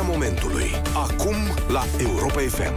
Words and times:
Știrea 0.00 0.18
momentului. 0.18 0.70
Acum 0.94 1.34
la 1.68 1.84
Europa 1.98 2.40
FM. 2.40 2.74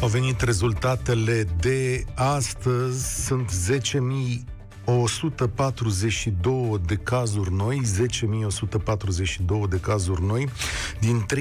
Au 0.00 0.08
venit 0.08 0.40
rezultatele 0.40 1.46
de 1.60 2.04
astăzi. 2.14 3.24
Sunt 3.24 3.50
10.000 3.82 3.88
142 4.84 6.80
de 6.86 6.94
cazuri 6.94 7.52
noi, 7.52 7.80
10.142 7.84 9.68
de 9.68 9.80
cazuri 9.80 10.24
noi, 10.24 10.48
din 11.00 11.26
35.762 11.34 11.38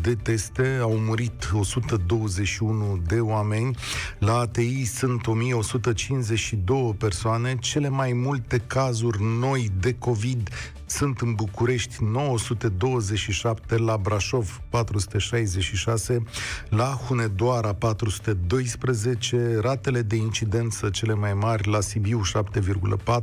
de 0.00 0.14
teste 0.14 0.78
au 0.80 0.96
murit 0.96 1.50
121 1.54 3.02
de 3.06 3.20
oameni, 3.20 3.76
la 4.18 4.38
ATI 4.38 4.84
sunt 4.84 5.26
1.152 5.26 6.96
persoane, 6.98 7.56
cele 7.60 7.88
mai 7.88 8.12
multe 8.12 8.62
cazuri 8.66 9.22
noi 9.22 9.70
de 9.80 9.94
COVID 9.94 10.48
sunt 10.92 11.20
în 11.20 11.34
București 11.34 12.04
927, 12.04 13.76
la 13.76 13.96
Brașov 13.96 14.60
466, 14.68 16.22
la 16.68 16.84
Hunedoara 16.84 17.74
412, 17.74 19.58
ratele 19.60 20.02
de 20.02 20.16
incidență 20.16 20.90
cele 20.90 21.14
mai 21.14 21.34
mari 21.34 21.68
la 21.68 21.80
Sibiu 21.80 22.20
7,4, 22.20 23.22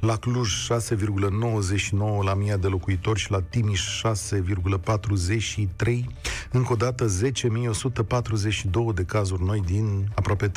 la 0.00 0.16
Cluj 0.16 0.72
6,99 0.72 0.78
la 2.24 2.34
mii 2.34 2.56
de 2.60 2.66
locuitori 2.66 3.18
și 3.18 3.30
la 3.30 3.40
Timiș 3.40 4.02
6,43. 4.02 6.04
Încă 6.50 6.72
o 6.72 6.76
dată 6.76 7.06
10.142 7.06 7.10
de 8.94 9.04
cazuri 9.04 9.44
noi 9.44 9.60
din 9.60 10.12
aproape 10.14 10.48
36.000 10.48 10.52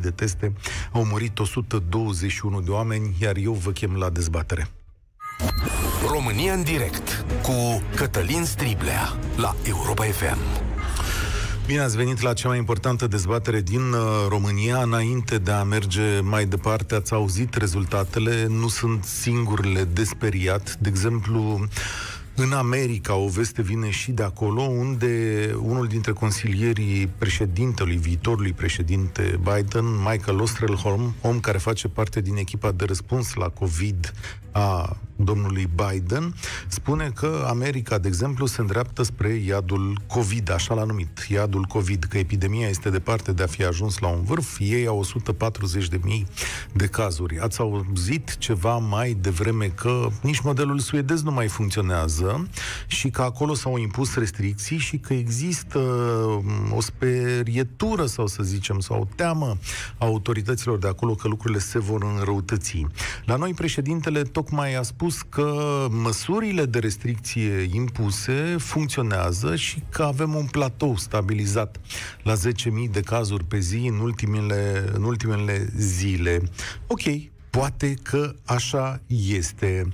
de 0.00 0.10
teste. 0.10 0.52
Au 0.92 1.04
murit 1.04 1.38
121 1.38 2.60
de 2.60 2.70
oameni, 2.70 3.16
iar 3.20 3.36
eu 3.36 3.52
vă 3.52 3.70
chem 3.70 3.96
la 3.96 4.10
dezbatere. 4.10 4.68
România 6.10 6.52
în 6.52 6.62
direct 6.62 7.24
cu 7.42 7.82
Cătălin 7.94 8.44
Striblea 8.44 9.16
la 9.36 9.54
Europa 9.62 10.04
FM. 10.04 10.38
Bine 11.66 11.80
ați 11.80 11.96
venit 11.96 12.20
la 12.20 12.32
cea 12.32 12.48
mai 12.48 12.58
importantă 12.58 13.06
dezbatere 13.06 13.60
din 13.60 13.92
uh, 13.92 14.26
România. 14.28 14.82
Înainte 14.82 15.38
de 15.38 15.50
a 15.50 15.62
merge 15.62 16.20
mai 16.20 16.46
departe, 16.46 16.94
ați 16.94 17.12
auzit 17.12 17.54
rezultatele. 17.54 18.46
Nu 18.46 18.68
sunt 18.68 19.04
singurele 19.04 19.84
de 19.84 20.04
speriat. 20.04 20.76
De 20.76 20.88
exemplu, 20.88 21.68
în 22.34 22.52
America, 22.52 23.14
o 23.14 23.28
veste 23.28 23.62
vine 23.62 23.90
și 23.90 24.10
de 24.10 24.22
acolo, 24.22 24.62
unde 24.62 25.54
unul 25.60 25.86
dintre 25.86 26.12
consilierii 26.12 27.06
președintelui, 27.18 27.96
viitorului 27.96 28.52
președinte 28.52 29.40
Biden, 29.42 29.84
Michael 29.84 30.40
Ostrelholm, 30.40 31.14
om 31.20 31.40
care 31.40 31.58
face 31.58 31.88
parte 31.88 32.20
din 32.20 32.36
echipa 32.36 32.72
de 32.72 32.84
răspuns 32.84 33.34
la 33.34 33.48
COVID 33.48 34.12
a 34.50 34.96
domnului 35.24 35.68
Biden, 35.74 36.34
spune 36.68 37.10
că 37.14 37.44
America, 37.48 37.98
de 37.98 38.08
exemplu, 38.08 38.46
se 38.46 38.60
îndreaptă 38.60 39.02
spre 39.02 39.28
iadul 39.28 40.00
COVID, 40.06 40.50
așa 40.50 40.74
l-a 40.74 40.84
numit, 40.84 41.26
iadul 41.28 41.64
COVID, 41.64 42.04
că 42.04 42.18
epidemia 42.18 42.68
este 42.68 42.90
departe 42.90 43.32
de 43.32 43.42
a 43.42 43.46
fi 43.46 43.64
ajuns 43.64 43.98
la 43.98 44.08
un 44.08 44.22
vârf, 44.22 44.56
ei 44.60 44.86
au 44.86 45.04
140.000 45.04 45.98
de 46.72 46.86
cazuri. 46.86 47.38
Ați 47.38 47.60
auzit 47.60 48.36
ceva 48.36 48.76
mai 48.76 49.16
devreme 49.20 49.66
că 49.66 50.08
nici 50.22 50.40
modelul 50.40 50.78
suedez 50.78 51.22
nu 51.22 51.30
mai 51.30 51.48
funcționează 51.48 52.48
și 52.86 53.10
că 53.10 53.22
acolo 53.22 53.54
s-au 53.54 53.78
impus 53.78 54.14
restricții 54.14 54.78
și 54.78 54.96
că 54.98 55.14
există 55.14 55.78
mm, 56.42 56.72
o 56.72 56.80
sperietură, 56.80 58.06
sau 58.06 58.26
să 58.26 58.42
zicem, 58.42 58.80
sau 58.80 59.00
o 59.00 59.08
teamă 59.14 59.56
a 59.98 60.04
autorităților 60.04 60.78
de 60.78 60.88
acolo 60.88 61.14
că 61.14 61.28
lucrurile 61.28 61.58
se 61.58 61.78
vor 61.78 62.02
înrăutăți. 62.02 62.86
La 63.24 63.36
noi, 63.36 63.54
președintele 63.54 64.22
tocmai 64.22 64.74
a 64.74 64.82
spus 64.82 65.07
că 65.22 65.86
măsurile 65.90 66.64
de 66.64 66.78
restricție 66.78 67.68
impuse 67.72 68.56
funcționează 68.58 69.56
și 69.56 69.82
că 69.90 70.02
avem 70.02 70.34
un 70.34 70.46
platou 70.46 70.96
stabilizat 70.96 71.76
la 72.22 72.34
10.000 72.34 72.38
de 72.90 73.00
cazuri 73.00 73.44
pe 73.44 73.58
zi 73.58 73.76
în 73.76 73.98
ultimele, 73.98 74.84
în 74.92 75.02
ultimele 75.02 75.72
zile. 75.76 76.42
Ok, 76.86 77.02
poate 77.50 77.94
că 78.02 78.34
așa 78.44 79.00
este 79.06 79.88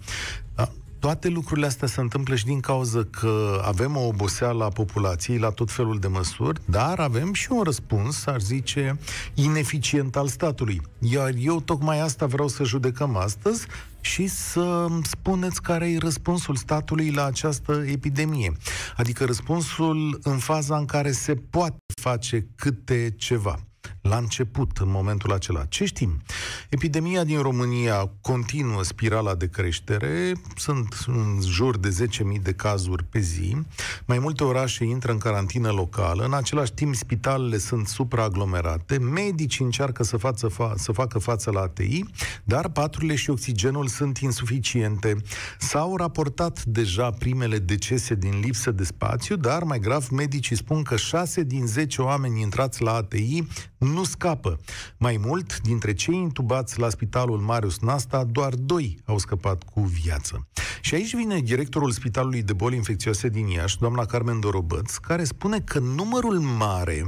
toate 1.04 1.28
lucrurile 1.28 1.66
astea 1.66 1.88
se 1.88 2.00
întâmplă 2.00 2.34
și 2.34 2.44
din 2.44 2.60
cauza 2.60 3.06
că 3.10 3.62
avem 3.64 3.96
o 3.96 4.06
oboseală 4.06 4.64
a 4.64 4.68
populației 4.68 5.38
la 5.38 5.50
tot 5.50 5.70
felul 5.70 5.98
de 5.98 6.06
măsuri, 6.06 6.60
dar 6.64 6.98
avem 6.98 7.32
și 7.32 7.52
un 7.52 7.62
răspuns, 7.62 8.26
ar 8.26 8.40
zice, 8.40 8.98
ineficient 9.34 10.16
al 10.16 10.26
statului. 10.26 10.80
Iar 10.98 11.32
eu 11.38 11.60
tocmai 11.60 12.00
asta 12.00 12.26
vreau 12.26 12.48
să 12.48 12.64
judecăm 12.64 13.16
astăzi 13.16 13.66
și 14.00 14.26
să 14.26 14.86
spuneți 15.02 15.62
care 15.62 15.90
e 15.90 15.98
răspunsul 15.98 16.56
statului 16.56 17.10
la 17.10 17.24
această 17.24 17.84
epidemie. 17.86 18.52
Adică 18.96 19.24
răspunsul 19.24 20.20
în 20.22 20.38
faza 20.38 20.76
în 20.76 20.84
care 20.84 21.12
se 21.12 21.34
poate 21.34 21.76
face 22.02 22.46
câte 22.56 23.14
ceva 23.16 23.58
la 24.08 24.16
început, 24.16 24.78
în 24.78 24.90
momentul 24.90 25.32
acela. 25.32 25.64
Ce 25.64 25.84
știm? 25.84 26.22
Epidemia 26.68 27.24
din 27.24 27.42
România 27.42 28.10
continuă 28.20 28.82
spirala 28.82 29.34
de 29.34 29.48
creștere, 29.48 30.32
sunt 30.56 31.04
în 31.06 31.38
jur 31.40 31.76
de 31.76 32.06
10.000 32.36 32.42
de 32.42 32.52
cazuri 32.52 33.04
pe 33.04 33.18
zi, 33.18 33.56
mai 34.04 34.18
multe 34.18 34.44
orașe 34.44 34.84
intră 34.84 35.12
în 35.12 35.18
carantină 35.18 35.70
locală, 35.70 36.24
în 36.24 36.34
același 36.34 36.72
timp 36.72 36.94
spitalele 36.94 37.58
sunt 37.58 37.88
supraaglomerate, 37.88 38.98
medicii 38.98 39.64
încearcă 39.64 40.02
să, 40.02 40.16
față, 40.16 40.48
fa- 40.48 40.74
să 40.74 40.92
facă 40.92 41.18
față 41.18 41.50
la 41.50 41.60
ATI, 41.60 42.04
dar 42.44 42.68
paturile 42.68 43.14
și 43.14 43.30
oxigenul 43.30 43.86
sunt 43.86 44.18
insuficiente. 44.18 45.16
S-au 45.58 45.96
raportat 45.96 46.64
deja 46.64 47.10
primele 47.10 47.58
decese 47.58 48.14
din 48.14 48.40
lipsă 48.40 48.70
de 48.70 48.84
spațiu, 48.84 49.36
dar 49.36 49.62
mai 49.62 49.78
grav, 49.78 50.08
medicii 50.08 50.56
spun 50.56 50.82
că 50.82 50.96
6 50.96 51.42
din 51.42 51.66
10 51.66 52.02
oameni 52.02 52.40
intrați 52.40 52.82
la 52.82 52.92
ATI 52.92 53.42
nu 53.94 54.04
scapă. 54.04 54.58
Mai 54.96 55.20
mult, 55.24 55.60
dintre 55.60 55.92
cei 55.92 56.14
intubați 56.16 56.78
la 56.78 56.88
spitalul 56.88 57.38
Marius 57.38 57.78
Nasta, 57.78 58.24
doar 58.24 58.54
doi 58.54 58.98
au 59.04 59.18
scăpat 59.18 59.62
cu 59.62 59.80
viață. 59.80 60.46
Și 60.80 60.94
aici 60.94 61.14
vine 61.14 61.40
directorul 61.40 61.90
Spitalului 61.90 62.42
de 62.42 62.52
Boli 62.52 62.76
Infecțioase 62.76 63.28
din 63.28 63.46
Iași, 63.46 63.78
doamna 63.78 64.04
Carmen 64.04 64.40
Dorobăț, 64.40 64.96
care 64.96 65.24
spune 65.24 65.60
că 65.60 65.78
numărul 65.78 66.38
mare 66.38 67.04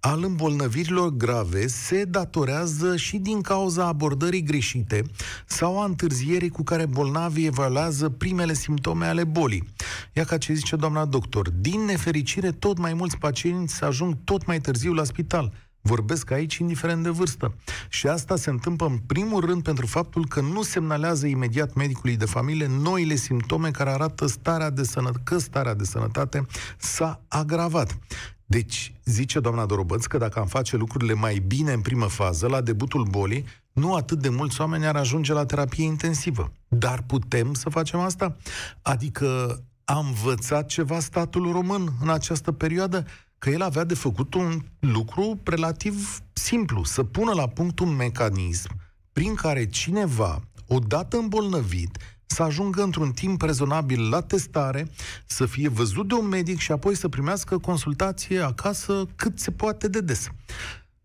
al 0.00 0.24
îmbolnăvirilor 0.24 1.08
grave 1.10 1.66
se 1.66 2.04
datorează 2.04 2.96
și 2.96 3.16
din 3.16 3.40
cauza 3.40 3.86
abordării 3.86 4.42
greșite 4.42 5.02
sau 5.46 5.80
a 5.80 5.84
întârzierii 5.84 6.48
cu 6.48 6.62
care 6.62 6.86
bolnavii 6.86 7.46
evaluează 7.46 8.08
primele 8.08 8.54
simptome 8.54 9.06
ale 9.06 9.24
bolii. 9.24 9.68
Ia 10.12 10.24
ca 10.24 10.38
ce 10.38 10.52
zice 10.52 10.76
doamna 10.76 11.04
doctor, 11.04 11.50
din 11.50 11.80
nefericire 11.80 12.50
tot 12.50 12.78
mai 12.78 12.94
mulți 12.94 13.18
pacienți 13.18 13.84
ajung 13.84 14.16
tot 14.24 14.46
mai 14.46 14.60
târziu 14.60 14.92
la 14.92 15.04
spital 15.04 15.52
Vorbesc 15.86 16.30
aici 16.30 16.56
indiferent 16.56 17.02
de 17.02 17.08
vârstă. 17.08 17.54
Și 17.88 18.06
asta 18.06 18.36
se 18.36 18.50
întâmplă 18.50 18.86
în 18.86 18.98
primul 18.98 19.44
rând 19.44 19.62
pentru 19.62 19.86
faptul 19.86 20.26
că 20.26 20.40
nu 20.40 20.62
semnalează 20.62 21.26
imediat 21.26 21.74
medicului 21.74 22.16
de 22.16 22.24
familie 22.24 22.66
noile 22.66 23.14
simptome 23.14 23.70
care 23.70 23.90
arată 23.90 24.26
starea 24.26 24.70
de 24.70 24.82
sănătate, 24.82 25.20
că 25.24 25.38
starea 25.38 25.74
de 25.74 25.84
sănătate 25.84 26.46
s-a 26.78 27.20
agravat. 27.28 27.98
Deci, 28.46 28.94
zice 29.04 29.40
doamna 29.40 29.66
Dorobăț 29.66 30.04
că 30.04 30.18
dacă 30.18 30.38
am 30.38 30.46
face 30.46 30.76
lucrurile 30.76 31.14
mai 31.14 31.42
bine 31.46 31.72
în 31.72 31.80
primă 31.80 32.06
fază, 32.06 32.46
la 32.46 32.60
debutul 32.60 33.04
bolii, 33.04 33.44
nu 33.72 33.94
atât 33.94 34.18
de 34.18 34.28
mulți 34.28 34.60
oameni 34.60 34.86
ar 34.86 34.96
ajunge 34.96 35.32
la 35.32 35.46
terapie 35.46 35.84
intensivă. 35.84 36.52
Dar 36.68 37.02
putem 37.06 37.54
să 37.54 37.68
facem 37.68 38.00
asta? 38.00 38.36
Adică 38.82 39.60
a 39.84 39.98
învățat 39.98 40.66
ceva 40.66 41.00
statul 41.00 41.52
român 41.52 41.92
în 42.00 42.08
această 42.08 42.52
perioadă? 42.52 43.06
Că 43.38 43.50
el 43.50 43.62
avea 43.62 43.84
de 43.84 43.94
făcut 43.94 44.34
un 44.34 44.62
lucru 44.78 45.40
relativ 45.44 46.22
simplu, 46.32 46.84
să 46.84 47.02
pună 47.02 47.32
la 47.32 47.48
punct 47.48 47.78
un 47.78 47.96
mecanism 47.96 48.70
prin 49.12 49.34
care 49.34 49.66
cineva, 49.66 50.40
odată 50.66 51.16
îmbolnăvit, 51.16 51.98
să 52.26 52.42
ajungă 52.42 52.82
într-un 52.82 53.10
timp 53.10 53.42
rezonabil 53.42 54.08
la 54.08 54.20
testare, 54.20 54.90
să 55.26 55.46
fie 55.46 55.68
văzut 55.68 56.08
de 56.08 56.14
un 56.14 56.28
medic 56.28 56.58
și 56.58 56.72
apoi 56.72 56.96
să 56.96 57.08
primească 57.08 57.58
consultație 57.58 58.40
acasă 58.40 59.06
cât 59.16 59.38
se 59.38 59.50
poate 59.50 59.88
de 59.88 60.00
des. 60.00 60.28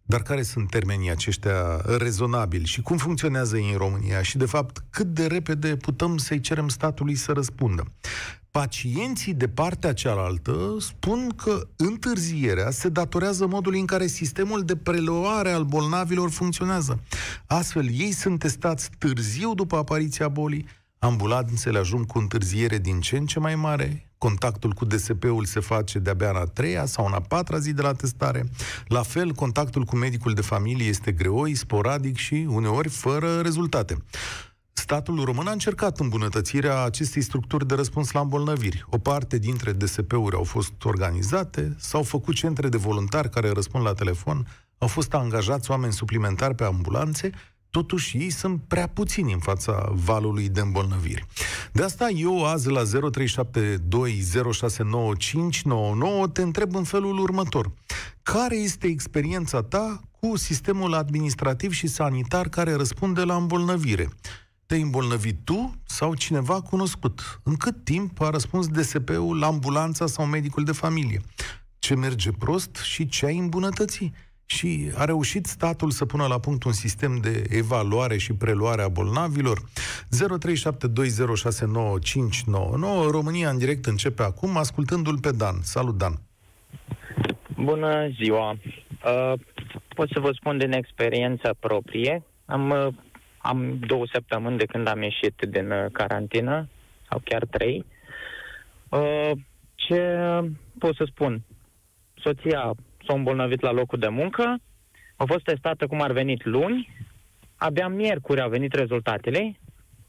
Dar 0.01 0.21
care 0.21 0.41
sunt 0.41 0.69
termenii 0.69 1.09
aceștia 1.09 1.81
rezonabili 1.97 2.65
și 2.65 2.81
cum 2.81 2.97
funcționează 2.97 3.57
ei 3.57 3.71
în 3.71 3.77
România 3.77 4.21
și, 4.21 4.37
de 4.37 4.45
fapt, 4.45 4.83
cât 4.89 5.07
de 5.07 5.27
repede 5.27 5.75
putem 5.75 6.17
să-i 6.17 6.39
cerem 6.39 6.69
statului 6.69 7.15
să 7.15 7.31
răspundă? 7.31 7.83
Pacienții 8.51 9.33
de 9.33 9.47
partea 9.47 9.93
cealaltă 9.93 10.75
spun 10.79 11.33
că 11.35 11.67
întârzierea 11.75 12.71
se 12.71 12.89
datorează 12.89 13.47
modului 13.47 13.79
în 13.79 13.85
care 13.85 14.07
sistemul 14.07 14.63
de 14.63 14.75
preluare 14.75 15.51
al 15.51 15.63
bolnavilor 15.63 16.29
funcționează. 16.29 16.99
Astfel, 17.47 17.87
ei 17.91 18.11
sunt 18.11 18.39
testați 18.39 18.89
târziu 18.97 19.53
după 19.53 19.75
apariția 19.75 20.27
bolii, 20.27 20.67
ambulanțele 20.99 21.79
ajung 21.79 22.05
cu 22.05 22.17
întârziere 22.17 22.77
din 22.77 22.99
ce 22.99 23.17
în 23.17 23.25
ce 23.25 23.39
mai 23.39 23.55
mare, 23.55 24.11
contactul 24.17 24.71
cu 24.71 24.85
DSP-ul 24.85 25.45
se 25.45 25.59
face 25.59 25.99
de-abia 25.99 26.29
în 26.29 26.35
a 26.35 26.43
treia 26.43 26.85
sau 26.85 27.05
în 27.05 27.13
a 27.13 27.21
patra 27.21 27.59
zi 27.59 27.73
de 27.73 27.81
la 27.81 27.93
testare. 27.93 28.43
La 28.87 29.01
fel, 29.01 29.31
contactul 29.31 29.83
cu 29.83 29.95
medicul 29.95 30.33
de 30.33 30.41
familie 30.41 30.87
este 30.87 31.11
greoi, 31.11 31.55
sporadic 31.55 32.17
și 32.17 32.45
uneori 32.49 32.89
fără 32.89 33.39
rezultate. 33.39 33.97
Statul 34.81 35.23
român 35.23 35.47
a 35.47 35.51
încercat 35.51 35.99
îmbunătățirea 35.99 36.83
acestei 36.83 37.21
structuri 37.21 37.67
de 37.67 37.75
răspuns 37.75 38.11
la 38.11 38.19
îmbolnăviri. 38.19 38.85
O 38.89 38.97
parte 38.97 39.37
dintre 39.37 39.71
DSP-uri 39.71 40.35
au 40.35 40.43
fost 40.43 40.83
organizate, 40.83 41.75
s-au 41.79 42.03
făcut 42.03 42.35
centre 42.35 42.69
de 42.69 42.77
voluntari 42.77 43.29
care 43.29 43.49
răspund 43.49 43.85
la 43.85 43.93
telefon, 43.93 44.47
au 44.77 44.87
fost 44.87 45.13
angajați 45.13 45.71
oameni 45.71 45.93
suplimentari 45.93 46.55
pe 46.55 46.63
ambulanțe, 46.63 47.29
totuși 47.69 48.17
ei 48.17 48.29
sunt 48.29 48.61
prea 48.67 48.87
puțini 48.87 49.33
în 49.33 49.39
fața 49.39 49.91
valului 49.93 50.49
de 50.49 50.59
îmbolnăviri. 50.59 51.25
De 51.71 51.83
asta 51.83 52.09
eu 52.09 52.45
azi 52.45 52.69
la 52.69 52.81
0372069599 52.83 52.87
te 56.33 56.41
întreb 56.41 56.75
în 56.75 56.83
felul 56.83 57.19
următor. 57.19 57.71
Care 58.23 58.55
este 58.55 58.87
experiența 58.87 59.61
ta 59.61 60.01
cu 60.19 60.37
sistemul 60.37 60.93
administrativ 60.93 61.71
și 61.71 61.87
sanitar 61.87 62.49
care 62.49 62.73
răspunde 62.73 63.21
la 63.21 63.35
îmbolnăvire? 63.35 64.09
Te-ai 64.71 64.83
îmbolnăvit 64.83 65.35
tu 65.43 65.71
sau 65.85 66.15
cineva 66.15 66.61
cunoscut? 66.61 67.41
În 67.43 67.55
cât 67.55 67.83
timp 67.83 68.21
a 68.21 68.29
răspuns 68.29 68.67
DSP-ul 68.67 69.39
la 69.39 69.47
ambulanța 69.47 70.05
sau 70.05 70.25
medicul 70.25 70.63
de 70.63 70.71
familie? 70.71 71.21
Ce 71.79 71.95
merge 71.95 72.31
prost 72.31 72.75
și 72.75 73.07
ce 73.07 73.25
ai 73.25 73.37
îmbunătățit? 73.37 74.15
și 74.45 74.91
a 74.95 75.05
reușit 75.05 75.45
statul 75.45 75.89
să 75.89 76.05
pună 76.05 76.25
la 76.27 76.39
punct 76.39 76.63
un 76.63 76.71
sistem 76.71 77.17
de 77.17 77.43
evaluare 77.49 78.17
și 78.17 78.33
preluare 78.33 78.81
a 78.81 78.87
bolnavilor. 78.87 79.59
0372069599 79.59 79.65
România 83.09 83.49
în 83.49 83.57
direct 83.57 83.85
începe 83.85 84.23
acum, 84.23 84.57
ascultându-l 84.57 85.19
pe 85.19 85.31
Dan. 85.31 85.55
Salut, 85.61 85.97
Dan! 85.97 86.13
Bună 87.63 88.09
ziua! 88.21 88.51
Uh, 88.51 89.33
pot 89.95 90.09
să 90.09 90.19
vă 90.19 90.31
spun 90.33 90.57
din 90.57 90.71
experiență 90.71 91.55
proprie. 91.59 92.23
Am, 92.45 92.69
uh, 92.69 92.87
am 93.41 93.79
două 93.87 94.03
săptămâni 94.11 94.57
de 94.57 94.65
când 94.65 94.87
am 94.87 95.01
ieșit 95.01 95.41
din 95.49 95.71
uh, 95.71 95.85
carantină, 95.91 96.67
sau 97.09 97.21
chiar 97.23 97.45
trei. 97.45 97.85
Uh, 98.89 99.31
ce 99.75 100.19
pot 100.79 100.95
să 100.95 101.03
spun? 101.07 101.41
Soția 102.13 102.73
s-a 103.07 103.13
îmbolnăvit 103.13 103.61
la 103.61 103.71
locul 103.71 103.99
de 103.99 104.07
muncă, 104.07 104.59
a 105.15 105.23
fost 105.25 105.43
testată 105.43 105.87
cum 105.87 106.01
ar 106.01 106.11
venit 106.11 106.45
luni, 106.45 106.89
abia 107.57 107.87
miercuri 107.87 108.41
au 108.41 108.49
venit 108.49 108.73
rezultatele. 108.73 109.59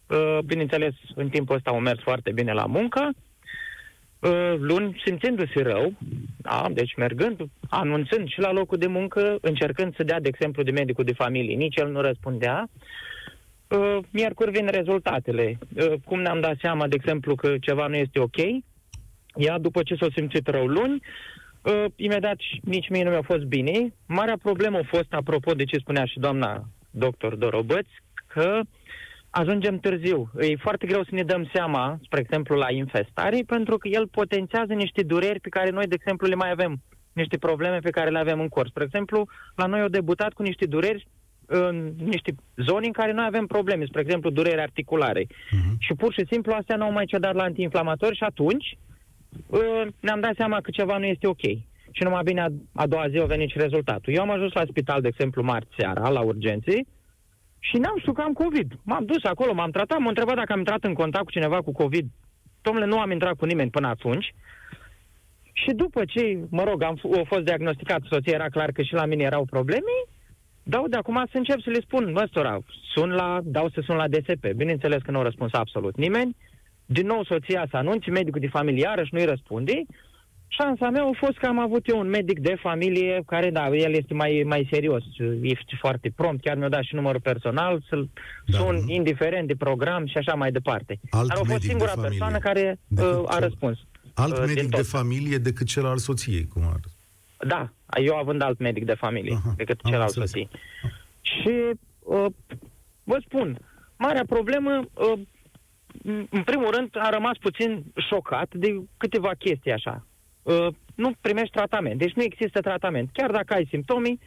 Uh, 0.07 0.39
bineînțeles, 0.45 0.95
în 1.15 1.29
timpul 1.29 1.57
ăsta 1.57 1.71
au 1.71 1.81
mers 1.81 2.01
foarte 2.01 2.33
bine 2.33 2.53
la 2.53 2.67
muncă, 2.67 3.11
uh, 4.19 4.55
luni 4.59 5.01
simțindu-se 5.05 5.63
rău, 5.63 5.93
da, 6.37 6.67
deci 6.73 6.95
mergând, 6.97 7.41
anunțând 7.69 8.29
și 8.29 8.41
la 8.41 8.53
locul 8.53 8.79
de 8.79 8.87
muncă, 8.87 9.39
încercând 9.41 9.97
să 9.97 10.03
dea, 10.03 10.21
de 10.21 10.29
exemplu, 10.29 10.63
de 10.63 10.71
medicul 10.71 11.05
de 11.05 11.13
familie, 11.13 11.55
nici 11.55 11.77
el 11.77 11.91
nu 11.91 12.01
răspundea, 12.01 12.69
uh, 13.73 13.99
miercuri 14.11 14.51
vin 14.51 14.67
rezultatele. 14.67 15.59
Cum 16.05 16.21
ne-am 16.21 16.41
dat 16.41 16.57
seama, 16.61 16.89
de 16.89 16.97
exemplu, 16.99 17.35
că 17.35 17.55
ceva 17.61 17.87
nu 17.87 17.97
este 17.97 18.19
ok, 18.19 18.37
ea, 19.35 19.59
după 19.59 19.83
ce 19.83 19.95
s-a 19.95 20.07
simțit 20.15 20.47
rău 20.47 20.67
luni, 20.67 21.03
Uh, 21.63 21.85
imediat 21.97 22.37
nici 22.63 22.89
mie 22.89 23.05
nu 23.05 23.11
mi-a 23.11 23.23
fost 23.23 23.43
bine. 23.43 23.95
Marea 24.07 24.37
problemă 24.43 24.79
a 24.79 24.87
fost, 24.87 25.13
apropo 25.13 25.53
de 25.53 25.65
ce 25.65 25.79
spunea 25.79 26.05
și 26.05 26.19
doamna 26.19 26.65
doctor 26.91 27.35
Dorobăț, 27.35 27.87
că 28.27 28.61
ajungem 29.31 29.79
târziu. 29.79 30.31
E 30.41 30.57
foarte 30.57 30.87
greu 30.87 31.03
să 31.05 31.11
ne 31.11 31.23
dăm 31.23 31.51
seama, 31.55 31.99
spre 32.05 32.21
exemplu, 32.21 32.57
la 32.57 32.73
infestare, 32.73 33.43
pentru 33.47 33.79
că 33.79 33.89
el 33.89 34.09
potențează 34.09 34.73
niște 34.73 35.03
dureri 35.03 35.41
pe 35.41 35.49
care 35.49 35.71
noi, 35.71 35.87
de 35.87 35.95
exemplu, 35.95 36.27
le 36.27 36.35
mai 36.35 36.51
avem, 36.51 36.83
niște 37.13 37.39
probleme 37.39 37.79
pe 37.79 37.91
care 37.91 38.11
le 38.11 38.19
avem 38.19 38.41
în 38.41 38.49
corp. 38.49 38.69
Spre 38.69 38.85
exemplu, 38.85 39.29
la 39.57 39.67
noi 39.67 39.81
au 39.81 39.89
debutat 39.89 40.33
cu 40.33 40.43
niște 40.43 40.67
dureri 40.67 41.07
în 41.53 41.93
niște 41.99 42.35
zone 42.57 42.87
în 42.87 42.93
care 42.93 43.13
noi 43.13 43.25
avem 43.27 43.47
probleme, 43.47 43.85
spre 43.85 44.01
exemplu, 44.01 44.31
dureri 44.31 44.61
articulare. 44.61 45.25
Uh-huh. 45.25 45.77
Și 45.79 45.95
pur 45.95 46.13
și 46.13 46.27
simplu 46.31 46.53
astea 46.53 46.77
nu 46.77 46.85
au 46.85 46.93
mai 46.93 47.05
cedat 47.05 47.35
la 47.35 47.43
antiinflamatori 47.43 48.17
și 48.17 48.23
atunci 48.23 48.77
Ă, 49.53 49.87
ne-am 50.01 50.21
dat 50.21 50.35
seama 50.37 50.61
că 50.61 50.71
ceva 50.71 50.99
nu 50.99 51.05
este 51.05 51.27
ok. 51.27 51.43
Și 51.91 52.03
numai 52.03 52.23
bine 52.23 52.41
a, 52.41 52.49
a 52.75 52.87
doua 52.87 53.09
zi 53.09 53.19
a 53.19 53.25
venit 53.25 53.51
și 53.51 53.59
rezultatul. 53.59 54.13
Eu 54.13 54.23
am 54.23 54.31
ajuns 54.31 54.53
la 54.53 54.65
spital, 54.69 55.01
de 55.01 55.09
exemplu, 55.09 55.43
marți 55.43 55.75
seara, 55.77 56.09
la 56.09 56.21
urgențe, 56.21 56.87
și 57.59 57.77
n-am 57.77 57.99
știut 57.99 58.15
că 58.15 58.23
am 58.23 58.33
COVID. 58.33 58.73
M-am 58.83 59.05
dus 59.05 59.25
acolo, 59.25 59.55
m-am 59.55 59.71
tratat, 59.71 59.99
m-am 59.99 60.09
întrebat 60.09 60.35
dacă 60.35 60.53
am 60.53 60.59
intrat 60.59 60.85
în 60.85 60.95
contact 60.95 61.25
cu 61.25 61.31
cineva 61.31 61.63
cu 61.63 61.73
COVID. 61.73 62.07
Domnule, 62.63 62.87
nu 62.87 62.99
am 62.99 63.11
intrat 63.11 63.35
cu 63.35 63.45
nimeni 63.45 63.71
până 63.71 63.89
atunci. 63.89 64.35
Și 65.53 65.71
după 65.71 66.05
ce, 66.05 66.39
mă 66.51 66.65
rog, 66.65 66.83
am 66.83 66.99
f- 66.99 67.27
fost 67.27 67.45
diagnosticat, 67.45 68.01
soția 68.11 68.33
era 68.33 68.49
clar 68.49 68.73
că 68.73 68.83
și 68.83 68.95
la 68.95 69.05
mine 69.05 69.23
erau 69.23 69.45
probleme, 69.45 69.93
dau 70.63 70.89
de 70.89 70.97
acum 70.97 71.25
să 71.31 71.37
încep 71.37 71.61
să 71.61 71.71
le 71.71 71.81
spun 71.81 72.13
măstora, 72.13 72.59
sun 72.95 73.11
la, 73.11 73.41
dau 73.45 73.69
să 73.69 73.81
sun 73.85 73.97
la 73.97 74.09
DSP. 74.09 74.53
Bineînțeles 74.57 75.03
că 75.03 75.11
nu 75.11 75.19
a 75.19 75.23
răspuns 75.23 75.53
absolut 75.53 75.97
nimeni. 75.97 76.37
Din 76.87 77.07
nou 77.07 77.25
soția 77.25 77.67
să 77.71 77.77
anunți, 77.77 78.11
medicul 78.11 78.41
de 78.41 78.49
familie 78.49 78.83
iarăși 78.83 79.15
nu-i 79.15 79.25
răspunde. 79.25 79.85
Șansa 80.49 80.91
mea 80.91 81.03
a 81.03 81.11
fost 81.19 81.39
că 81.39 81.47
am 81.47 81.59
avut 81.59 81.87
eu 81.87 81.99
un 81.99 82.09
medic 82.09 82.39
de 82.41 82.57
familie 82.61 83.23
care, 83.27 83.51
da, 83.51 83.69
el 83.69 83.93
este 83.93 84.15
mai, 84.15 84.43
mai 84.47 84.69
serios, 84.71 85.03
este 85.43 85.77
foarte 85.81 86.13
prompt, 86.17 86.43
chiar 86.43 86.57
mi-a 86.57 86.69
dat 86.69 86.83
și 86.83 86.95
numărul 86.95 87.21
personal, 87.21 87.85
să 87.89 88.05
da, 88.47 88.59
sun 88.59 88.75
nu? 88.75 88.93
indiferent 88.93 89.47
de 89.47 89.55
program 89.55 90.07
și 90.07 90.17
așa 90.17 90.35
mai 90.35 90.51
departe. 90.53 91.01
Alt 91.11 91.29
Dar 91.29 91.37
a 91.37 91.45
fost 91.45 91.63
singura 91.63 91.93
persoană 92.01 92.39
care 92.39 92.79
uh, 92.89 93.23
a 93.27 93.39
răspuns. 93.39 93.79
Alt 94.15 94.37
uh, 94.39 94.45
medic 94.47 94.69
de 94.69 94.83
familie 94.83 95.37
decât 95.39 95.67
cel 95.67 95.87
al 95.87 95.99
soției, 95.99 96.47
cum 96.47 96.63
ar? 96.67 96.81
Da, 97.47 97.73
eu 98.03 98.17
având 98.17 98.43
alt 98.43 98.59
medic 98.59 98.85
de 98.85 98.95
familie 98.95 99.35
Aha, 99.35 99.55
decât 99.57 99.81
cel 99.85 100.01
al 100.01 100.09
soției. 100.09 100.49
Și 101.21 101.71
uh, 101.99 102.27
vă 103.05 103.19
spun, 103.25 103.59
marea 103.97 104.25
problemă, 104.27 104.85
uh, 104.95 105.21
în 106.31 106.43
primul 106.45 106.71
rând, 106.71 106.89
a 106.99 107.09
rămas 107.09 107.37
puțin 107.41 107.85
șocat 108.09 108.55
de 108.55 108.83
câteva 108.97 109.31
chestii 109.39 109.73
așa. 109.73 110.07
Uh, 110.43 110.67
nu 110.95 111.13
primești 111.21 111.55
tratament, 111.55 111.99
deci 111.99 112.13
nu 112.13 112.23
există 112.23 112.61
tratament. 112.61 113.11
Chiar 113.13 113.31
dacă 113.31 113.55
ai 113.55 113.67
simptomi, 113.71 114.19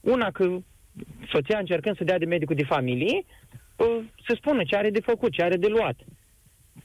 una 0.00 0.30
că 0.30 0.58
soția 1.32 1.58
încercând 1.58 1.96
să 1.96 2.04
dea 2.04 2.18
de 2.18 2.24
medicul 2.24 2.56
de 2.56 2.64
familie, 2.64 3.24
uh, 3.76 3.98
se 4.26 4.34
spune 4.34 4.64
ce 4.64 4.76
are 4.76 4.90
de 4.90 5.00
făcut, 5.00 5.32
ce 5.32 5.42
are 5.42 5.56
de 5.56 5.66
luat. 5.66 5.96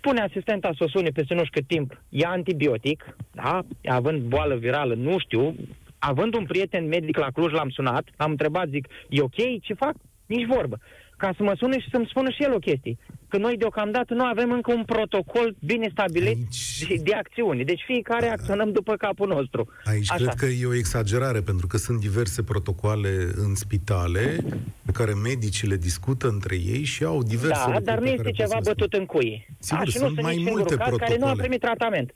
Pune 0.01 0.21
asistenta 0.21 0.71
să 0.77 0.83
o 0.83 0.87
sune 0.87 1.09
peste 1.09 1.33
nu 1.33 1.45
știu 1.45 1.59
cât 1.59 1.67
timp, 1.67 2.01
ia 2.09 2.29
antibiotic, 2.29 3.15
da? 3.31 3.65
având 3.85 4.21
boală 4.21 4.55
virală, 4.55 4.93
nu 4.93 5.19
știu, 5.19 5.55
având 5.99 6.35
un 6.35 6.45
prieten 6.45 6.87
medic 6.87 7.17
la 7.17 7.31
Cluj, 7.33 7.51
l-am 7.51 7.69
sunat, 7.69 8.07
l-am 8.17 8.31
întrebat, 8.31 8.67
zic, 8.69 8.87
e 9.09 9.21
ok, 9.21 9.61
ce 9.61 9.73
fac? 9.73 9.93
Nici 10.25 10.45
vorbă 10.45 10.79
ca 11.17 11.33
să 11.37 11.43
mă 11.43 11.53
sune 11.57 11.79
și 11.79 11.89
să-mi 11.91 12.07
spună 12.09 12.29
și 12.29 12.43
el 12.43 12.53
o 12.53 12.57
chestie. 12.59 12.97
Că 13.27 13.37
noi 13.37 13.57
deocamdată 13.57 14.13
nu 14.13 14.23
avem 14.23 14.51
încă 14.51 14.73
un 14.73 14.83
protocol 14.83 15.55
bine 15.65 15.87
stabilit 15.91 16.37
Aici... 16.37 16.85
de, 16.87 16.95
de 17.03 17.13
acțiuni. 17.13 17.65
Deci 17.65 17.81
fiecare 17.85 18.27
acționăm 18.29 18.71
după 18.71 18.95
capul 18.95 19.27
nostru. 19.27 19.67
Aici 19.83 20.11
Așa. 20.11 20.23
cred 20.23 20.33
că 20.33 20.45
e 20.45 20.65
o 20.65 20.75
exagerare, 20.75 21.41
pentru 21.41 21.67
că 21.67 21.77
sunt 21.77 21.99
diverse 21.99 22.43
protocoale 22.43 23.09
în 23.35 23.55
spitale 23.55 24.37
pe 24.85 24.91
care 24.91 25.13
medicii 25.13 25.67
le 25.67 25.77
discută 25.77 26.27
între 26.27 26.55
ei 26.55 26.83
și 26.83 27.03
au 27.03 27.23
diverse... 27.23 27.71
Da, 27.71 27.79
dar 27.83 27.99
nu 27.99 28.07
este 28.07 28.31
ceva 28.31 28.57
bătut 28.63 28.93
în 28.93 29.05
cuie. 29.05 29.45
Sigur, 29.59 29.83
A, 29.83 29.85
și 29.85 29.97
sunt 29.97 30.09
nu 30.09 30.13
sunt 30.13 30.25
mai 30.25 30.45
multe 30.49 30.75
protocole. 30.75 31.05
care 31.05 31.17
nu 31.19 31.27
a 31.27 31.33
primit 31.37 31.59
tratament. 31.59 32.13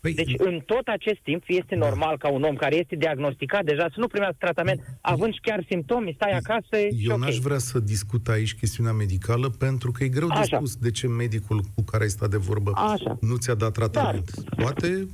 Păi, 0.00 0.14
deci, 0.14 0.34
în 0.38 0.60
tot 0.66 0.88
acest 0.88 1.18
timp, 1.22 1.42
este 1.46 1.76
da. 1.76 1.86
normal 1.86 2.18
ca 2.18 2.28
un 2.28 2.42
om 2.42 2.54
care 2.54 2.76
este 2.76 2.96
diagnosticat 2.96 3.64
deja 3.64 3.86
să 3.88 3.94
nu 3.96 4.06
primească 4.06 4.36
tratament, 4.38 4.98
având 5.00 5.34
chiar 5.42 5.64
simptomi, 5.68 6.12
stai 6.14 6.32
acasă 6.32 6.76
Eu 6.76 6.90
și 6.90 7.06
n-aș 7.06 7.18
okay. 7.18 7.40
vrea 7.42 7.58
să 7.58 7.78
discut 7.78 8.28
aici 8.28 8.54
chestiunea 8.54 8.92
medicală, 8.92 9.48
pentru 9.48 9.92
că 9.92 10.04
e 10.04 10.08
greu 10.08 10.28
Așa. 10.28 10.40
de 10.40 10.56
spus 10.56 10.76
de 10.76 10.90
ce 10.90 11.06
medicul 11.06 11.60
cu 11.74 11.82
care 11.82 12.02
ai 12.02 12.08
stat 12.08 12.30
de 12.30 12.36
vorbă 12.36 12.72
Așa. 12.74 13.18
nu 13.20 13.36
ți-a 13.36 13.54
dat 13.54 13.72
tratament. 13.72 14.30
Dar... 14.34 14.64
Poate 14.64 15.06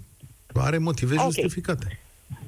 are 0.54 0.78
motive 0.78 1.14
okay. 1.14 1.24
justificate. 1.24 1.98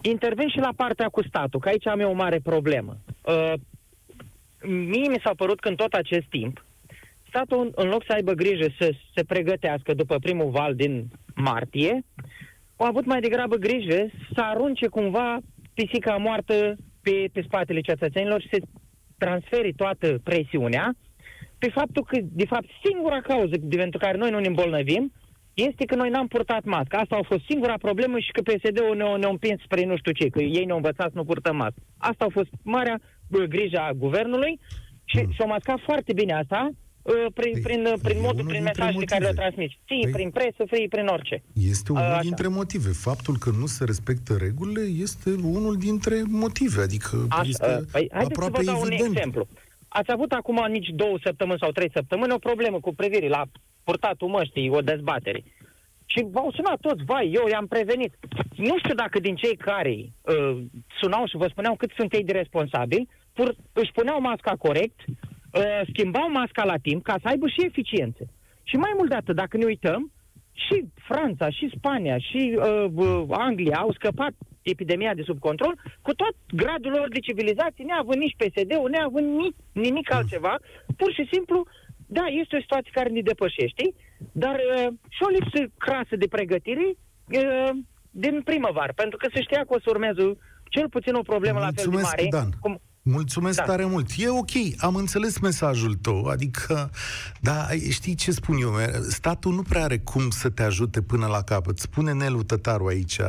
Intervin 0.00 0.48
și 0.48 0.58
la 0.58 0.72
partea 0.76 1.08
cu 1.08 1.22
statul, 1.22 1.60
că 1.60 1.68
aici 1.68 1.86
am 1.86 2.00
eu 2.00 2.10
o 2.10 2.14
mare 2.14 2.40
problemă. 2.42 2.96
Uh, 3.20 3.52
mie 4.62 5.08
mi 5.08 5.20
s-a 5.22 5.32
părut 5.36 5.60
că 5.60 5.68
în 5.68 5.74
tot 5.74 5.92
acest 5.92 6.26
timp, 6.28 6.64
statul, 7.28 7.72
în 7.74 7.88
loc 7.88 8.04
să 8.06 8.12
aibă 8.12 8.32
grijă 8.32 8.66
să 8.78 8.92
se 9.14 9.24
pregătească 9.24 9.94
după 9.94 10.18
primul 10.18 10.50
val 10.50 10.74
din 10.74 11.10
martie, 11.40 12.04
au 12.76 12.86
avut 12.86 13.04
mai 13.04 13.20
degrabă 13.20 13.56
grijă 13.56 14.06
să 14.34 14.40
arunce 14.40 14.86
cumva 14.86 15.38
pisica 15.74 16.16
moartă 16.16 16.76
pe, 17.02 17.28
pe 17.32 17.42
spatele 17.42 17.80
cetățenilor 17.80 18.40
și 18.40 18.48
să 18.50 18.58
transferi 19.18 19.74
toată 19.74 20.20
presiunea 20.22 20.94
pe 21.58 21.70
faptul 21.70 22.04
că, 22.04 22.18
de 22.22 22.44
fapt, 22.46 22.66
singura 22.84 23.20
cauză 23.20 23.54
de 23.60 23.76
pentru 23.76 23.98
care 23.98 24.16
noi 24.16 24.30
nu 24.30 24.38
ne 24.38 24.46
îmbolnăvim 24.46 25.12
este 25.54 25.84
că 25.84 25.94
noi 25.94 26.10
n-am 26.10 26.26
purtat 26.26 26.64
mască. 26.64 26.96
Asta 26.96 27.16
a 27.16 27.26
fost 27.26 27.44
singura 27.48 27.74
problemă 27.78 28.18
și 28.18 28.30
că 28.30 28.40
PSD-ul 28.42 28.96
ne-a, 28.96 29.16
ne 29.16 29.26
împins 29.26 29.60
spre 29.62 29.84
nu 29.84 29.96
știu 29.96 30.12
ce, 30.12 30.28
că 30.28 30.42
ei 30.42 30.64
ne-au 30.64 30.76
învățat 30.76 31.10
să 31.10 31.16
nu 31.16 31.24
purtăm 31.24 31.56
mască. 31.56 31.82
Asta 31.98 32.24
a 32.24 32.32
fost 32.32 32.50
marea 32.62 33.00
grijă 33.48 33.78
a 33.78 33.92
guvernului 33.92 34.60
și 35.04 35.18
mm. 35.18 35.32
s-a 35.38 35.44
mascat 35.44 35.80
foarte 35.80 36.12
bine 36.12 36.32
asta, 36.32 36.70
Uh, 36.70 36.87
prin, 37.08 37.52
păi, 37.52 37.60
prin, 37.62 37.82
prin, 37.82 37.98
prin 38.02 38.20
modul, 38.20 38.44
prin 38.44 38.62
mesajele 38.62 39.04
care 39.04 39.24
le 39.24 39.32
transmiți. 39.32 39.78
Fie 39.84 39.98
păi, 40.02 40.12
prin 40.12 40.30
presă, 40.30 40.62
fie 40.66 40.86
prin 40.88 41.06
orice. 41.06 41.42
Este 41.52 41.92
unul 41.92 42.04
Așa. 42.04 42.20
dintre 42.20 42.48
motive. 42.48 42.90
Faptul 42.90 43.36
că 43.38 43.50
nu 43.50 43.66
se 43.66 43.84
respectă 43.84 44.36
regulile 44.40 44.84
este 45.06 45.30
unul 45.42 45.76
dintre 45.76 46.22
motive. 46.26 46.82
Adică 46.82 47.26
Așa. 47.28 47.48
este 47.48 47.84
păi, 47.92 48.08
aproape 48.12 48.62
să 48.62 48.70
vă 48.70 48.72
dau 48.72 48.80
evident. 48.80 49.00
un 49.00 49.16
exemplu. 49.16 49.46
ați 49.88 50.10
avut 50.12 50.32
acum 50.32 50.66
nici 50.70 50.88
două 50.88 51.18
săptămâni 51.22 51.58
sau 51.58 51.70
trei 51.70 51.90
săptămâni 51.94 52.32
o 52.32 52.38
problemă 52.38 52.80
cu 52.80 52.94
privire 52.94 53.28
la 53.28 53.42
purtatul 53.84 54.28
măștii, 54.28 54.70
o 54.70 54.80
dezbatere. 54.80 55.44
Și 56.06 56.26
v-au 56.30 56.52
sunat 56.52 56.78
toți, 56.80 57.04
vai, 57.04 57.30
eu 57.32 57.46
i-am 57.48 57.66
prevenit. 57.66 58.12
Nu 58.56 58.78
știu 58.78 58.94
dacă 58.94 59.18
din 59.18 59.34
cei 59.34 59.56
care 59.56 59.96
uh, 60.00 60.58
sunau 61.00 61.26
și 61.26 61.36
vă 61.36 61.46
spuneau 61.50 61.74
cât 61.76 61.90
sunt 61.96 62.12
ei 62.12 62.24
de 62.24 62.32
responsabili, 62.32 63.08
pur, 63.32 63.54
își 63.72 63.92
puneau 63.92 64.20
masca 64.20 64.52
corect, 64.66 64.98
uh, 65.58 65.80
schimbau 65.92 66.30
masca 66.30 66.64
la 66.64 66.76
timp 66.76 67.02
ca 67.02 67.14
să 67.22 67.28
aibă 67.28 67.46
și 67.46 67.64
eficiență. 67.64 68.22
Și 68.62 68.76
mai 68.76 68.92
mult 68.96 69.08
de 69.08 69.14
atât, 69.14 69.34
dacă 69.34 69.56
ne 69.56 69.64
uităm, 69.64 70.12
și 70.52 70.84
Franța, 70.94 71.50
și 71.50 71.72
Spania, 71.76 72.18
și 72.18 72.40
uh, 72.56 72.84
uh, 72.94 73.24
Anglia 73.30 73.78
au 73.78 73.92
scăpat 73.92 74.32
epidemia 74.62 75.14
de 75.14 75.22
sub 75.22 75.38
control 75.38 75.74
cu 76.02 76.12
tot 76.14 76.34
gradul 76.52 76.90
lor 76.90 77.08
de 77.08 77.18
civilizație, 77.18 77.84
neavând 77.84 78.20
nici 78.20 78.36
PSD-ul, 78.40 78.90
neavând 78.90 79.28
nici, 79.38 79.56
nimic 79.72 80.12
altceva. 80.12 80.54
Pur 80.96 81.12
și 81.12 81.28
simplu, 81.32 81.66
da, 82.06 82.24
este 82.42 82.56
o 82.56 82.60
situație 82.60 82.90
care 82.94 83.08
ne 83.08 83.20
depășește, 83.20 83.84
dar 84.32 84.54
uh, 84.54 84.86
și 85.08 85.22
o 85.26 85.28
lipsă 85.36 85.60
crasă 85.78 86.16
de 86.16 86.26
pregătire 86.26 86.86
uh, 86.88 87.70
din 88.10 88.42
primăvară, 88.42 88.92
pentru 88.96 89.16
că 89.16 89.26
se 89.34 89.42
știa 89.42 89.62
că 89.64 89.74
o 89.74 89.80
să 89.80 89.88
urmeze 89.90 90.24
cel 90.64 90.88
puțin 90.88 91.14
o 91.14 91.28
problemă 91.32 91.58
Mulțumesc, 91.58 92.02
la 92.02 92.08
fel 92.08 92.26
de 92.30 92.36
mare. 92.36 92.36
Dan. 92.36 92.50
Cum, 92.60 92.80
Mulțumesc 93.10 93.56
da. 93.56 93.64
tare 93.64 93.84
mult. 93.84 94.10
E 94.16 94.28
ok, 94.28 94.50
am 94.76 94.94
înțeles 94.94 95.38
mesajul 95.38 95.94
tău. 95.94 96.24
Adică, 96.24 96.90
da, 97.40 97.66
știi 97.90 98.14
ce 98.14 98.30
spun 98.30 98.56
eu? 98.60 98.74
Statul 99.08 99.54
nu 99.54 99.62
prea 99.62 99.82
are 99.82 99.98
cum 99.98 100.30
să 100.30 100.48
te 100.48 100.62
ajute 100.62 101.02
până 101.02 101.26
la 101.26 101.42
capăt. 101.42 101.78
Spune 101.78 102.12
Nelu 102.12 102.42
Tătaru 102.42 102.86
aici. 102.86 103.20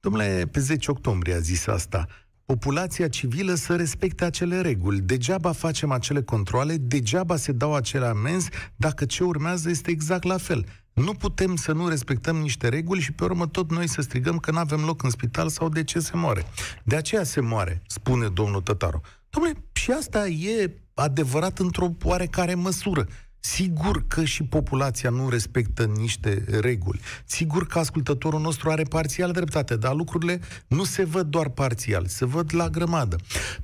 Domnule, 0.00 0.48
pe 0.52 0.60
10 0.60 0.90
octombrie 0.90 1.34
a 1.34 1.38
zis 1.38 1.66
asta. 1.66 2.06
Populația 2.44 3.08
civilă 3.08 3.54
să 3.54 3.76
respecte 3.76 4.24
acele 4.24 4.60
reguli. 4.60 5.00
Degeaba 5.00 5.52
facem 5.52 5.90
acele 5.90 6.22
controle, 6.22 6.76
degeaba 6.76 7.36
se 7.36 7.52
dau 7.52 7.74
acele 7.74 8.06
amenzi 8.06 8.50
dacă 8.76 9.04
ce 9.04 9.24
urmează 9.24 9.70
este 9.70 9.90
exact 9.90 10.22
la 10.22 10.36
fel. 10.36 10.64
Nu 10.92 11.12
putem 11.14 11.56
să 11.56 11.72
nu 11.72 11.88
respectăm 11.88 12.36
niște 12.36 12.68
reguli 12.68 13.00
și 13.00 13.12
pe 13.12 13.24
urmă 13.24 13.46
tot 13.46 13.70
noi 13.70 13.88
să 13.88 14.00
strigăm 14.00 14.38
că 14.38 14.50
nu 14.50 14.58
avem 14.58 14.80
loc 14.80 15.02
în 15.02 15.10
spital 15.10 15.48
sau 15.48 15.68
de 15.68 15.84
ce 15.84 16.00
se 16.00 16.12
moare. 16.14 16.44
De 16.84 16.96
aceea 16.96 17.24
se 17.24 17.40
moare, 17.40 17.82
spune 17.86 18.28
domnul 18.28 18.60
Tătaru. 18.60 19.00
Domnule, 19.30 19.54
și 19.72 19.90
asta 19.90 20.26
e 20.26 20.70
adevărat 20.94 21.58
într-o 21.58 21.88
oarecare 22.04 22.54
măsură. 22.54 23.06
Sigur 23.40 24.04
că 24.08 24.24
și 24.24 24.42
populația 24.44 25.10
nu 25.10 25.28
respectă 25.28 25.84
niște 25.84 26.44
reguli. 26.60 27.00
Sigur 27.24 27.66
că 27.66 27.78
ascultătorul 27.78 28.40
nostru 28.40 28.70
are 28.70 28.82
parțial 28.82 29.32
dreptate, 29.32 29.76
dar 29.76 29.94
lucrurile 29.94 30.40
nu 30.68 30.84
se 30.84 31.04
văd 31.04 31.26
doar 31.26 31.48
parțial, 31.48 32.04
se 32.06 32.26
văd 32.26 32.54
la 32.54 32.68
grămadă. 32.68 33.16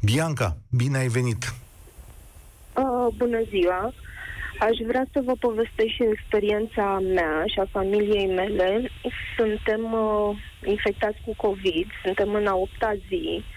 Bianca, 0.05 0.57
bine 0.71 0.99
ai 0.99 1.09
venit! 1.09 1.55
Uh, 2.77 3.15
bună 3.17 3.41
ziua! 3.49 3.93
Aș 4.61 4.77
vrea 4.87 5.07
să 5.13 5.21
vă 5.25 5.33
povestesc 5.41 5.89
și 5.89 6.03
experiența 6.13 6.99
mea 7.15 7.45
și 7.47 7.59
a 7.59 7.67
familiei 7.71 8.35
mele. 8.35 8.91
Suntem 9.37 9.93
uh, 9.93 10.37
infectați 10.65 11.19
cu 11.25 11.35
COVID, 11.37 11.87
suntem 12.05 12.35
în 12.35 12.47
a 12.47 12.55
opta 12.55 12.93
zi 13.09 13.25
uh, 13.39 13.56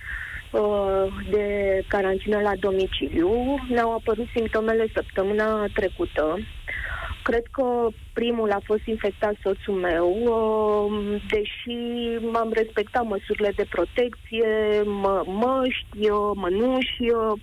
de 1.30 1.46
carantină 1.88 2.40
la 2.40 2.52
domiciliu. 2.60 3.56
Ne-au 3.70 3.94
apărut 3.94 4.28
simptomele 4.36 4.86
săptămâna 4.94 5.66
trecută. 5.74 6.38
Cred 7.24 7.44
că 7.52 7.88
primul 8.14 8.52
a 8.52 8.60
fost 8.64 8.86
infectat 8.86 9.36
soțul 9.44 9.74
meu, 9.74 10.08
uh, 10.24 11.22
deși 11.28 11.78
am 12.34 12.52
respectat 12.54 13.06
măsurile 13.06 13.52
de 13.56 13.66
protecție, 13.70 14.82
mă, 14.86 15.24
măști, 15.26 16.10
uh, 16.10 16.32
mănuși, 16.36 17.02
uh, 17.02 17.40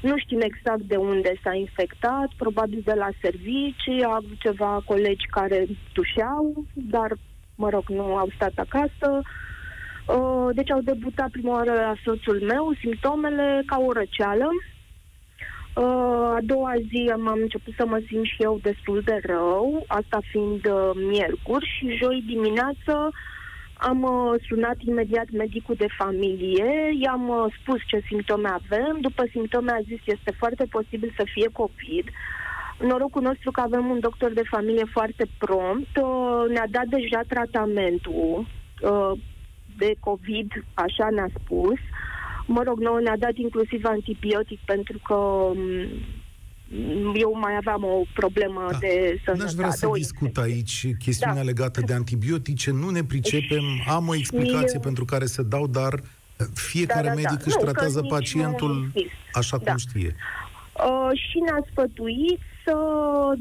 nu 0.00 0.18
știm 0.18 0.40
exact 0.40 0.80
de 0.80 0.96
unde 0.96 1.32
s-a 1.42 1.54
infectat, 1.54 2.28
probabil 2.36 2.82
de 2.84 2.94
la 2.94 3.08
servicii, 3.20 4.04
au 4.04 4.22
ceva 4.38 4.82
colegi 4.84 5.26
care 5.30 5.66
tușeau, 5.92 6.64
dar, 6.72 7.12
mă 7.54 7.68
rog, 7.68 7.88
nu 7.88 8.16
au 8.16 8.28
stat 8.34 8.52
acasă. 8.56 9.08
Uh, 9.10 9.45
deci 10.52 10.70
au 10.70 10.80
debutat 10.80 11.30
prima 11.30 11.52
oară 11.52 11.72
la 11.72 11.94
soțul 12.04 12.40
meu, 12.40 12.72
simptomele 12.80 13.62
ca 13.66 13.76
o 13.78 13.92
răceală. 13.92 14.48
Uh, 15.76 16.32
a 16.34 16.38
doua 16.42 16.72
zi 16.88 17.10
am 17.12 17.26
început 17.26 17.74
să 17.76 17.86
mă 17.86 18.00
simt 18.06 18.24
și 18.24 18.42
eu 18.42 18.58
destul 18.62 19.02
de 19.04 19.20
rău, 19.22 19.84
asta 19.86 20.18
fiind 20.30 20.66
uh, 20.66 20.90
miercuri 20.94 21.72
și 21.76 21.96
joi 21.96 22.24
dimineață 22.26 23.10
am 23.78 24.02
uh, 24.02 24.40
sunat 24.48 24.76
imediat 24.78 25.30
medicul 25.32 25.74
de 25.74 25.86
familie, 25.98 26.96
i-am 27.00 27.28
uh, 27.28 27.54
spus 27.60 27.80
ce 27.86 28.02
simptome 28.06 28.48
avem, 28.48 28.98
după 29.00 29.24
simptome 29.30 29.72
a 29.72 29.80
zis 29.86 30.00
este 30.04 30.30
foarte 30.38 30.64
posibil 30.70 31.12
să 31.16 31.24
fie 31.32 31.48
COVID. 31.52 32.08
Norocul 32.80 33.22
nostru 33.22 33.50
că 33.50 33.60
avem 33.60 33.86
un 33.86 34.00
doctor 34.00 34.32
de 34.32 34.42
familie 34.50 34.84
foarte 34.92 35.26
prompt, 35.38 35.96
uh, 35.96 36.44
ne-a 36.48 36.66
dat 36.70 36.86
deja 36.86 37.20
tratamentul 37.28 38.46
uh, 38.80 39.12
de 39.78 39.94
COVID, 40.00 40.64
așa 40.74 41.08
ne-a 41.10 41.28
spus. 41.40 41.78
Mă 42.46 42.62
rog, 42.62 42.78
nouă 42.78 43.00
ne-a 43.00 43.16
dat 43.16 43.36
inclusiv 43.36 43.84
antibiotic 43.84 44.60
pentru 44.64 44.98
că 45.06 45.14
um, 45.14 45.56
eu 47.14 47.38
mai 47.40 47.56
aveam 47.56 47.84
o 47.84 48.02
problemă 48.14 48.66
da. 48.70 48.78
de 48.78 49.20
sănătate. 49.24 49.38
N-aș 49.38 49.52
vrea 49.52 49.70
să 49.70 49.88
discut 49.92 50.36
aici 50.36 50.86
chestiunea 50.98 51.42
da. 51.42 51.48
legată 51.50 51.80
de 51.80 51.92
antibiotice, 51.92 52.70
nu 52.70 52.90
ne 52.90 53.04
pricepem, 53.04 53.64
am 53.88 54.08
o 54.08 54.14
explicație 54.14 54.78
și... 54.78 54.82
pentru 54.82 55.04
care 55.04 55.24
se 55.24 55.42
dau, 55.42 55.66
dar 55.66 56.00
fiecare 56.54 57.08
da, 57.08 57.14
da, 57.14 57.14
medic 57.14 57.38
da. 57.38 57.44
își 57.44 57.56
nu, 57.58 57.64
tratează 57.64 58.00
pacientul 58.02 58.92
așa 59.32 59.56
da. 59.56 59.70
cum 59.70 59.78
știe. 59.78 60.14
Uh, 60.72 61.10
și 61.30 61.38
ne-a 61.38 61.66
sfătuit 61.70 62.40
să 62.66 62.74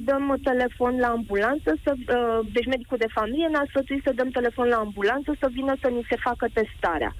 dăm 0.10 0.38
telefon 0.44 0.94
la 1.00 1.08
ambulanță, 1.08 1.70
să, 1.84 1.92
uh, 1.96 2.40
deci 2.54 2.72
medicul 2.74 2.98
de 2.98 3.16
familie 3.18 3.48
ne-a 3.48 3.66
sfătuit 3.68 4.04
să 4.04 4.12
dăm 4.16 4.30
telefon 4.30 4.68
la 4.68 4.78
ambulanță 4.78 5.30
să 5.40 5.48
vină 5.52 5.74
să 5.82 5.88
ni 5.88 6.06
se 6.10 6.18
facă 6.28 6.46
testarea. 6.54 7.14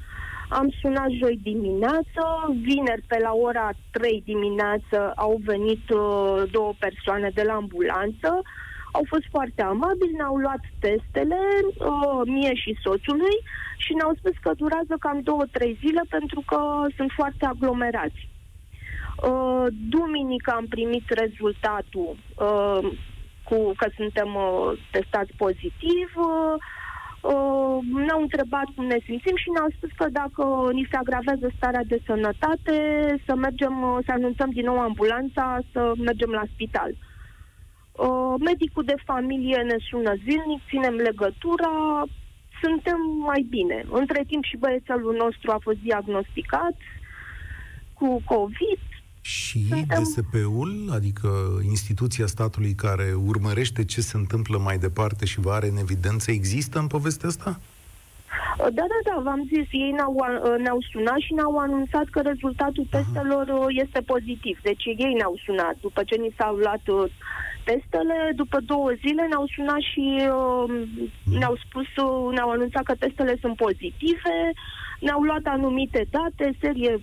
Am 0.50 0.68
sunat 0.82 1.10
joi 1.10 1.40
dimineață, 1.42 2.24
vineri 2.68 3.08
pe 3.08 3.18
la 3.22 3.32
ora 3.48 3.70
3 3.92 4.22
dimineață 4.26 4.98
au 5.16 5.42
venit 5.44 5.90
uh, 5.90 6.44
două 6.52 6.74
persoane 6.80 7.30
de 7.34 7.44
la 7.44 7.54
ambulanță, 7.54 8.30
au 8.92 9.04
fost 9.08 9.26
foarte 9.30 9.62
amabili, 9.62 10.18
ne-au 10.18 10.36
luat 10.36 10.64
testele, 10.80 11.42
uh, 11.64 12.22
mie 12.26 12.54
și 12.54 12.78
soțului, 12.84 13.38
și 13.78 13.94
ne-au 13.94 14.14
spus 14.18 14.36
că 14.42 14.52
durează 14.56 14.96
cam 15.00 15.20
două-trei 15.20 15.78
zile 15.84 16.02
pentru 16.10 16.44
că 16.46 16.60
sunt 16.96 17.12
foarte 17.16 17.46
aglomerați. 17.46 18.35
Uh, 19.32 19.66
duminică 19.90 20.52
am 20.56 20.66
primit 20.66 21.10
rezultatul 21.10 22.16
uh, 22.36 22.92
cu 23.44 23.74
că 23.78 23.88
suntem 23.96 24.36
uh, 24.36 24.78
testați 24.92 25.32
pozitiv. 25.38 26.08
Uh, 26.16 26.56
uh, 27.32 27.78
ne-au 28.06 28.22
întrebat 28.22 28.68
cum 28.76 28.86
ne 28.86 29.00
simțim 29.06 29.36
și 29.36 29.50
ne-au 29.50 29.70
spus 29.76 29.90
că 29.96 30.06
dacă 30.10 30.44
ni 30.72 30.88
se 30.90 30.98
agravează 30.98 31.48
starea 31.58 31.84
de 31.88 32.00
sănătate, 32.06 32.78
să 33.26 33.36
mergem, 33.36 33.82
uh, 33.82 33.98
să 34.06 34.12
anunțăm 34.12 34.50
din 34.50 34.66
nou 34.66 34.80
ambulanța, 34.80 35.60
să 35.72 35.94
mergem 35.98 36.30
la 36.30 36.44
spital. 36.54 36.92
Uh, 36.96 38.34
medicul 38.40 38.84
de 38.84 38.98
familie 39.06 39.58
ne 39.58 39.78
sună 39.90 40.14
zilnic, 40.26 40.62
ținem 40.70 40.96
legătura, 40.96 42.04
suntem 42.62 43.00
mai 43.30 43.46
bine. 43.50 43.86
Între 43.90 44.24
timp 44.28 44.44
și 44.44 44.58
băiețelul 44.58 45.16
nostru 45.24 45.52
a 45.52 45.60
fost 45.62 45.78
diagnosticat 45.78 46.78
cu 47.94 48.22
COVID, 48.26 48.80
și 49.26 49.66
Suntem... 49.68 50.04
DSP-ul, 50.04 50.90
adică 50.94 51.30
instituția 51.64 52.26
statului 52.26 52.74
care 52.74 53.14
urmărește 53.26 53.86
ce 53.86 54.02
se 54.02 54.18
întâmplă 54.18 54.58
mai 54.58 54.78
departe 54.78 55.26
și 55.26 55.40
vă 55.40 55.52
are 55.52 55.68
în 55.68 55.78
evidență, 55.78 56.32
există 56.32 56.80
în 56.80 56.88
povestea 56.88 57.30
asta? 57.30 57.60
Da, 58.58 58.70
da, 58.92 59.00
da, 59.10 59.22
v-am 59.24 59.44
zis, 59.54 59.68
ei 59.72 59.92
ne-au, 59.92 60.16
ne-au 60.58 60.82
sunat 60.92 61.20
și 61.26 61.34
ne-au 61.34 61.58
anunțat 61.58 62.06
că 62.12 62.20
rezultatul 62.22 62.88
testelor 62.90 63.50
Aha. 63.50 63.68
este 63.70 64.02
pozitiv. 64.02 64.60
Deci 64.62 64.86
ei 64.86 65.14
ne-au 65.14 65.36
sunat. 65.46 65.76
După 65.82 66.04
ce 66.04 66.16
ni 66.16 66.36
s-au 66.38 66.56
luat 66.56 66.84
uh, 66.88 67.12
testele, 67.64 68.18
după 68.36 68.58
două 68.66 68.92
zile 69.04 69.24
ne-au 69.28 69.48
sunat 69.56 69.84
și 69.92 70.06
uh, 70.40 70.66
ne-au 71.40 71.56
spus, 71.66 71.90
uh, 72.06 72.34
ne-au 72.36 72.50
anunțat 72.50 72.84
că 72.84 72.96
testele 72.96 73.36
sunt 73.42 73.56
pozitive, 73.56 74.36
ne-au 75.00 75.22
luat 75.22 75.46
anumite 75.46 76.08
date, 76.10 76.58
serie 76.60 76.94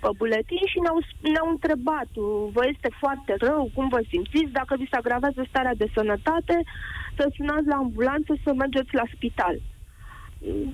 pe 0.00 0.08
buletin 0.16 0.64
și 0.72 0.78
ne-au, 0.80 0.98
ne-au 1.32 1.48
întrebat, 1.50 2.10
vă 2.56 2.62
este 2.72 2.90
foarte 2.98 3.34
rău, 3.38 3.70
cum 3.74 3.88
vă 3.88 4.00
simțiți, 4.08 4.56
dacă 4.60 4.74
vi 4.78 4.90
se 4.90 4.96
agravează 4.96 5.44
starea 5.48 5.74
de 5.74 5.88
sănătate, 5.94 6.56
să 7.16 7.24
sunați 7.36 7.66
la 7.66 7.76
ambulanță, 7.76 8.32
să 8.44 8.50
mergeți 8.52 8.94
la 8.94 9.04
spital 9.14 9.56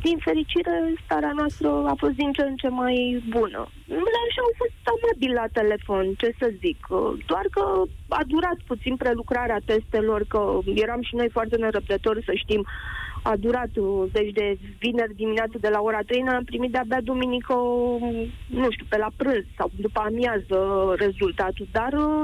din 0.00 0.18
fericire, 0.18 0.94
starea 1.04 1.32
noastră 1.36 1.68
a 1.86 1.94
fost 1.98 2.12
din 2.14 2.32
ce 2.32 2.42
în 2.42 2.56
ce 2.56 2.68
mai 2.68 3.24
bună. 3.28 3.68
Și 4.32 4.38
au 4.46 4.52
fost 4.56 4.72
amabili 4.94 5.32
la 5.32 5.46
telefon, 5.52 6.14
ce 6.18 6.34
să 6.38 6.52
zic. 6.58 6.86
Doar 7.26 7.46
că 7.50 7.82
a 8.08 8.22
durat 8.26 8.58
puțin 8.66 8.96
prelucrarea 8.96 9.60
testelor, 9.64 10.24
că 10.28 10.58
eram 10.74 11.02
și 11.02 11.14
noi 11.14 11.28
foarte 11.30 11.56
nerăbdători 11.56 12.24
să 12.24 12.32
știm 12.34 12.66
a 13.32 13.36
durat, 13.36 13.72
uh, 13.76 14.10
deci 14.12 14.32
de 14.32 14.58
vineri 14.78 15.14
dimineață 15.22 15.56
de 15.60 15.68
la 15.68 15.80
ora 15.80 16.02
3, 16.06 16.22
am 16.28 16.44
primit 16.44 16.70
de-abia 16.72 17.00
duminică, 17.00 17.54
um, 17.54 18.14
nu 18.62 18.70
știu, 18.70 18.86
pe 18.88 18.96
la 19.04 19.10
prânz 19.16 19.44
sau 19.58 19.70
după 19.86 20.00
amiază 20.00 20.58
rezultatul, 21.04 21.68
dar 21.72 21.92
uh, 21.92 22.22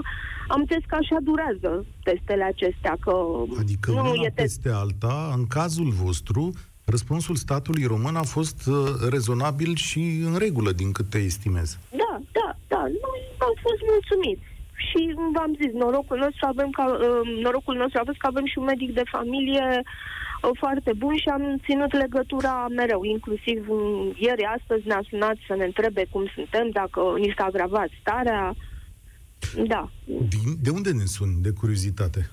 am 0.48 0.60
înțeles 0.60 0.84
că 0.86 0.96
așa 1.00 1.16
durează 1.22 1.70
testele 2.02 2.44
acestea, 2.44 2.94
că 3.00 3.14
adică 3.58 3.90
nu 3.90 3.98
una 3.98 4.10
e 4.26 4.30
test. 4.30 4.36
peste 4.36 4.70
alta, 4.82 5.32
în 5.36 5.46
cazul 5.46 5.90
vostru, 6.04 6.52
răspunsul 6.84 7.34
statului 7.34 7.84
român 7.84 8.16
a 8.16 8.26
fost 8.36 8.66
uh, 8.66 8.74
rezonabil 9.10 9.74
și 9.74 10.02
în 10.28 10.34
regulă, 10.38 10.70
din 10.72 10.92
câte 10.92 11.18
estimez. 11.18 11.78
Da, 12.02 12.12
da, 12.38 12.48
da, 12.68 12.82
noi 13.04 13.20
am 13.46 13.54
fost 13.64 13.80
mulțumiți. 13.92 14.50
Și 14.88 15.14
v-am 15.34 15.52
zis, 15.60 15.72
norocul 15.72 16.18
nostru 16.24 16.44
avem 16.52 16.70
ca, 16.70 16.84
uh, 16.84 17.42
norocul 17.42 17.76
nostru 17.76 17.98
a 18.00 18.06
fost 18.08 18.18
că 18.18 18.26
avem 18.30 18.46
și 18.46 18.58
un 18.58 18.64
medic 18.64 18.90
de 18.94 19.02
familie 19.16 19.66
uh, 19.78 19.84
foarte 20.58 20.92
bun 20.96 21.16
și 21.16 21.28
am 21.28 21.60
ținut 21.64 21.92
legătura 21.92 22.66
mereu, 22.76 23.02
inclusiv 23.04 23.68
um, 23.68 24.14
ieri, 24.16 24.44
astăzi 24.44 24.86
ne-a 24.86 25.02
sunat 25.08 25.36
să 25.46 25.54
ne 25.54 25.64
întrebe 25.64 26.06
cum 26.10 26.24
suntem, 26.34 26.70
dacă 26.70 27.00
ni 27.18 27.34
s-a 27.36 27.44
agravat 27.44 27.88
starea. 28.00 28.54
Da, 29.66 29.90
Din, 30.04 30.56
de 30.62 30.70
unde 30.70 30.90
ne 30.92 31.04
sun, 31.04 31.42
de 31.42 31.50
curiozitate? 31.50 32.30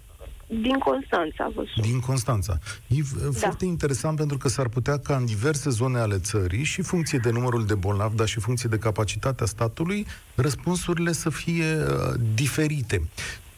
din 0.62 0.78
Constanța 0.78 1.52
vă 1.56 1.64
sun. 1.74 1.84
Din 1.84 2.00
Constanța. 2.00 2.58
E 2.88 3.02
da. 3.24 3.30
foarte 3.32 3.66
interesant 3.66 4.18
pentru 4.18 4.38
că 4.38 4.48
s-ar 4.48 4.68
putea 4.68 5.00
ca 5.00 5.16
în 5.16 5.26
diverse 5.26 5.70
zone 5.70 6.00
ale 6.00 6.18
țării 6.18 6.64
și 6.64 6.82
funcție 6.82 7.20
de 7.24 7.30
numărul 7.32 7.66
de 7.66 7.76
bolnavi, 7.76 8.16
dar 8.16 8.28
și 8.28 8.40
funcție 8.40 8.70
de 8.70 8.78
capacitatea 8.78 9.46
statului, 9.46 10.06
răspunsurile 10.36 11.12
să 11.12 11.30
fie 11.30 11.76
uh, 11.76 12.20
diferite. 12.34 13.02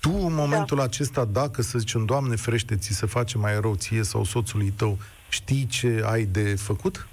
Tu, 0.02 0.10
în 0.26 0.34
momentul 0.34 0.78
da. 0.78 0.84
acesta, 0.84 1.26
dacă, 1.26 1.62
să 1.62 1.80
zicem, 1.80 2.06
Doamne 2.06 2.36
ferește, 2.36 2.76
ți 2.76 2.94
se 2.94 3.06
face 3.06 3.38
mai 3.38 3.60
rău 3.60 3.76
ție 3.76 4.04
sau 4.04 4.24
soțului 4.24 4.70
tău, 4.78 4.98
știi 5.30 5.66
ce 5.68 6.02
ai 6.06 6.24
de 6.24 6.56
făcut? 6.58 7.08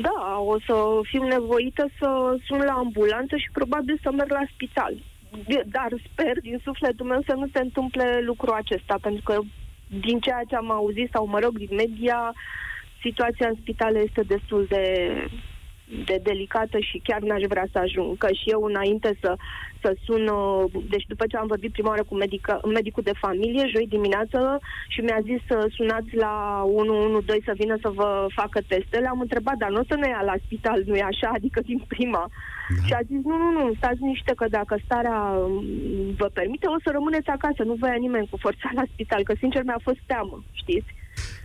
Da, 0.00 0.38
o 0.38 0.58
să 0.66 0.74
fiu 1.02 1.22
nevoită 1.22 1.88
să 1.98 2.36
sun 2.46 2.58
la 2.58 2.72
ambulanță 2.72 3.36
și 3.36 3.48
probabil 3.52 3.98
să 4.02 4.10
merg 4.12 4.30
la 4.30 4.44
spital. 4.52 4.94
De- 5.46 5.64
Dar 5.66 5.88
sper 6.12 6.40
din 6.40 6.60
sufletul 6.64 7.06
meu 7.06 7.22
să 7.26 7.34
nu 7.36 7.46
se 7.52 7.58
întâmple 7.60 8.20
lucrul 8.24 8.52
acesta, 8.54 8.96
pentru 9.02 9.22
că 9.22 9.38
din 10.00 10.18
ceea 10.20 10.42
ce 10.48 10.56
am 10.56 10.70
auzit 10.70 11.08
sau, 11.12 11.26
mă 11.26 11.38
rog, 11.38 11.56
din 11.58 11.74
media, 11.76 12.32
situația 13.02 13.48
în 13.48 13.56
spitale 13.60 13.98
este 13.98 14.22
destul 14.22 14.66
de, 14.68 14.84
de 16.04 16.20
delicată 16.22 16.78
și 16.78 17.00
chiar 17.04 17.20
n-aș 17.20 17.42
vrea 17.48 17.66
să 17.72 17.78
ajung. 17.78 18.18
Că 18.18 18.28
și 18.32 18.50
eu 18.50 18.62
înainte 18.62 19.16
să, 19.20 19.36
să 19.82 19.96
sun, 20.04 20.26
uh, 20.26 20.64
deci 20.88 21.06
după 21.08 21.24
ce 21.26 21.36
am 21.36 21.46
vorbit 21.46 21.72
prima 21.72 21.88
oară 21.88 22.04
cu 22.04 22.14
medică, 22.14 22.60
medicul 22.72 23.02
de 23.02 23.20
familie, 23.20 23.70
joi 23.74 23.86
dimineață, 23.88 24.58
și 24.88 25.00
mi-a 25.00 25.20
zis 25.22 25.40
să 25.48 25.66
sunați 25.76 26.16
la 26.16 26.62
112 26.66 27.50
să 27.50 27.52
vină 27.62 27.76
să 27.80 27.88
vă 27.88 28.26
facă 28.34 28.60
testele, 28.66 29.08
am 29.08 29.20
întrebat, 29.20 29.56
dar 29.56 29.70
nu 29.70 29.80
o 29.80 29.88
să 29.88 29.96
ne 29.96 30.08
ia 30.08 30.22
la 30.24 30.36
spital, 30.44 30.82
nu 30.86 30.96
e 30.96 31.02
așa? 31.02 31.30
Adică 31.38 31.60
din 31.60 31.82
prima. 31.88 32.24
Da. 32.68 32.86
Și 32.86 32.92
a 32.92 33.00
zis, 33.08 33.20
nu, 33.24 33.36
nu, 33.36 33.50
nu, 33.58 33.74
stați 33.76 34.02
niște 34.02 34.32
că 34.36 34.46
dacă 34.48 34.78
starea 34.84 35.20
um, 35.20 35.64
vă 36.16 36.28
permite, 36.32 36.66
o 36.66 36.78
să 36.84 36.90
rămâneți 36.92 37.28
acasă, 37.28 37.62
nu 37.62 37.74
vă 37.80 37.86
ia 37.86 38.04
nimeni 38.06 38.28
cu 38.30 38.36
forța 38.36 38.70
la 38.74 38.82
spital, 38.92 39.22
că 39.24 39.34
sincer 39.38 39.62
mi-a 39.62 39.80
fost 39.82 40.00
teamă, 40.06 40.42
știți? 40.52 40.90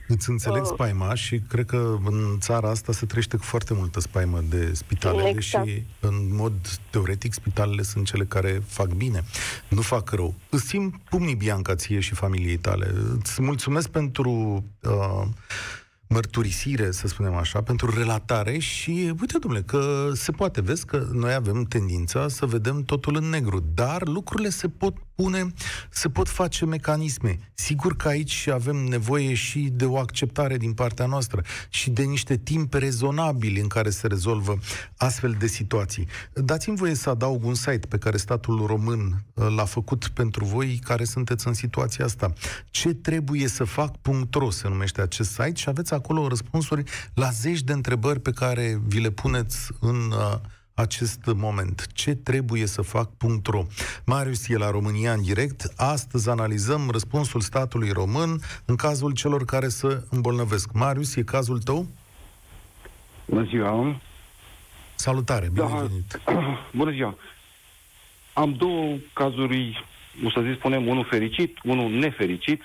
Îți 0.08 0.30
înțeleg 0.30 0.62
Uh. 0.62 0.70
spaima 0.74 1.14
și 1.14 1.40
cred 1.40 1.66
că 1.66 1.98
în 2.06 2.38
țara 2.40 2.70
asta 2.70 2.92
se 2.92 3.06
trăiește 3.06 3.38
cu 3.38 3.44
foarte 3.44 3.74
multă 3.74 4.00
spaimă 4.00 4.42
de 4.50 4.74
spitale, 4.74 5.28
Exact. 5.30 5.66
deși 5.66 5.84
în 6.00 6.36
mod 6.36 6.54
teoretic 6.90 7.34
spitalele 7.34 7.82
sunt 7.82 8.06
cele 8.06 8.26
care 8.26 8.62
fac 8.68 8.88
bine, 8.88 9.24
nu 9.68 9.82
fac 9.82 10.10
rău. 10.10 10.36
Îți 10.50 10.66
simt 10.68 10.96
pumnii, 11.10 11.36
Bianca, 11.36 11.76
ție 11.76 12.00
și 12.00 12.14
familiei 12.14 12.58
tale. 12.58 12.94
Îți 13.18 13.42
mulțumesc 13.42 13.90
pentru 13.90 14.64
uh, 14.82 15.28
mărturisire, 16.08 16.92
să 16.92 17.08
spunem 17.08 17.34
așa, 17.34 17.62
pentru 17.62 17.94
relatare 17.98 18.58
și 18.58 19.14
uite, 19.20 19.38
domnule, 19.38 19.64
că 19.64 20.12
se 20.14 20.32
poate, 20.32 20.62
vezi 20.62 20.86
că 20.86 21.08
noi 21.12 21.34
avem 21.34 21.64
tendința 21.64 22.28
să 22.28 22.46
vedem 22.46 22.84
totul 22.84 23.16
în 23.16 23.30
negru, 23.30 23.64
dar 23.74 24.08
lucrurile 24.08 24.50
se 24.50 24.68
pot 24.68 24.94
pune, 25.22 25.54
se 25.90 26.10
pot 26.10 26.30
face 26.30 26.66
mecanisme. 26.66 27.38
Sigur 27.54 27.96
că 27.96 28.08
aici 28.08 28.48
avem 28.48 28.76
nevoie 28.76 29.34
și 29.34 29.60
de 29.60 29.86
o 29.86 29.98
acceptare 29.98 30.58
din 30.58 30.74
partea 30.74 31.06
noastră 31.06 31.44
și 31.70 31.90
de 31.90 32.04
niște 32.04 32.38
timp 32.38 32.74
rezonabili 32.74 33.60
în 33.60 33.68
care 33.68 33.90
se 33.90 34.08
rezolvă 34.08 34.60
astfel 34.98 35.36
de 35.40 35.48
situații. 35.48 36.08
Dați-mi 36.34 36.78
voie 36.78 36.94
să 36.94 37.10
adaug 37.10 37.46
un 37.46 37.54
site 37.54 37.88
pe 37.90 37.98
care 37.98 38.18
statul 38.18 38.66
român 38.66 39.24
uh, 39.34 39.48
l-a 39.56 39.66
făcut 39.66 40.08
pentru 40.08 40.46
voi 40.46 40.80
care 40.84 41.04
sunteți 41.04 41.48
în 41.48 41.54
situația 41.54 42.06
asta. 42.06 42.34
Ce 42.70 42.94
trebuie 42.94 43.48
să 43.48 43.64
fac.ro 43.64 44.50
se 44.50 44.68
numește 44.68 45.02
acest 45.02 45.30
site 45.30 45.56
și 45.56 45.70
aveți 45.70 45.94
acolo 45.94 46.28
răspunsuri 46.28 46.84
la 47.14 47.30
zeci 47.30 47.62
de 47.62 47.74
întrebări 47.74 48.20
pe 48.20 48.32
care 48.32 48.82
vi 48.86 49.00
le 49.00 49.10
puneți 49.10 49.58
în 49.80 50.12
uh, 50.12 50.40
acest 50.74 51.20
moment. 51.36 51.88
Ce 51.94 52.16
trebuie 52.16 52.66
să 52.66 52.82
fac.ro 52.82 53.66
Marius 54.06 54.48
e 54.48 54.58
la 54.58 54.72
România 54.72 55.14
în 55.14 55.22
direct. 55.22 55.74
Astăzi 55.76 56.30
analizăm 56.30 56.90
răspunsul 56.92 57.42
statului 57.42 57.90
român 57.90 58.40
în 58.66 58.76
cazul 58.76 59.12
celor 59.14 59.46
care 59.46 59.68
se 59.68 60.04
îmbolnăvesc. 60.10 60.72
Marius, 60.74 61.16
e 61.16 61.24
cazul 61.24 61.60
tău? 61.60 61.88
Bună 63.26 63.44
ziua! 63.44 64.00
Salutare, 64.96 65.50
bine 65.54 65.66
Da. 65.68 65.74
ai 65.74 65.88
venit. 65.88 66.20
Bună 66.80 66.92
ziua! 66.92 67.16
Am 68.34 68.54
două 68.54 68.96
cazuri, 69.14 69.86
o 70.26 70.30
să 70.30 70.42
zic, 70.42 70.58
spunem, 70.58 70.88
unul 70.88 71.06
fericit, 71.10 71.58
unul 71.64 71.92
nefericit. 71.92 72.62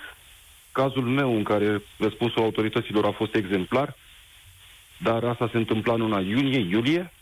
Cazul 0.72 1.02
meu 1.02 1.36
în 1.36 1.42
care 1.42 1.82
răspunsul 1.98 2.42
autorităților 2.42 3.04
a 3.04 3.12
fost 3.12 3.34
exemplar, 3.34 3.96
dar 5.02 5.24
asta 5.24 5.48
se 5.52 5.56
întâmpla 5.56 5.92
în 5.92 6.00
luna 6.00 6.20
iunie, 6.20 6.58
iulie, 6.58 7.12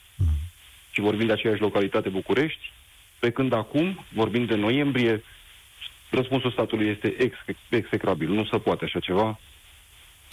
și 0.95 1.01
vorbim 1.01 1.27
de 1.27 1.33
aceeași 1.33 1.61
localitate 1.61 2.09
București, 2.09 2.73
pe 3.19 3.31
când 3.31 3.53
acum, 3.53 4.05
vorbim 4.13 4.45
de 4.45 4.55
noiembrie, 4.55 5.23
răspunsul 6.11 6.51
statului 6.51 6.89
este 6.89 7.15
ex- 7.19 7.59
execrabil. 7.69 8.29
Nu 8.29 8.45
se 8.45 8.59
poate 8.59 8.85
așa 8.85 9.01
ceva. 9.01 9.41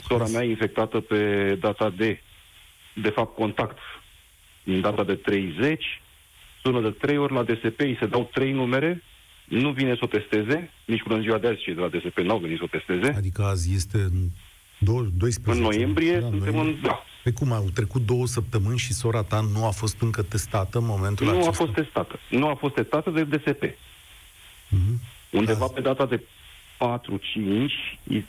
Sora 0.07 0.27
mea 0.27 0.43
e 0.43 0.49
infectată 0.49 0.99
pe 0.99 1.53
data 1.59 1.89
de, 1.89 2.21
de 2.93 3.09
fapt, 3.09 3.35
contact 3.35 3.77
în 4.63 4.81
data 4.81 5.03
de 5.03 5.15
30, 5.15 6.01
sună 6.61 6.81
de 6.81 6.89
3 6.89 7.17
ori 7.17 7.33
la 7.33 7.43
DSP, 7.43 7.79
îi 7.79 7.97
se 7.99 8.05
dau 8.05 8.29
3 8.33 8.51
numere, 8.51 9.03
nu 9.45 9.71
vine 9.71 9.93
să 9.93 9.99
o 10.03 10.07
testeze, 10.07 10.71
nici 10.85 11.03
până 11.03 11.15
în 11.15 11.21
ziua 11.21 11.37
de 11.37 11.47
azi 11.47 11.61
cei 11.61 11.73
de 11.73 11.79
la 11.79 11.87
DSP 11.87 12.17
n-au 12.17 12.37
venit 12.37 12.57
să 12.57 12.63
o 12.63 12.77
testeze. 12.77 13.13
Adică 13.17 13.43
azi 13.43 13.73
este 13.75 13.97
în 13.97 14.29
dou- 14.83 15.07
12. 15.17 15.63
În 15.63 15.71
noiembrie 15.71 16.13
Da, 16.19 16.27
suntem 16.27 16.53
noiembrie. 16.53 16.73
în... 16.73 16.81
Da, 16.81 17.03
Pe 17.23 17.31
cum 17.31 17.51
au 17.51 17.69
trecut 17.73 18.05
două 18.05 18.25
săptămâni 18.27 18.77
și 18.77 18.93
sora 18.93 19.23
ta 19.23 19.41
nu 19.53 19.65
a 19.65 19.69
fost 19.69 20.01
încă 20.01 20.21
testată 20.21 20.77
în 20.77 20.85
momentul 20.85 21.25
nu 21.25 21.31
acesta? 21.31 21.49
a 21.49 21.53
fost 21.53 21.71
testată. 21.73 22.19
Nu 22.29 22.47
a 22.47 22.53
fost 22.55 22.73
testată 22.73 23.09
de 23.09 23.23
DSP. 23.23 23.63
Mhm. 24.67 24.99
Undeva 25.29 25.59
Da. 25.65 25.73
pe 25.73 25.81
data 25.81 26.05
de 26.05 26.21
4-5 26.77 27.97
i- 28.03 28.25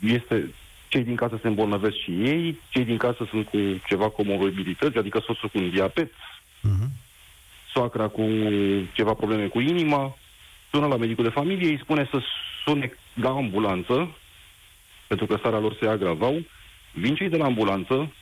este 0.00 0.54
cei 0.88 1.04
din 1.04 1.14
casă 1.16 1.38
se 1.42 1.48
îmbolnăvesc 1.48 1.96
și 1.96 2.10
ei, 2.10 2.58
cei 2.68 2.84
din 2.84 2.96
casă 2.96 3.26
sunt 3.30 3.46
cu 3.46 3.58
ceva 3.86 4.08
comorbidități, 4.08 4.98
adică 4.98 5.22
soțul 5.26 5.48
cu 5.48 5.58
un 5.58 5.70
diabet, 5.70 6.12
Mhm. 6.60 6.90
soacra 7.72 8.08
cu 8.08 8.22
ceva 8.92 9.12
probleme 9.14 9.46
cu 9.46 9.60
inima, 9.60 10.16
sună 10.70 10.86
la 10.86 10.96
medicul 10.96 11.24
de 11.24 11.30
familie, 11.30 11.68
îi 11.68 11.78
spune 11.82 12.08
să 12.10 12.20
sune 12.64 12.92
la 13.14 13.28
ambulanță, 13.30 14.16
pentru 15.12 15.30
că 15.30 15.38
starea 15.38 15.58
lor 15.58 15.76
se 15.80 15.88
agravau, 15.88 16.42
vin 16.92 17.14
cei 17.14 17.28
de 17.28 17.36
la 17.36 17.44
ambulanță 17.44 18.12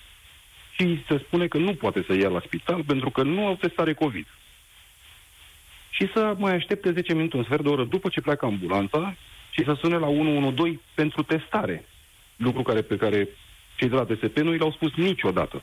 și 0.73 1.03
se 1.09 1.19
spune 1.19 1.47
că 1.47 1.59
nu 1.59 1.75
poate 1.75 2.05
să 2.07 2.15
ia 2.15 2.29
la 2.29 2.41
spital 2.45 2.83
pentru 2.85 3.11
că 3.11 3.23
nu 3.23 3.47
au 3.47 3.55
testare 3.55 3.95
COVID. 3.95 4.27
Și 5.91 6.11
să 6.15 6.35
mai 6.39 6.55
aștepte 6.55 6.93
10 6.93 7.15
minute, 7.15 7.37
un 7.37 7.45
sfert 7.45 7.63
de 7.63 7.69
oră 7.69 7.85
după 7.85 8.09
ce 8.09 8.21
pleacă 8.21 8.45
ambulanța 8.47 9.15
și 9.51 9.65
să 9.65 9.77
sune 9.81 9.97
la 9.97 10.07
112 10.07 10.81
pentru 10.95 11.23
testare. 11.23 11.85
Lucru 12.37 12.63
care, 12.63 12.83
pe 12.83 12.97
care 12.97 13.29
cei 13.77 13.89
de 13.89 13.95
la 13.95 14.05
DSP 14.05 14.39
nu 14.39 14.53
i 14.55 14.59
l-au 14.59 14.73
spus 14.73 14.93
niciodată. 14.95 15.63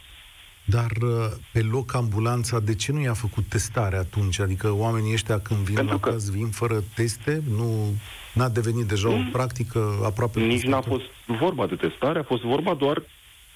Dar 0.70 0.92
uh, 1.02 1.10
pe 1.52 1.62
loc 1.62 1.96
ambulanța, 1.96 2.60
de 2.60 2.76
ce 2.76 2.92
nu 2.92 3.02
i-a 3.02 3.14
făcut 3.14 3.44
testare 3.50 3.98
atunci? 3.98 4.40
Adică 4.40 4.72
oamenii 4.72 5.14
ăștia 5.14 5.40
când 5.40 5.60
vin 5.60 5.76
Pentru 5.76 5.94
la 5.94 6.00
că- 6.00 6.10
caz 6.10 6.30
vin 6.30 6.48
fără 6.50 6.84
teste? 6.96 7.42
Nu 7.50 7.94
n-a 8.34 8.50
devenit 8.50 8.86
deja 8.86 9.10
o 9.10 9.18
Nu. 9.18 9.30
practică 9.32 10.00
aproape... 10.04 10.40
Nici 10.40 10.52
peste 10.52 10.68
n-a 10.70 10.80
tot? 10.80 10.88
fost 10.88 11.40
vorba 11.40 11.66
de 11.68 11.76
testare, 11.76 12.20
a 12.20 12.24
fost 12.24 12.42
vorba 12.42 12.74
doar 12.74 13.04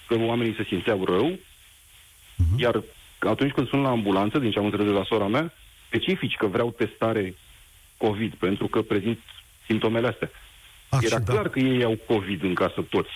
că 0.08 0.15
oamenii 0.19 0.56
se 0.56 0.63
simțeau 0.63 1.06
rău, 1.06 1.39
Mhm. 2.36 2.60
iar 2.60 2.84
atunci 3.19 3.52
când 3.52 3.67
sunt 3.67 3.82
la 3.82 3.89
ambulanță, 3.89 4.39
din 4.39 4.52
ce 4.52 4.60
am 4.60 4.65
înțeles 4.65 4.86
de 4.86 4.91
la 4.91 5.04
sora 5.04 5.28
mea, 5.28 5.54
specifici 5.88 6.36
că 6.36 6.45
vreau 6.47 6.71
testare 6.78 7.36
COVID, 7.97 8.34
pentru 8.34 8.67
că 8.67 8.82
prezint 8.82 9.19
simptomele 9.65 10.08
astea. 10.08 10.30
A, 10.89 10.97
Era 11.02 11.17
și, 11.17 11.24
clar 11.24 11.43
da, 11.43 11.50
că 11.50 11.60
ei 11.60 11.84
au 11.84 11.97
COVID 12.08 12.43
în 12.43 12.54
casă 12.54 12.82
toți. 12.89 13.10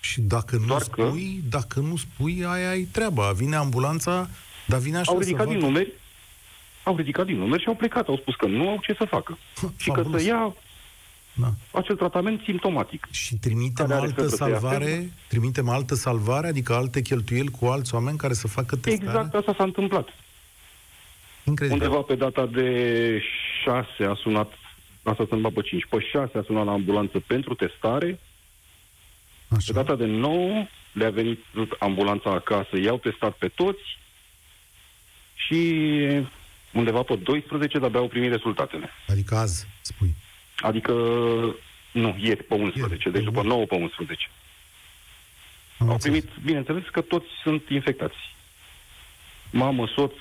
Și 0.00 0.20
dacă 0.20 0.56
nu 0.56 0.66
doar 0.66 0.82
că- 0.90 1.06
spui, 1.06 1.42
dacă 1.48 1.80
nu 1.80 1.96
spui, 1.96 2.44
aia 2.46 2.68
ai 2.70 2.82
treaba. 2.82 3.32
Vine 3.32 3.56
ambulanța, 3.56 4.28
dar 4.66 4.78
vine 4.78 4.96
așa 4.98 5.10
Au 5.12 5.18
să 5.20 5.24
ridicat 5.24 5.46
din 5.46 5.58
vadă- 5.58 5.64
numeri, 5.66 5.92
au 6.82 6.96
ridicat 6.96 7.26
din 7.26 7.36
numeri 7.36 7.62
și 7.62 7.68
au 7.68 7.74
plecat, 7.74 8.06
au 8.08 8.16
spus 8.16 8.34
că 8.34 8.46
nu 8.46 8.68
au 8.68 8.78
ce 8.82 8.94
să 8.98 9.04
facă. 9.04 9.38
și 9.76 9.90
că 9.90 9.94
Fabulos. 10.00 10.20
să 10.22 10.26
ia 10.26 10.54
da. 11.34 11.48
acel 11.72 11.96
tratament 11.96 12.40
simptomatic. 12.44 13.06
Și 13.10 13.34
trimitem 13.36 13.86
Care 13.86 13.92
are 13.98 14.06
altă 14.06 14.20
febră, 14.20 14.36
salvare, 14.36 15.12
trimitem 15.28 15.68
altă 15.68 15.94
salvare, 15.94 16.46
adică 16.48 16.74
alte 16.74 17.02
cheltuieli 17.02 17.50
cu 17.50 17.66
alți 17.66 17.94
oameni 17.94 18.16
care 18.18 18.32
să 18.32 18.48
facă 18.48 18.76
testare? 18.76 19.06
Exact 19.10 19.34
asta 19.34 19.54
s-a 19.56 19.64
întâmplat. 19.64 20.08
Incredibil. 21.44 21.82
Undeva 21.82 22.00
pe 22.02 22.14
data 22.14 22.46
de 22.46 23.20
6 23.64 24.04
a 24.04 24.14
sunat, 24.14 24.52
asta 25.02 25.12
s-a 25.14 25.34
întâmplat 25.36 25.52
pe 25.52 25.60
5, 25.60 25.86
pe 25.90 25.98
6 26.12 26.38
a 26.38 26.42
sunat 26.46 26.64
la 26.64 26.72
ambulanță 26.72 27.18
pentru 27.26 27.54
testare, 27.54 28.18
pe 29.50 29.56
Așa. 29.56 29.72
data 29.72 29.94
de 29.96 30.04
9 30.04 30.66
le-a 30.92 31.10
venit 31.10 31.44
ambulanța 31.78 32.30
acasă, 32.30 32.78
i-au 32.82 32.98
testat 32.98 33.32
pe 33.36 33.48
toți 33.48 33.98
și 35.34 35.56
undeva 36.72 37.02
pe 37.02 37.16
12 37.16 37.78
de-abia 37.78 38.00
au 38.00 38.08
primit 38.08 38.30
rezultatele. 38.30 38.90
Adică 39.08 39.34
azi, 39.36 39.66
spui. 39.80 40.14
Adică, 40.60 40.92
nu, 41.92 42.16
ieri, 42.20 42.42
pe 42.42 42.54
11, 42.54 42.78
Ieri, 42.78 43.00
deci 43.02 43.12
pe 43.12 43.20
după 43.20 43.42
9 43.42 43.64
pe 43.64 43.74
11. 43.74 44.30
Am 45.78 45.86
Au 45.86 45.92
înțeles. 45.92 46.20
primit, 46.24 46.44
bineînțeles 46.44 46.82
că 46.92 47.00
toți 47.00 47.26
sunt 47.42 47.62
infectați. 47.68 48.16
Mamă, 49.50 49.86
soț, 49.94 50.12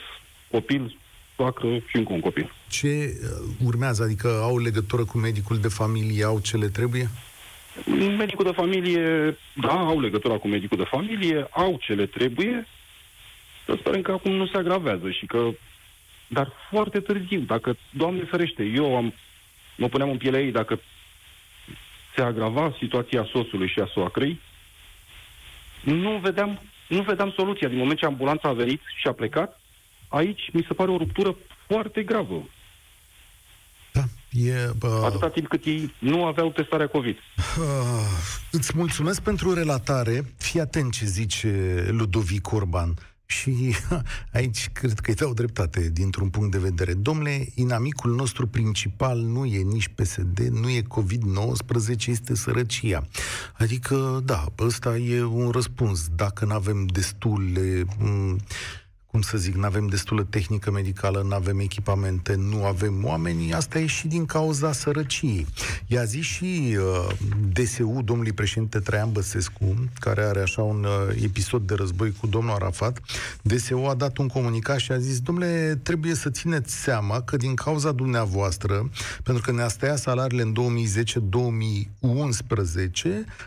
copil, 0.52 0.98
soacră 1.36 1.78
și 1.78 1.96
încă 1.96 2.14
un 2.14 2.20
copil. 2.20 2.54
Ce 2.68 2.88
uh, 2.88 3.50
urmează? 3.64 4.04
Adică 4.04 4.28
au 4.42 4.58
legătură 4.58 5.06
cu 5.06 5.18
medicul 5.18 5.58
de 5.60 5.68
familie, 5.68 6.24
au 6.24 6.40
ce 6.40 6.58
le 6.58 6.68
trebuie? 6.68 7.10
Medicul 8.18 8.46
de 8.46 8.52
familie, 8.52 9.38
da, 9.54 9.72
au 9.80 10.00
legătura 10.00 10.38
cu 10.38 10.48
medicul 10.48 10.78
de 10.78 10.84
familie, 10.84 11.48
au 11.52 11.78
ce 11.82 11.94
le 11.94 12.06
trebuie, 12.06 12.68
să 13.66 13.76
sperăm 13.80 14.02
că 14.02 14.12
acum 14.12 14.32
nu 14.32 14.48
se 14.48 14.58
agravează 14.58 15.10
și 15.12 15.26
că... 15.26 15.50
Dar 16.28 16.52
foarte 16.70 17.00
târziu, 17.00 17.40
dacă, 17.40 17.78
Doamne 17.90 18.24
ferește, 18.24 18.64
eu 18.64 18.96
am, 18.96 19.14
mă 19.76 19.88
puneam 19.88 20.10
în 20.10 20.18
pielea 20.18 20.40
ei, 20.40 20.52
dacă 20.52 20.80
se 22.16 22.22
agrava 22.22 22.76
situația 22.80 23.28
soțului 23.32 23.68
și 23.68 23.80
a 23.80 23.86
soacrei, 23.94 24.40
nu 25.84 26.18
vedeam, 26.18 26.60
nu 26.88 27.02
vedeam 27.02 27.32
soluția. 27.32 27.68
Din 27.68 27.78
moment 27.78 28.00
ce 28.00 28.06
ambulanța 28.06 28.48
a 28.50 28.54
venit 28.54 28.82
și 28.96 29.08
a 29.08 29.12
plecat, 29.12 29.60
aici 30.08 30.50
mi 30.54 30.66
se 30.68 30.74
pare 30.74 30.92
o 30.92 30.98
ruptură 30.98 31.36
foarte 31.68 32.04
gravă. 32.04 32.44
Da, 34.32 34.40
e... 34.40 34.72
Uh, 34.84 35.04
Atâta 35.04 35.30
timp 35.30 35.48
cât 35.48 35.66
ei 35.66 35.94
nu 36.00 36.26
aveau 36.26 36.52
testarea 36.52 36.88
COVID. 36.88 37.16
Uh, 37.16 37.64
îți 38.52 38.72
mulțumesc 38.76 39.22
pentru 39.22 39.54
relatare. 39.54 40.34
Fii 40.38 40.60
atent 40.60 40.92
ce 40.92 41.06
zice 41.06 41.86
Ludovic 41.92 42.52
Orban. 42.52 42.94
Și 43.26 43.76
aici 44.34 44.70
cred 44.74 45.00
că 45.00 45.10
îi 45.10 45.16
dau 45.16 45.34
dreptate 45.34 45.90
dintr-un 45.90 46.30
punct 46.30 46.52
de 46.52 46.58
vedere. 46.58 46.94
Domnule, 46.94 47.48
inamicul 47.56 48.16
nostru 48.16 48.48
principal 48.48 49.18
nu 49.18 49.46
e 49.46 49.58
nici 49.62 49.88
PSD, 49.96 50.40
nu 50.40 50.70
e 50.70 50.82
COVID-19, 50.82 52.06
este 52.06 52.36
sărăcia. 52.36 53.08
Adică, 53.58 54.22
da, 54.26 54.46
ăsta 54.60 54.98
e 54.98 55.24
un 55.24 55.50
răspuns. 55.50 56.08
Dacă 56.16 56.46
nu 56.46 56.54
avem 56.54 56.86
destule 56.86 57.84
m- 57.84 58.36
cum 59.12 59.22
să 59.22 59.38
zic, 59.38 59.56
nu 59.56 59.66
avem 59.66 59.88
destulă 59.88 60.24
tehnică 60.24 60.72
medicală, 60.72 61.22
nu 61.28 61.36
avem 61.36 61.60
echipamente, 61.60 62.36
nu 62.36 62.66
avem 62.66 63.06
oameni, 63.06 63.54
asta 63.54 63.80
e 63.80 63.86
și 63.86 64.08
din 64.08 64.26
cauza 64.26 64.72
sărăciei. 64.72 65.48
I-a 65.88 66.04
zis 66.04 66.26
și 66.26 66.78
uh, 66.78 67.08
DSU, 67.54 68.02
domnului 68.04 68.32
președinte 68.32 68.80
Traian 68.80 69.12
Băsescu, 69.12 69.76
care 70.00 70.24
are 70.24 70.42
așa 70.42 70.62
un 70.62 70.84
uh, 70.84 71.24
episod 71.24 71.68
de 71.68 71.74
război 71.74 72.14
cu 72.20 72.28
domnul 72.28 72.54
Arafat, 72.54 73.00
DSU 73.42 73.78
a 73.78 73.94
dat 73.94 74.18
un 74.18 74.28
comunicat 74.28 74.78
și 74.78 74.92
a 74.92 74.98
zis, 74.98 75.20
domnule, 75.20 75.80
trebuie 75.84 76.16
să 76.16 76.30
țineți 76.30 76.76
seama 76.76 77.22
că 77.22 77.38
din 77.38 77.56
cauza 77.56 77.92
dumneavoastră, 77.92 78.90
pentru 79.24 79.44
că 79.44 79.52
ne-a 79.52 79.68
stăiat 79.68 79.98
salariile 79.98 80.44
în 80.44 80.54
2010-2011, 80.54 80.56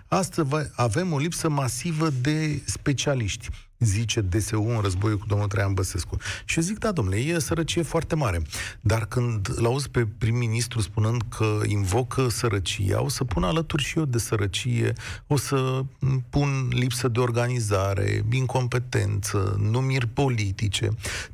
astăzi 0.09 0.49
va- 0.49 0.67
avem 0.75 1.13
o 1.13 1.19
lipsă 1.19 1.49
masivă 1.49 2.09
de 2.21 2.63
specialiști 2.65 3.49
zice 3.85 4.21
DSU 4.21 4.63
în 4.63 4.81
războiul 4.81 5.19
cu 5.19 5.27
domnul 5.27 5.49
Traian 5.49 5.75
Băsescu. 5.75 6.17
Și 6.45 6.59
eu 6.59 6.65
zic, 6.65 6.79
da, 6.79 6.93
domnule, 6.93 7.17
e 7.17 7.39
sărăcie 7.39 7.83
foarte 7.83 8.15
mare. 8.15 8.43
Dar 8.81 9.07
când 9.07 9.49
l-auzi 9.57 9.91
pe 9.91 10.07
prim-ministru 10.19 10.81
spunând 10.81 11.23
că 11.29 11.61
invocă 11.67 12.29
sărăcia, 12.29 13.03
o 13.03 13.09
să 13.09 13.25
pun 13.25 13.43
alături 13.43 13.83
și 13.83 13.99
eu 13.99 14.05
de 14.05 14.19
sărăcie, 14.19 14.93
o 15.27 15.37
să 15.37 15.85
pun 16.31 16.69
lipsă 16.71 17.09
de 17.09 17.21
organizare, 17.21 18.25
incompetență, 18.33 19.57
numiri 19.61 20.07
politice, 20.07 20.89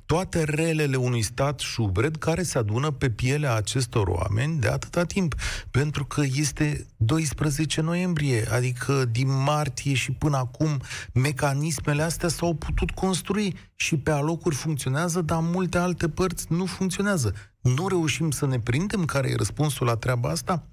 toate 0.08 0.44
relele 0.44 0.96
unui 0.96 1.22
stat 1.22 1.58
șubred 1.58 2.16
care 2.16 2.42
se 2.42 2.58
adună 2.58 2.90
pe 2.90 3.10
pielea 3.10 3.54
acestor 3.54 4.06
oameni 4.06 4.58
de 4.58 4.68
atâta 4.68 5.04
timp. 5.04 5.34
Pentru 5.70 6.04
că 6.04 6.22
este 6.34 6.86
12 6.96 7.80
noiembrie, 7.80 8.48
adică 8.52 9.04
din 9.04 9.42
martie 9.42 9.94
și 9.94 10.12
până 10.12 10.36
acum 10.36 10.80
mecanismele 11.12 12.02
astea 12.02 12.28
s-au 12.28 12.54
putut 12.54 12.90
construi 12.90 13.56
și 13.76 13.96
pe 13.96 14.10
alocuri 14.10 14.54
funcționează, 14.54 15.20
dar 15.20 15.38
în 15.38 15.50
multe 15.50 15.78
alte 15.78 16.08
părți 16.08 16.46
nu 16.48 16.66
funcționează. 16.66 17.34
Nu 17.60 17.88
reușim 17.88 18.30
să 18.30 18.46
ne 18.46 18.60
prindem 18.60 19.04
care 19.04 19.28
e 19.28 19.36
răspunsul 19.36 19.86
la 19.86 19.96
treaba 19.96 20.28
asta? 20.28 20.66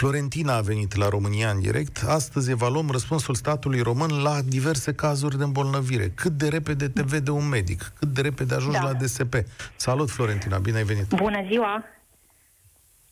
Florentina 0.00 0.56
a 0.56 0.60
venit 0.60 0.94
la 0.96 1.08
România 1.08 1.48
în 1.50 1.60
direct. 1.60 2.02
Astăzi 2.08 2.50
evaluăm 2.50 2.88
răspunsul 2.90 3.34
statului 3.34 3.80
român 3.80 4.22
la 4.22 4.36
diverse 4.48 4.94
cazuri 4.94 5.38
de 5.38 5.44
îmbolnăvire. 5.44 6.08
Cât 6.14 6.32
de 6.32 6.48
repede 6.48 6.88
te 6.88 7.02
vede 7.02 7.30
un 7.30 7.48
medic? 7.48 7.92
Cât 7.98 8.08
de 8.08 8.20
repede 8.20 8.54
ajungi 8.54 8.78
Da. 8.78 8.84
la 8.84 8.92
DSP? 8.92 9.34
Salut, 9.76 10.10
Florentina, 10.10 10.58
bine 10.58 10.76
ai 10.76 10.82
venit. 10.82 11.06
Bună 11.14 11.44
ziua! 11.50 11.84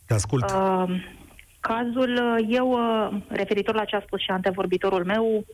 Te 0.07 0.15
ascult. 0.15 0.51
Uh, 0.51 0.85
cazul, 1.61 2.13
uh, 2.37 2.47
eu, 2.49 2.71
uh, 2.71 3.21
referitor 3.29 3.75
la 3.75 3.85
ce 3.85 3.97
a 3.97 4.01
spus 4.01 4.21
și 4.21 4.31
antevorbitorul 4.31 5.05
meu 5.05 5.45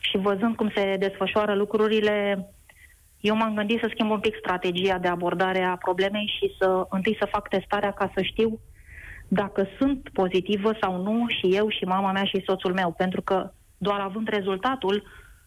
și 0.00 0.16
văzând 0.16 0.56
cum 0.56 0.70
se 0.74 0.96
desfășoară 0.98 1.54
lucrurile, 1.54 2.48
eu 3.20 3.36
m-am 3.36 3.54
gândit 3.54 3.80
să 3.80 3.88
schimb 3.90 4.10
un 4.10 4.20
pic 4.20 4.34
strategia 4.38 4.98
de 4.98 5.08
abordare 5.08 5.62
a 5.62 5.76
problemei 5.76 6.32
și 6.38 6.54
să 6.58 6.86
întâi 6.90 7.16
să 7.18 7.28
fac 7.30 7.48
testarea 7.48 7.92
ca 7.92 8.10
să 8.14 8.22
știu 8.22 8.60
dacă 9.32 9.66
sunt 9.78 10.08
pozitivă 10.12 10.70
sau 10.80 11.02
nu 11.02 11.26
și 11.28 11.46
eu 11.54 11.68
și 11.68 11.84
mama 11.84 12.12
mea 12.12 12.24
și 12.24 12.42
soțul 12.46 12.72
meu, 12.72 12.94
pentru 12.96 13.22
că 13.22 13.52
doar 13.78 14.00
având 14.00 14.28
rezultatul 14.28 15.02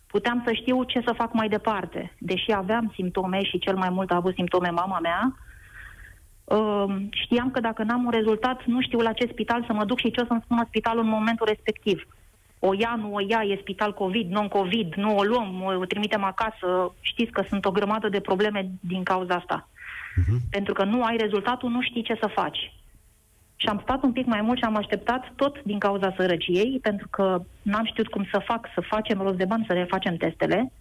puteam 0.07 0.41
să 0.45 0.53
știu 0.53 0.83
ce 0.83 1.01
să 1.05 1.13
fac 1.17 1.33
mai 1.33 1.49
departe. 1.49 2.15
Deși 2.19 2.51
aveam 2.51 2.91
simptome 2.95 3.43
și 3.43 3.59
cel 3.59 3.75
mai 3.75 3.89
mult 3.89 4.11
a 4.11 4.15
avut 4.15 4.33
simptome 4.33 4.69
mama 4.69 4.99
mea, 4.99 5.35
uh, 6.43 6.95
știam 7.09 7.51
că 7.51 7.59
dacă 7.59 7.83
n-am 7.83 8.05
un 8.05 8.11
rezultat, 8.11 8.65
nu 8.65 8.81
știu 8.81 8.99
la 8.99 9.13
ce 9.13 9.27
spital 9.31 9.63
să 9.67 9.73
mă 9.73 9.85
duc 9.85 9.99
și 9.99 10.11
ce 10.11 10.21
o 10.21 10.25
să-mi 10.25 10.41
spună 10.43 10.63
spitalul 10.67 11.03
în 11.03 11.09
momentul 11.09 11.47
respectiv. 11.49 12.07
O 12.59 12.73
ia, 12.73 12.95
nu 12.97 13.13
o 13.13 13.19
ia, 13.19 13.41
e 13.43 13.57
spital 13.61 13.93
COVID, 13.93 14.31
non-COVID, 14.31 14.93
nu 14.93 15.17
o 15.17 15.23
luăm, 15.23 15.61
o 15.81 15.85
trimitem 15.85 16.23
acasă. 16.23 16.93
Știți 17.01 17.31
că 17.31 17.43
sunt 17.49 17.65
o 17.65 17.71
grămadă 17.71 18.09
de 18.09 18.19
probleme 18.19 18.69
din 18.79 19.03
cauza 19.03 19.35
asta. 19.35 19.67
Uh-huh. 19.67 20.39
Pentru 20.49 20.73
că 20.73 20.83
nu 20.83 21.03
ai 21.03 21.17
rezultatul, 21.17 21.69
nu 21.69 21.81
știi 21.81 22.03
ce 22.03 22.17
să 22.21 22.27
faci. 22.27 22.73
Și 23.55 23.67
am 23.67 23.79
stat 23.83 24.03
un 24.03 24.11
pic 24.11 24.25
mai 24.25 24.41
mult 24.41 24.57
și 24.57 24.63
am 24.63 24.75
așteptat 24.75 25.31
tot 25.35 25.61
din 25.63 25.79
cauza 25.79 26.13
sărăciei, 26.17 26.79
pentru 26.81 27.07
că 27.09 27.41
n-am 27.61 27.85
știut 27.85 28.07
cum 28.07 28.27
să 28.31 28.41
fac, 28.45 28.67
să 28.73 28.81
facem 28.81 29.21
rost 29.21 29.37
de 29.37 29.45
bani, 29.45 29.65
să 29.67 29.73
le 29.73 29.85
facem 29.85 30.15
testele. 30.15 30.71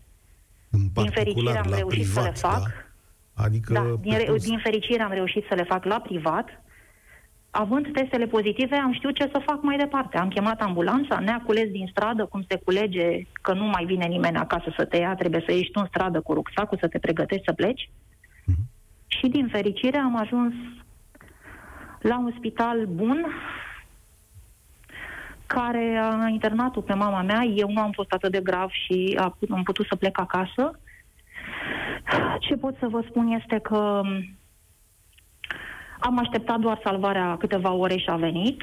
În 0.70 0.80
Din 0.94 1.10
fericire 1.10 1.22
particular, 1.22 1.56
am 1.64 1.70
la 1.70 1.76
reușit 1.76 2.06
să 2.06 2.20
privat, 2.20 2.34
le 2.34 2.48
fac. 2.48 2.62
Da? 3.34 3.44
Adică... 3.44 3.72
Da, 3.72 3.80
pe 3.80 3.96
din, 4.00 4.16
re- 4.16 4.24
toți- 4.24 4.48
din 4.48 4.58
fericire 4.58 5.02
am 5.02 5.12
reușit 5.12 5.44
să 5.48 5.54
le 5.54 5.62
fac 5.62 5.84
la 5.84 6.00
privat. 6.00 6.62
Având 7.50 7.92
testele 7.92 8.26
pozitive, 8.26 8.76
am 8.76 8.92
știut 8.92 9.14
ce 9.14 9.28
să 9.32 9.42
fac 9.46 9.62
mai 9.62 9.76
departe. 9.76 10.18
Am 10.18 10.28
chemat 10.28 10.60
ambulanța, 10.60 11.18
ne-a 11.18 11.42
cules 11.46 11.70
din 11.70 11.86
stradă, 11.90 12.24
cum 12.24 12.44
se 12.48 12.60
culege, 12.64 13.26
că 13.42 13.52
nu 13.52 13.64
mai 13.64 13.84
vine 13.84 14.06
nimeni 14.06 14.36
acasă 14.36 14.74
să 14.76 14.84
te 14.84 14.96
ia, 14.96 15.14
trebuie 15.14 15.42
să 15.46 15.52
ieși 15.52 15.70
tu 15.70 15.80
în 15.80 15.86
stradă 15.86 16.20
cu 16.20 16.32
rucsacul, 16.32 16.78
să 16.80 16.88
te 16.88 16.98
pregătești 16.98 17.44
să 17.44 17.52
pleci. 17.52 17.90
Mhm. 18.44 18.60
Și 19.06 19.26
din 19.28 19.48
fericire 19.48 19.98
am 19.98 20.16
ajuns 20.20 20.52
la 22.02 22.18
un 22.18 22.32
spital 22.36 22.86
bun, 22.86 23.26
care 25.46 25.96
a 26.22 26.28
internat-o 26.28 26.80
pe 26.80 26.94
mama 26.94 27.22
mea. 27.22 27.42
Eu 27.44 27.70
nu 27.72 27.80
am 27.80 27.90
fost 27.90 28.12
atât 28.12 28.30
de 28.32 28.40
grav 28.40 28.70
și 28.70 29.16
a- 29.20 29.36
am 29.50 29.62
putut 29.62 29.86
să 29.86 29.96
plec 29.96 30.18
acasă. 30.20 30.80
Ce 32.40 32.54
pot 32.56 32.76
să 32.78 32.86
vă 32.90 33.04
spun 33.08 33.26
este 33.26 33.58
că 33.58 34.00
m, 34.04 34.36
am 35.98 36.18
așteptat 36.18 36.58
doar 36.58 36.80
salvarea 36.84 37.36
câteva 37.36 37.72
ore 37.72 37.96
și 37.96 38.08
a 38.08 38.16
venit 38.16 38.62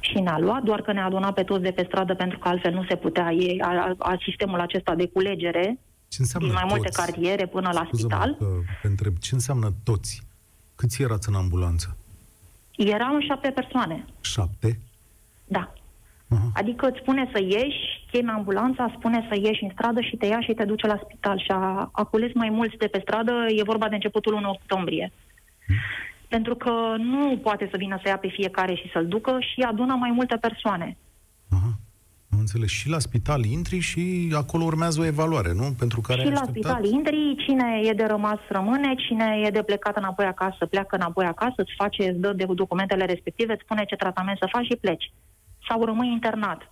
și 0.00 0.20
ne-a 0.20 0.38
luat, 0.38 0.62
doar 0.62 0.82
că 0.82 0.92
ne-a 0.92 1.04
adunat 1.04 1.34
pe 1.34 1.42
toți 1.42 1.62
de 1.62 1.70
pe 1.70 1.84
stradă 1.86 2.14
pentru 2.14 2.38
că 2.38 2.48
altfel 2.48 2.72
nu 2.72 2.84
se 2.88 2.96
putea. 2.96 3.32
E 3.32 3.62
a, 3.62 3.68
a, 3.68 3.94
a 3.98 4.16
sistemul 4.24 4.60
acesta 4.60 4.94
de 4.94 5.08
culegere 5.08 5.78
Ce 6.08 6.16
înseamnă 6.18 6.48
din 6.48 6.56
mai 6.60 6.66
multe 6.68 6.88
toți? 6.88 6.98
cartiere 6.98 7.46
până 7.46 7.70
la 7.72 7.82
Scuză-mă 7.84 8.14
spital. 8.14 8.34
că 8.38 8.46
te 8.82 8.86
întreb, 8.88 9.16
ce 9.16 9.34
înseamnă 9.34 9.68
toți? 9.84 10.26
Câți 10.80 11.02
erați 11.02 11.28
în 11.28 11.34
ambulanță? 11.34 11.96
Eram 12.76 13.20
șapte 13.20 13.50
persoane. 13.50 14.04
Șapte? 14.20 14.80
Da. 15.44 15.72
Aha. 16.28 16.50
Adică 16.54 16.86
îți 16.88 16.98
spune 17.00 17.28
să 17.32 17.40
ieși, 17.42 18.06
chemi 18.10 18.28
ambulanța, 18.28 18.94
spune 18.96 19.26
să 19.28 19.38
ieși 19.42 19.62
în 19.62 19.70
stradă 19.72 20.00
și 20.00 20.16
te 20.16 20.26
ia 20.26 20.40
și 20.40 20.52
te 20.52 20.64
duce 20.64 20.86
la 20.86 21.00
spital. 21.04 21.38
Și 21.38 21.50
a, 21.50 21.88
a 21.92 22.04
cules 22.04 22.32
mai 22.34 22.50
mulți 22.50 22.76
de 22.76 22.86
pe 22.86 23.00
stradă, 23.02 23.32
e 23.48 23.62
vorba 23.62 23.88
de 23.88 23.94
începutul 23.94 24.34
1 24.34 24.50
octombrie. 24.50 25.12
pentru 26.28 26.54
că 26.54 26.94
nu 26.98 27.38
poate 27.42 27.68
să 27.70 27.76
vină 27.76 27.98
să 28.02 28.08
ia 28.08 28.18
pe 28.18 28.28
fiecare 28.28 28.74
și 28.74 28.90
să-l 28.92 29.06
ducă 29.06 29.38
și 29.40 29.60
adună 29.60 29.94
mai 29.94 30.10
multe 30.10 30.36
persoane. 30.36 30.96
Aha. 31.50 31.77
Am 32.32 32.38
înțeles. 32.38 32.70
Și 32.70 32.88
la 32.88 32.98
spital 32.98 33.44
intri 33.44 33.78
și 33.78 34.32
acolo 34.34 34.64
urmează 34.64 35.00
o 35.00 35.04
evaluare, 35.04 35.52
nu? 35.52 35.74
Pentru 35.78 36.00
care 36.00 36.22
și 36.22 36.30
la 36.30 36.44
spital 36.48 36.84
intri, 36.84 37.34
cine 37.46 37.80
e 37.84 37.92
de 37.92 38.04
rămas 38.04 38.38
rămâne, 38.48 38.94
cine 38.94 39.42
e 39.46 39.50
de 39.50 39.62
plecat 39.62 39.96
înapoi 39.96 40.26
acasă, 40.26 40.66
pleacă 40.66 40.96
înapoi 40.96 41.24
acasă, 41.24 41.54
îți 41.56 41.74
face, 41.76 42.08
îți 42.08 42.18
dă 42.18 42.32
de 42.32 42.46
documentele 42.54 43.04
respective, 43.04 43.52
îți 43.52 43.62
spune 43.64 43.84
ce 43.84 43.96
tratament 43.96 44.38
să 44.38 44.48
faci 44.52 44.64
și 44.64 44.76
pleci. 44.80 45.12
Sau 45.68 45.84
rămâi 45.84 46.08
internat. 46.08 46.70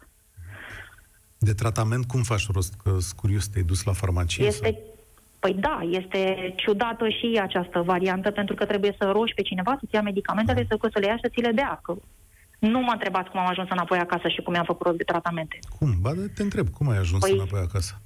De 1.39 1.53
tratament 1.53 2.05
cum 2.07 2.23
faci 2.23 2.47
rost? 2.53 2.75
Că 2.83 2.97
curios, 3.17 3.47
te-ai 3.49 3.65
dus 3.65 3.85
la 3.85 3.93
farmacie? 3.93 4.47
Este, 4.47 4.71
sau? 4.71 4.95
Păi 5.39 5.55
da, 5.55 5.81
este 5.91 6.53
ciudată 6.57 7.09
și 7.09 7.39
această 7.43 7.83
variantă, 7.83 8.31
pentru 8.31 8.55
că 8.55 8.65
trebuie 8.65 8.95
să 8.99 9.11
roși 9.13 9.35
pe 9.35 9.43
cineva 9.43 9.77
să-ți 9.81 9.95
ia 9.95 10.03
medicamentele, 10.03 10.67
să, 10.69 10.79
să 10.93 10.99
le 10.99 11.07
ia 11.07 11.19
să 11.23 11.29
ți 11.29 11.41
le 11.41 11.53
dea. 11.53 11.81
Că 11.83 11.95
nu 12.59 12.81
mă 12.81 12.91
întrebați 12.93 13.31
cum 13.31 13.41
am 13.41 13.47
ajuns 13.47 13.69
înapoi 13.71 13.99
acasă 13.99 14.29
și 14.29 14.43
cum 14.43 14.53
mi-am 14.53 14.65
făcut 14.65 14.87
rost 14.87 14.97
de 14.97 15.05
tratamente. 15.05 15.59
Cum? 15.79 15.95
Ba, 16.01 16.13
te 16.35 16.43
întreb, 16.43 16.69
cum 16.69 16.89
ai 16.89 16.99
ajuns 16.99 17.23
păi, 17.23 17.33
înapoi 17.33 17.61
acasă? 17.61 18.01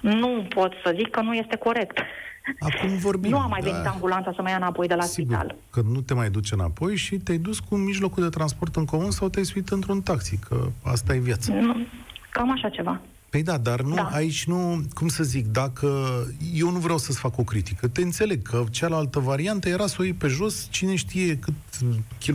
Nu 0.00 0.46
pot 0.48 0.72
să 0.84 0.94
zic 0.96 1.10
că 1.10 1.20
nu 1.20 1.34
este 1.34 1.56
corect. 1.56 1.98
Acum 2.58 2.96
vorbim. 2.96 3.30
Nu 3.30 3.38
a 3.38 3.46
mai 3.46 3.60
venit 3.60 3.82
da. 3.82 3.90
ambulanța 3.90 4.32
să 4.34 4.42
mă 4.42 4.48
ia 4.48 4.56
înapoi 4.56 4.86
de 4.86 4.94
la 4.94 5.02
Sigur, 5.02 5.34
spital. 5.34 5.56
că 5.70 5.80
nu 5.80 6.00
te 6.00 6.14
mai 6.14 6.30
duce 6.30 6.54
înapoi 6.54 6.96
și 6.96 7.16
te-ai 7.16 7.38
dus 7.38 7.58
cu 7.58 7.76
mijlocul 7.76 8.22
de 8.22 8.28
transport 8.28 8.76
în 8.76 8.84
comun 8.84 9.10
sau 9.10 9.28
te-ai 9.28 9.44
suit 9.44 9.68
într-un 9.68 10.00
taxi, 10.00 10.38
că 10.48 10.68
asta 10.84 11.14
e 11.14 11.18
viața. 11.18 11.54
Nu, 11.54 11.86
cam 12.30 12.50
așa 12.50 12.68
ceva. 12.68 13.00
Păi 13.30 13.42
da, 13.42 13.58
dar 13.58 13.80
nu, 13.80 13.94
da. 13.94 14.08
aici 14.12 14.44
nu, 14.44 14.80
cum 14.94 15.08
să 15.08 15.22
zic, 15.22 15.46
dacă 15.46 15.88
eu 16.54 16.70
nu 16.70 16.78
vreau 16.78 16.98
să-ți 16.98 17.18
fac 17.18 17.38
o 17.38 17.42
critică, 17.42 17.88
te 17.88 18.02
înțeleg 18.02 18.42
că 18.42 18.64
cealaltă 18.70 19.18
variantă 19.18 19.68
era 19.68 19.86
să 19.86 19.96
o 20.00 20.02
iei 20.02 20.12
pe 20.12 20.26
jos, 20.26 20.68
cine 20.70 20.94
știe 20.94 21.38
cât, 21.38 21.54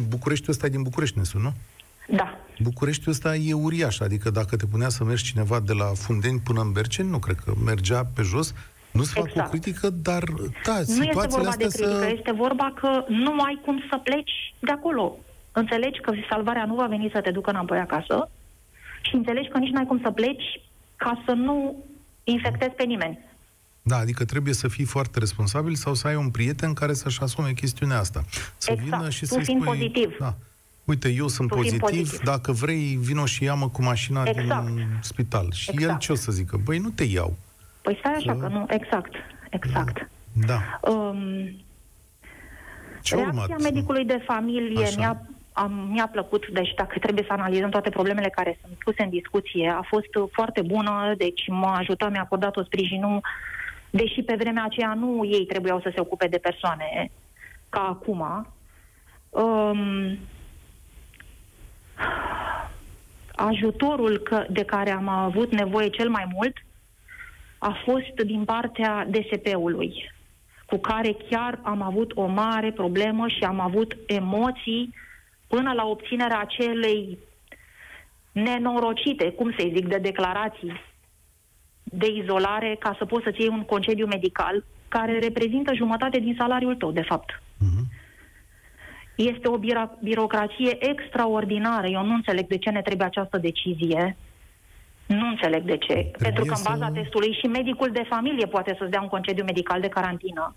Bucureștiul 0.08 0.52
ăsta 0.52 0.66
e 0.66 0.70
din 0.70 0.82
București, 0.82 1.18
ne 1.18 1.24
nu? 1.42 1.54
Da. 2.08 2.38
Bucureștiul 2.60 3.14
ăsta 3.14 3.36
e 3.36 3.54
uriaș, 3.54 4.00
adică 4.00 4.30
dacă 4.30 4.56
te 4.56 4.66
punea 4.66 4.90
să 4.90 5.04
mergi 5.04 5.24
cineva 5.24 5.60
de 5.60 5.74
la 5.74 5.86
Fundeni 5.86 6.40
până 6.40 6.62
în 6.62 6.72
Berceni, 6.72 7.10
nu 7.10 7.20
cred 7.20 7.36
că 7.46 7.54
mergea 7.66 8.06
pe 8.16 8.22
jos, 8.22 8.54
nu-ți 8.92 9.14
fac 9.14 9.28
exact. 9.28 9.48
o 9.48 9.50
critică, 9.50 9.90
dar 9.90 10.24
da, 10.66 10.74
Nu 10.74 11.04
este 11.04 11.28
vorba 11.28 11.56
de 11.58 11.66
critică, 11.66 11.98
să... 12.00 12.12
este 12.18 12.32
vorba 12.32 12.74
că 12.76 13.06
nu 13.08 13.42
ai 13.42 13.62
cum 13.66 13.84
să 13.90 13.98
pleci 14.04 14.56
de 14.60 14.72
acolo. 14.72 15.18
Înțelegi 15.52 16.00
că 16.00 16.12
salvarea 16.30 16.66
nu 16.66 16.76
va 16.76 16.86
veni 16.86 17.10
să 17.14 17.22
te 17.22 17.32
ducă 17.32 17.50
înapoi 17.50 17.78
acasă 17.78 18.30
și 19.02 19.16
înțelegi 19.16 19.50
că 19.50 19.58
nici 19.58 19.72
nu 19.72 19.80
ai 19.80 19.86
cum 19.86 20.00
să 20.04 20.12
pleci 20.12 20.62
ca 21.04 21.24
să 21.26 21.32
nu 21.32 21.84
infectezi 22.24 22.72
pe 22.72 22.84
nimeni. 22.84 23.20
Da, 23.82 23.98
adică 23.98 24.26
trebuie 24.26 24.54
să 24.54 24.68
fii 24.68 24.86
foarte 24.86 25.20
responsabil 25.20 25.76
sau 25.76 25.94
să 25.94 26.08
ai 26.08 26.16
un 26.16 26.30
prieten 26.30 26.74
care 26.74 26.94
să-și 26.94 27.22
asume 27.22 27.52
chestiunea 27.52 28.00
asta. 28.00 28.24
Să 28.58 28.72
exact. 28.72 28.90
vină 28.90 29.10
și 29.10 29.20
tu 29.20 29.26
să-i 29.26 29.44
spui... 29.44 29.60
pozitiv. 29.64 30.18
Da. 30.20 30.36
Uite, 30.84 31.10
eu 31.10 31.28
sunt 31.28 31.50
pozitiv, 31.50 31.80
pozitiv, 31.80 32.20
dacă 32.20 32.52
vrei, 32.52 32.98
vino 33.02 33.26
și 33.26 33.44
ia-mă 33.44 33.70
cu 33.70 33.82
mașina 33.82 34.24
exact. 34.26 34.66
din 34.66 34.88
spital. 35.02 35.52
Și 35.52 35.70
exact. 35.72 35.92
el 35.92 35.98
ce 35.98 36.12
o 36.12 36.16
să 36.16 36.32
zică? 36.32 36.60
Băi, 36.64 36.78
nu 36.78 36.90
te 36.90 37.04
iau. 37.04 37.36
Păi 37.82 37.96
stai 38.00 38.14
așa, 38.14 38.34
că, 38.34 38.40
că 38.40 38.48
nu, 38.48 38.66
exact, 38.70 39.14
exact. 39.50 40.10
Da. 40.32 40.80
Um, 40.82 41.20
ce 43.02 43.16
reacția 43.16 43.42
urmat? 43.42 43.62
medicului 43.62 44.06
de 44.06 44.24
familie 44.26 44.84
așa. 44.84 44.96
mi-a 44.98 45.28
am, 45.54 45.88
mi-a 45.92 46.08
plăcut, 46.12 46.48
deci 46.48 46.74
dacă 46.74 47.00
trebuie 47.00 47.26
să 47.28 47.34
analizăm 47.34 47.70
toate 47.70 47.90
problemele 47.90 48.30
care 48.30 48.58
sunt 48.62 48.74
puse 48.78 49.04
în 49.04 49.10
discuție, 49.10 49.70
a 49.70 49.82
fost 49.82 50.32
foarte 50.32 50.62
bună, 50.62 51.14
deci 51.18 51.48
m-a 51.48 51.78
ajutat, 51.78 52.12
mi-a 52.12 52.22
acordat 52.22 52.58
o 52.58 52.64
sprijinul, 52.64 53.22
deși 53.90 54.22
pe 54.22 54.36
vremea 54.36 54.64
aceea 54.64 54.94
nu 54.94 55.26
ei 55.26 55.46
trebuiau 55.46 55.82
să 55.82 55.92
se 55.94 56.00
ocupe 56.00 56.28
de 56.28 56.38
persoane 56.38 57.12
ca 57.70 57.80
acum. 57.80 58.48
Um, 59.30 60.18
ajutorul 63.32 64.18
că, 64.18 64.46
de 64.50 64.64
care 64.64 64.92
am 64.92 65.08
avut 65.08 65.52
nevoie 65.52 65.90
cel 65.90 66.10
mai 66.10 66.28
mult 66.34 66.58
a 67.58 67.82
fost 67.84 68.26
din 68.26 68.44
partea 68.44 69.08
DSP-ului, 69.10 70.12
cu 70.66 70.78
care 70.78 71.16
chiar 71.30 71.60
am 71.62 71.82
avut 71.82 72.12
o 72.16 72.26
mare 72.26 72.72
problemă 72.72 73.28
și 73.28 73.44
am 73.44 73.60
avut 73.60 73.98
emoții 74.06 74.94
până 75.56 75.72
la 75.74 75.86
obținerea 75.86 76.40
acelei 76.40 77.18
nenorocite, 78.32 79.32
cum 79.32 79.52
să 79.58 79.70
zic, 79.76 79.88
de 79.88 79.98
declarații 79.98 80.82
de 81.84 82.08
izolare 82.08 82.76
ca 82.80 82.96
să 82.98 83.06
poți 83.06 83.24
să-ți 83.24 83.40
iei 83.40 83.50
un 83.50 83.64
concediu 83.64 84.06
medical 84.06 84.64
care 84.88 85.20
reprezintă 85.20 85.74
jumătate 85.74 86.20
din 86.20 86.36
salariul 86.38 86.76
tău, 86.76 86.92
de 86.92 87.02
fapt. 87.02 87.30
Uh-huh. 87.32 87.86
Este 89.16 89.48
o 89.48 89.58
biro- 89.58 90.00
birocrație 90.04 90.90
extraordinară. 90.90 91.88
Eu 91.88 92.06
nu 92.06 92.14
înțeleg 92.14 92.48
de 92.48 92.58
ce 92.58 92.70
ne 92.70 92.82
trebuie 92.82 93.08
această 93.08 93.38
decizie. 93.38 94.18
Nu 95.06 95.28
înțeleg 95.28 95.64
de 95.64 95.78
ce. 95.78 95.94
Trebuie 95.94 96.12
Pentru 96.28 96.44
că 96.44 96.54
în 96.58 96.64
baza 96.64 96.86
să... 96.86 97.00
testului 97.00 97.38
și 97.40 97.48
medicul 97.48 97.90
de 97.92 98.06
familie 98.10 98.46
poate 98.46 98.76
să-ți 98.78 98.92
dea 98.92 99.02
un 99.02 99.08
concediu 99.08 99.44
medical 99.44 99.82
de 99.82 99.88
carantină 99.88 100.56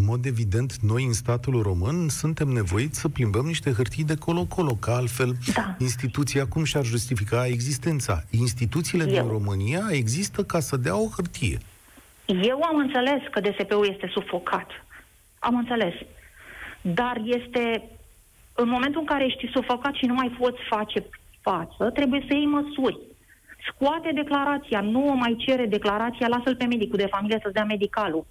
în 0.00 0.06
mod 0.06 0.24
evident, 0.24 0.70
noi 0.92 1.04
în 1.04 1.12
statul 1.12 1.62
român 1.62 2.08
suntem 2.08 2.48
nevoiți 2.48 3.00
să 3.00 3.08
plimbăm 3.08 3.46
niște 3.46 3.70
hârtii 3.72 4.04
de 4.04 4.16
colo-colo, 4.16 4.74
că 4.80 4.90
altfel 4.90 5.32
da. 5.54 5.74
instituția 5.78 6.46
cum 6.46 6.64
și-ar 6.64 6.84
justifica 6.84 7.46
existența? 7.46 8.14
Instituțiile 8.30 9.04
Eu. 9.04 9.10
din 9.10 9.26
România 9.36 9.82
există 9.90 10.44
ca 10.44 10.60
să 10.60 10.76
dea 10.76 10.96
o 10.96 11.08
hârtie. 11.16 11.58
Eu 12.26 12.62
am 12.62 12.76
înțeles 12.76 13.20
că 13.30 13.40
DSP-ul 13.40 13.88
este 13.92 14.10
sufocat. 14.12 14.68
Am 15.38 15.54
înțeles. 15.56 15.94
Dar 16.80 17.16
este, 17.24 17.82
în 18.54 18.68
momentul 18.68 19.00
în 19.00 19.06
care 19.06 19.24
ești 19.24 19.50
sufocat 19.52 19.94
și 19.94 20.06
nu 20.06 20.14
mai 20.14 20.36
poți 20.38 20.60
face 20.68 21.04
față, 21.40 21.90
trebuie 21.94 22.24
să 22.28 22.34
iei 22.34 22.46
măsuri. 22.46 22.98
Scoate 23.68 24.10
declarația, 24.14 24.80
nu 24.80 25.08
o 25.08 25.14
mai 25.14 25.34
cere 25.38 25.66
declarația, 25.66 26.28
lasă-l 26.28 26.56
pe 26.56 26.64
medicul 26.64 26.98
de 26.98 27.12
familie 27.14 27.38
să-ți 27.42 27.54
dea 27.54 27.64
medicalul 27.64 28.26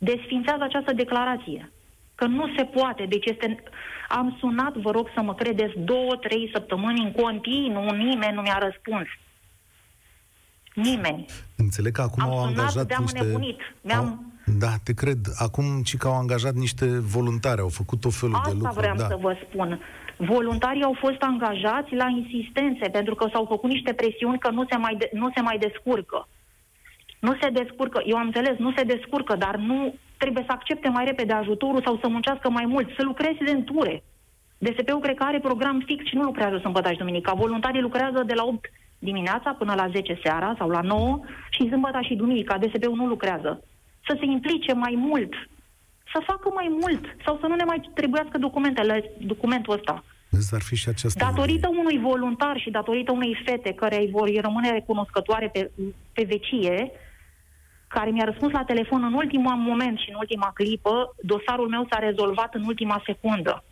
desfințează 0.00 0.62
această 0.62 0.92
declarație. 0.92 1.72
Că 2.14 2.26
nu 2.26 2.44
se 2.56 2.64
poate. 2.64 3.06
Deci 3.08 3.26
este... 3.26 3.62
Am 4.08 4.36
sunat, 4.40 4.76
vă 4.76 4.90
rog 4.90 5.08
să 5.14 5.20
mă 5.22 5.34
credeți, 5.34 5.78
două, 5.78 6.16
trei 6.16 6.50
săptămâni 6.52 7.04
în 7.04 7.12
continuu, 7.22 7.90
nimeni 7.90 8.34
nu 8.34 8.40
mi-a 8.40 8.58
răspuns. 8.58 9.06
Nimeni. 10.74 11.24
Înțeleg 11.56 11.92
că 11.92 12.00
acum 12.00 12.22
am 12.22 12.30
au 12.30 12.44
angajat 12.44 12.90
sunat, 12.90 13.00
niște... 13.00 13.22
nebunit. 13.22 13.58
Mi-am... 13.80 14.06
Au... 14.06 14.28
Da, 14.58 14.72
te 14.84 14.92
cred. 14.94 15.18
Acum 15.36 15.82
ci 15.82 15.96
că 15.96 16.06
au 16.06 16.14
angajat 16.14 16.54
niște 16.54 16.86
voluntari, 16.98 17.60
au 17.60 17.68
făcut 17.68 18.04
o 18.04 18.10
felul 18.10 18.34
Asta 18.34 18.48
de 18.48 18.54
lucruri. 18.54 18.86
Asta 18.86 18.94
vreau 18.94 19.08
da. 19.08 19.14
să 19.14 19.18
vă 19.20 19.36
spun. 19.48 19.80
Voluntarii 20.16 20.82
au 20.82 20.96
fost 21.00 21.20
angajați 21.20 21.94
la 21.94 22.06
insistențe, 22.20 22.88
pentru 22.88 23.14
că 23.14 23.28
s-au 23.32 23.44
făcut 23.48 23.70
niște 23.70 23.92
presiuni 23.92 24.38
că 24.38 24.50
nu 24.50 24.64
se 24.70 24.76
mai, 24.76 24.94
de, 24.98 25.10
nu 25.12 25.30
se 25.34 25.40
mai 25.40 25.58
descurcă. 25.58 26.28
Nu 27.20 27.36
se 27.40 27.48
descurcă, 27.50 28.02
eu 28.04 28.16
am 28.16 28.26
înțeles, 28.26 28.58
nu 28.58 28.72
se 28.76 28.82
descurcă, 28.82 29.36
dar 29.36 29.56
nu 29.56 29.94
trebuie 30.16 30.44
să 30.46 30.52
accepte 30.52 30.88
mai 30.88 31.04
repede 31.04 31.32
ajutorul 31.32 31.82
sau 31.82 31.98
să 32.02 32.08
muncească 32.08 32.50
mai 32.50 32.66
mult, 32.66 32.88
să 32.96 33.02
lucreze 33.02 33.50
în 33.50 33.64
ture. 33.64 34.02
DSP-ul 34.58 35.00
cred 35.00 35.16
că 35.16 35.22
are 35.22 35.40
program 35.40 35.82
fix 35.86 36.04
și 36.04 36.14
nu 36.14 36.22
lucrează 36.22 36.58
sâmbătă 36.58 36.90
și 36.92 36.98
duminica. 36.98 37.32
Voluntarii 37.32 37.80
lucrează 37.80 38.22
de 38.26 38.34
la 38.34 38.44
8 38.44 38.70
dimineața 38.98 39.50
până 39.50 39.74
la 39.74 39.88
10 39.88 40.18
seara 40.22 40.54
sau 40.58 40.68
la 40.68 40.80
9 40.80 41.20
și 41.50 41.68
sâmbătă 41.68 41.98
și 42.02 42.14
duminica. 42.14 42.58
DSP-ul 42.58 42.96
nu 42.96 43.06
lucrează. 43.06 43.64
Să 44.06 44.16
se 44.18 44.24
implice 44.24 44.72
mai 44.72 44.94
mult, 44.96 45.32
să 46.12 46.22
facă 46.26 46.50
mai 46.54 46.68
mult 46.80 47.04
sau 47.24 47.38
să 47.40 47.46
nu 47.46 47.54
ne 47.54 47.64
mai 47.64 47.90
trebuiască 47.94 48.38
documentele, 48.38 49.10
documentul 49.18 49.74
ăsta. 49.74 50.04
Ar 50.52 50.62
fi 50.62 50.76
și 50.76 50.88
această 50.88 51.24
datorită 51.24 51.68
idee. 51.68 51.80
unui 51.80 51.98
voluntar 51.98 52.58
și 52.58 52.70
datorită 52.70 53.12
unei 53.12 53.42
fete 53.44 53.72
care 53.72 53.96
îi 53.98 54.10
vor 54.10 54.28
rămâne 54.40 54.70
recunoscătoare 54.70 55.48
pe, 55.48 55.70
pe 56.12 56.22
vecie, 56.22 56.90
care 57.96 58.10
mi-a 58.10 58.24
răspuns 58.24 58.52
la 58.52 58.64
telefon 58.64 59.02
în 59.04 59.12
ultimul 59.12 59.54
moment 59.56 59.98
și 59.98 60.08
în 60.08 60.16
ultima 60.18 60.50
clipă, 60.54 61.14
dosarul 61.22 61.68
meu 61.68 61.86
s-a 61.90 61.98
rezolvat 61.98 62.54
în 62.54 62.64
ultima 62.64 63.02
secundă. 63.06 63.64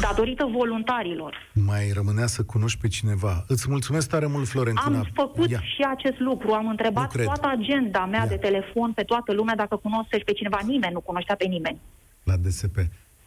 Datorită 0.00 0.44
voluntarilor. 0.56 1.50
Mai 1.66 1.90
rămânea 1.94 2.26
să 2.26 2.42
cunoști 2.42 2.80
pe 2.80 2.88
cineva. 2.88 3.44
Îți 3.48 3.66
mulțumesc 3.70 4.08
tare 4.08 4.26
mult, 4.26 4.48
Florentina. 4.48 4.98
Am 4.98 5.08
făcut 5.14 5.50
Ia. 5.50 5.60
și 5.60 5.82
acest 5.88 6.18
lucru. 6.18 6.52
Am 6.52 6.68
întrebat 6.68 7.22
toată 7.22 7.46
agenda 7.58 8.06
mea 8.06 8.20
Ia. 8.20 8.26
de 8.26 8.36
telefon 8.36 8.92
pe 8.92 9.02
toată 9.02 9.32
lumea 9.32 9.54
dacă 9.54 9.76
cunoaște 9.76 10.22
pe 10.24 10.32
cineva. 10.32 10.58
Nimeni 10.64 10.92
nu 10.92 11.00
cunoștea 11.00 11.34
pe 11.34 11.46
nimeni. 11.46 11.80
La 12.22 12.36
DSP. 12.36 12.76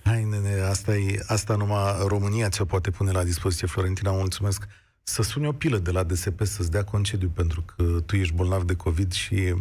Hai, 0.04 0.24
nene, 0.24 0.62
asta, 0.70 0.96
e, 0.96 1.20
asta 1.28 1.56
numai 1.56 1.94
România 2.08 2.50
ți-o 2.50 2.66
poate 2.66 2.92
pune 2.92 3.12
la 3.12 3.24
dispoziție, 3.24 3.68
Florentina. 3.68 4.12
Mulțumesc 4.12 4.68
să 5.12 5.22
suni 5.22 5.48
o 5.48 5.52
pilă 5.52 5.78
de 5.78 5.92
la 5.92 6.04
DSP 6.04 6.42
să-ți 6.42 6.72
dea 6.72 6.84
concediu 6.84 7.32
pentru 7.36 7.64
că 7.76 7.84
tu 8.06 8.16
ești 8.16 8.34
bolnav 8.34 8.64
de 8.64 8.76
COVID 8.76 9.12
și 9.12 9.54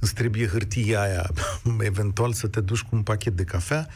îți 0.00 0.14
trebuie 0.14 0.46
hârtia 0.46 1.00
aia, 1.00 1.26
eventual 1.90 2.32
să 2.32 2.48
te 2.48 2.60
duci 2.60 2.82
cu 2.82 2.96
un 2.96 3.02
pachet 3.02 3.32
de 3.32 3.44
cafea, 3.44 3.86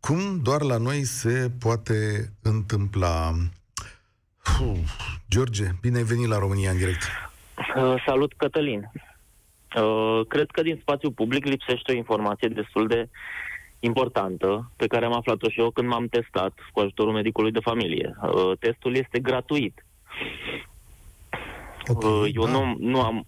cum 0.00 0.40
doar 0.42 0.62
la 0.62 0.76
noi 0.76 1.04
se 1.04 1.50
poate 1.60 2.28
întâmpla. 2.42 3.32
Uf, 4.60 4.90
George, 5.30 5.64
bine 5.80 5.96
ai 5.96 6.02
venit 6.02 6.28
la 6.28 6.38
România 6.38 6.70
în 6.70 6.76
direct. 6.76 7.02
Uh, 7.76 8.02
salut, 8.06 8.32
Cătălin. 8.36 8.90
Uh, 9.76 10.20
cred 10.28 10.50
că 10.50 10.62
din 10.62 10.78
spațiu 10.80 11.10
public 11.10 11.44
lipsește 11.44 11.92
o 11.92 11.96
informație 11.96 12.48
destul 12.48 12.86
de 12.86 13.08
importantă 13.80 14.70
pe 14.76 14.86
care 14.86 15.04
am 15.04 15.14
aflat-o 15.14 15.48
și 15.48 15.60
eu 15.60 15.70
când 15.70 15.88
m-am 15.88 16.06
testat 16.06 16.52
cu 16.72 16.80
ajutorul 16.80 17.12
medicului 17.12 17.52
de 17.52 17.60
familie. 17.60 18.16
Uh, 18.22 18.52
testul 18.58 18.96
este 18.96 19.18
gratuit. 19.18 19.84
Okay, 21.88 22.10
uh, 22.10 22.30
eu 22.34 22.44
da. 22.44 22.50
nu, 22.50 22.76
nu 22.78 23.00
am 23.00 23.26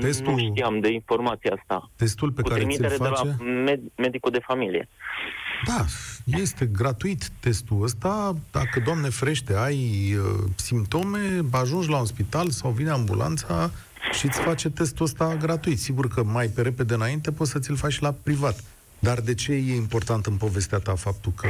Testul- 0.00 0.32
nu 0.32 0.38
știam 0.38 0.80
de 0.80 0.92
informația 0.92 1.52
asta. 1.58 1.90
Testul 1.96 2.30
pe 2.30 2.42
cu 2.42 2.48
care 2.48 2.60
ți-l 2.60 2.68
trimitere 2.68 3.04
face... 3.04 3.22
de 3.22 3.34
la 3.38 3.44
med- 3.64 3.94
medicul 3.96 4.30
de 4.30 4.38
familie. 4.46 4.88
Da, 5.66 5.84
este 6.24 6.66
gratuit 6.66 7.28
testul 7.40 7.82
ăsta. 7.82 8.34
Dacă, 8.52 8.80
Doamne 8.84 9.08
frește, 9.08 9.56
ai 9.56 10.14
uh, 10.14 10.44
simptome, 10.56 11.18
ajungi 11.52 11.88
la 11.88 11.98
un 11.98 12.04
spital 12.04 12.50
sau 12.50 12.70
vine 12.70 12.90
ambulanța 12.90 13.70
și 14.12 14.26
îți 14.26 14.40
face 14.40 14.70
testul 14.70 15.04
ăsta 15.04 15.36
gratuit. 15.36 15.78
Sigur 15.78 16.08
că 16.08 16.22
mai 16.22 16.46
pe 16.46 16.62
repede 16.62 16.94
înainte 16.94 17.32
poți 17.32 17.50
să 17.50 17.58
ți-l 17.58 17.76
faci 17.76 17.92
și 17.92 18.02
la 18.02 18.14
privat. 18.22 18.64
Dar 18.98 19.20
de 19.20 19.34
ce 19.34 19.52
e 19.52 19.74
important 19.74 20.26
în 20.26 20.36
povestea 20.36 20.78
ta 20.78 20.94
faptul 20.94 21.32
că... 21.36 21.48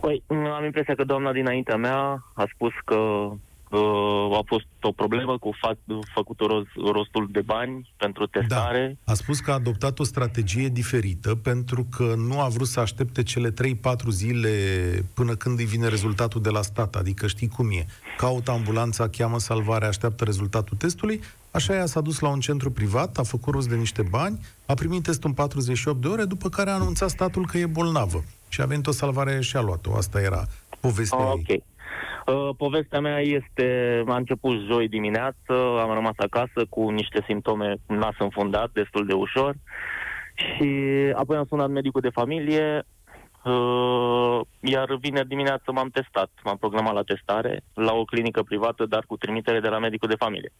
Păi, 0.00 0.22
am 0.56 0.64
impresia 0.64 0.94
că 0.94 1.04
doamna 1.04 1.32
dinaintea 1.32 1.76
mea 1.76 2.24
a 2.34 2.44
spus 2.54 2.72
că 2.84 3.30
uh, 3.72 4.36
a 4.38 4.42
fost 4.46 4.66
o 4.80 4.92
problemă 4.92 5.38
cu 5.38 5.50
fa- 5.54 6.04
făcutul 6.14 6.48
roz- 6.48 6.92
rostul 6.92 7.28
de 7.30 7.40
bani 7.40 7.92
pentru 7.96 8.26
testare. 8.26 8.98
Da. 9.04 9.12
A 9.12 9.14
spus 9.14 9.40
că 9.40 9.50
a 9.50 9.54
adoptat 9.54 9.98
o 9.98 10.04
strategie 10.04 10.68
diferită 10.68 11.34
pentru 11.34 11.86
că 11.96 12.14
nu 12.16 12.40
a 12.40 12.48
vrut 12.48 12.66
să 12.66 12.80
aștepte 12.80 13.22
cele 13.22 13.50
3-4 13.50 13.54
zile 14.08 14.50
până 15.14 15.34
când 15.34 15.58
îi 15.58 15.64
vine 15.64 15.88
rezultatul 15.88 16.40
de 16.42 16.50
la 16.50 16.62
stat. 16.62 16.94
Adică 16.94 17.26
știi 17.26 17.48
cum 17.48 17.70
e. 17.70 17.86
Caută 18.16 18.50
ambulanța, 18.50 19.08
cheamă 19.08 19.38
salvare, 19.38 19.86
așteaptă 19.86 20.24
rezultatul 20.24 20.76
testului. 20.76 21.20
Așa 21.50 21.74
ea 21.74 21.86
s-a 21.86 22.00
dus 22.00 22.18
la 22.18 22.28
un 22.28 22.40
centru 22.40 22.70
privat, 22.70 23.18
a 23.18 23.22
făcut 23.22 23.54
rost 23.54 23.68
de 23.68 23.76
niște 23.76 24.02
bani, 24.02 24.40
a 24.66 24.74
primit 24.74 25.02
testul 25.02 25.28
în 25.28 25.34
48 25.34 26.00
de 26.00 26.08
ore, 26.08 26.24
după 26.24 26.48
care 26.48 26.70
a 26.70 26.74
anunțat 26.74 27.10
statul 27.10 27.46
că 27.46 27.58
e 27.58 27.66
bolnavă. 27.66 28.24
Și 28.48 28.60
a 28.60 28.64
venit 28.66 28.86
o 28.86 28.90
salvare 28.90 29.40
și 29.40 29.56
a 29.56 29.60
luat-o. 29.60 29.94
Asta 29.96 30.20
era 30.20 30.46
povestea 30.80 31.18
Ah, 31.18 31.40
ei. 31.46 31.62
Ok. 32.26 32.34
Uh, 32.34 32.54
povestea 32.56 33.00
mea 33.00 33.20
este, 33.20 34.02
a 34.06 34.16
început 34.16 34.60
joi 34.60 34.88
dimineață, 34.88 35.80
am 35.80 35.92
rămas 35.92 36.14
acasă 36.16 36.66
cu 36.68 36.90
niște 36.90 37.22
simptome 37.26 37.74
nas 37.86 38.14
înfundat, 38.18 38.70
destul 38.72 39.06
de 39.06 39.12
ușor, 39.12 39.54
și 40.34 40.68
apoi 41.14 41.36
am 41.36 41.44
sunat 41.48 41.68
medicul 41.68 42.00
de 42.00 42.08
familie, 42.08 42.86
uh, 43.44 44.40
iar 44.60 44.96
vineri 45.00 45.28
dimineață 45.28 45.72
m-am 45.72 45.88
testat, 45.88 46.30
m-am 46.44 46.56
programat 46.56 46.94
la 46.94 47.02
testare, 47.02 47.60
la 47.74 47.92
o 47.92 48.04
clinică 48.04 48.42
privată, 48.42 48.86
dar 48.86 49.04
cu 49.06 49.16
trimitere 49.16 49.60
de 49.60 49.68
la 49.68 49.78
medicul 49.78 50.08
de 50.08 50.14
familie. 50.14 50.52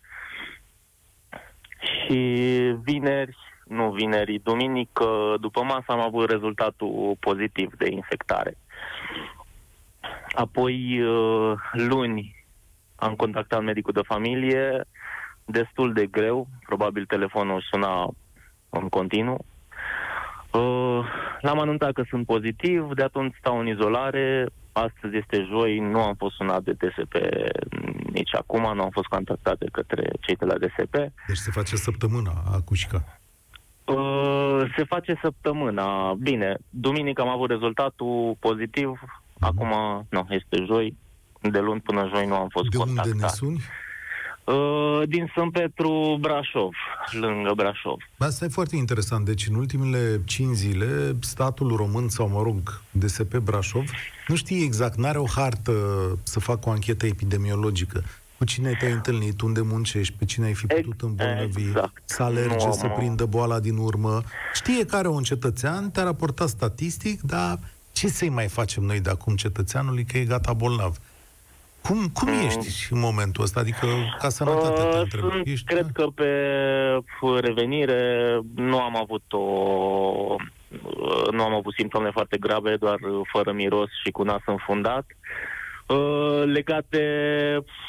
Și 1.80 2.16
vineri, 2.82 3.36
nu 3.64 3.90
vineri, 3.90 4.40
duminică, 4.42 5.36
după 5.40 5.62
masă 5.62 5.84
am 5.86 6.00
avut 6.00 6.30
rezultatul 6.30 7.16
pozitiv 7.20 7.74
de 7.76 7.90
infectare. 7.90 8.56
Apoi, 10.32 11.02
uh, 11.02 11.58
luni, 11.72 12.46
am 12.94 13.14
contactat 13.14 13.62
medicul 13.62 13.92
de 13.92 14.00
familie, 14.04 14.84
destul 15.44 15.92
de 15.92 16.06
greu, 16.06 16.48
probabil 16.66 17.04
telefonul 17.04 17.64
suna 17.70 18.08
în 18.70 18.88
continuu. 18.88 19.44
Uh, 20.50 21.06
L-am 21.40 21.58
anunțat 21.58 21.92
că 21.92 22.02
sunt 22.08 22.26
pozitiv, 22.26 22.94
de 22.94 23.02
atunci 23.02 23.34
stau 23.38 23.58
în 23.58 23.66
izolare, 23.66 24.46
astăzi 24.72 25.16
este 25.16 25.46
joi, 25.50 25.78
nu 25.78 26.02
am 26.02 26.14
fost 26.14 26.34
sunat 26.34 26.62
de 26.62 26.72
DSP 26.72 27.14
nici 28.12 28.34
acum, 28.34 28.74
nu 28.74 28.82
am 28.82 28.90
fost 28.90 29.06
contactat 29.06 29.58
de 29.58 29.66
către 29.72 30.10
cei 30.20 30.36
de 30.36 30.44
la 30.44 30.58
DSP. 30.58 30.92
Deci 31.26 31.36
se 31.36 31.50
face 31.50 31.76
săptămâna 31.76 32.32
acușca. 32.52 33.04
Uh, 33.84 34.72
se 34.76 34.84
face 34.84 35.18
săptămâna. 35.22 36.14
Bine, 36.14 36.56
duminică 36.70 37.22
am 37.22 37.28
avut 37.28 37.50
rezultatul 37.50 38.36
pozitiv, 38.40 39.00
acum, 39.46 40.06
nu, 40.10 40.26
este 40.28 40.64
joi. 40.66 40.96
De 41.40 41.58
luni 41.58 41.80
până 41.80 42.08
joi 42.14 42.26
nu 42.26 42.34
am 42.34 42.48
fost 42.48 42.68
De 42.68 42.76
contactat. 42.76 43.06
unde 43.12 43.18
ne 43.24 43.28
suni? 43.28 43.62
Uh, 44.44 45.02
din 45.08 45.30
Sânt 45.34 45.52
Petru, 45.52 46.16
Brașov, 46.20 46.70
lângă 47.10 47.52
Brașov. 47.56 47.96
Asta 48.18 48.44
e 48.44 48.48
foarte 48.48 48.76
interesant. 48.76 49.24
Deci, 49.24 49.46
în 49.48 49.54
ultimele 49.54 50.20
5 50.24 50.56
zile, 50.56 51.16
statul 51.20 51.76
român, 51.76 52.08
sau 52.08 52.28
mă 52.28 52.42
rog, 52.42 52.80
DSP 52.90 53.36
Brașov, 53.36 53.84
nu 54.26 54.34
știe 54.36 54.64
exact, 54.64 54.96
n-are 54.96 55.18
o 55.18 55.26
hartă 55.26 55.72
să 56.22 56.40
facă 56.40 56.68
o 56.68 56.72
anchetă 56.72 57.06
epidemiologică. 57.06 58.02
Cu 58.38 58.44
cine 58.44 58.76
te-ai 58.80 58.92
întâlnit, 58.92 59.40
unde 59.40 59.60
muncești, 59.60 60.14
pe 60.18 60.24
cine 60.24 60.46
ai 60.46 60.54
fi 60.54 60.66
putut 60.66 61.00
îmbolnăvi, 61.00 61.60
exact. 61.62 62.02
să 62.04 62.22
alerge, 62.22 62.66
Nu 62.66 62.72
să 62.72 62.86
am- 62.86 62.92
prindă 62.96 63.24
boala 63.24 63.60
din 63.60 63.76
urmă. 63.76 64.22
Știe 64.54 64.84
care 64.84 65.08
un 65.08 65.22
cetățean, 65.22 65.90
te-a 65.90 66.02
raportat 66.02 66.48
statistic, 66.48 67.20
dar 67.20 67.58
ce 68.02 68.08
să-i 68.08 68.28
mai 68.28 68.48
facem 68.48 68.82
noi 68.82 69.00
de 69.00 69.10
acum 69.10 69.36
cetățeanului 69.36 70.04
că 70.04 70.18
e 70.18 70.24
gata 70.24 70.52
bolnav? 70.52 70.96
Cum, 71.82 72.08
cum 72.12 72.28
ești 72.28 72.92
în 72.92 72.98
momentul 72.98 73.42
ăsta? 73.44 73.60
Adică, 73.60 73.86
ca 74.18 74.28
sănătate 74.28 74.82
te 74.82 74.96
Uh, 74.96 75.00
întreb. 75.02 75.20
sunt, 75.30 75.46
Ești, 75.46 75.66
cred 75.66 75.86
că 75.92 76.06
pe 76.14 76.30
f- 76.98 77.40
revenire 77.40 78.40
nu 78.54 78.78
am 78.80 78.96
avut 78.96 79.22
o 79.32 79.38
uh, 79.38 81.28
nu 81.30 81.42
am 81.42 81.54
avut 81.54 81.74
simptome 81.74 82.10
foarte 82.10 82.36
grave, 82.38 82.76
doar 82.76 82.98
uh, 83.00 83.20
fără 83.32 83.52
miros 83.52 83.88
și 84.04 84.10
cu 84.10 84.22
nas 84.22 84.40
înfundat. 84.46 85.06
Uh, 85.86 86.42
Legat 86.44 86.84
de 86.88 87.06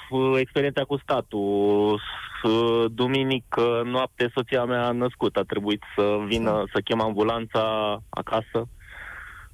uh, 0.09 0.33
experiența 0.39 0.83
cu 0.83 0.97
statul, 0.97 1.99
s- 2.43 2.87
duminică 2.91 3.81
noapte 3.85 4.31
soția 4.33 4.63
mea 4.63 4.85
a 4.87 4.91
născut, 4.91 5.35
a 5.35 5.41
trebuit 5.47 5.83
să 5.95 6.17
vină, 6.27 6.63
să 6.73 6.79
chem 6.83 7.01
ambulanța 7.01 7.97
acasă 8.09 8.67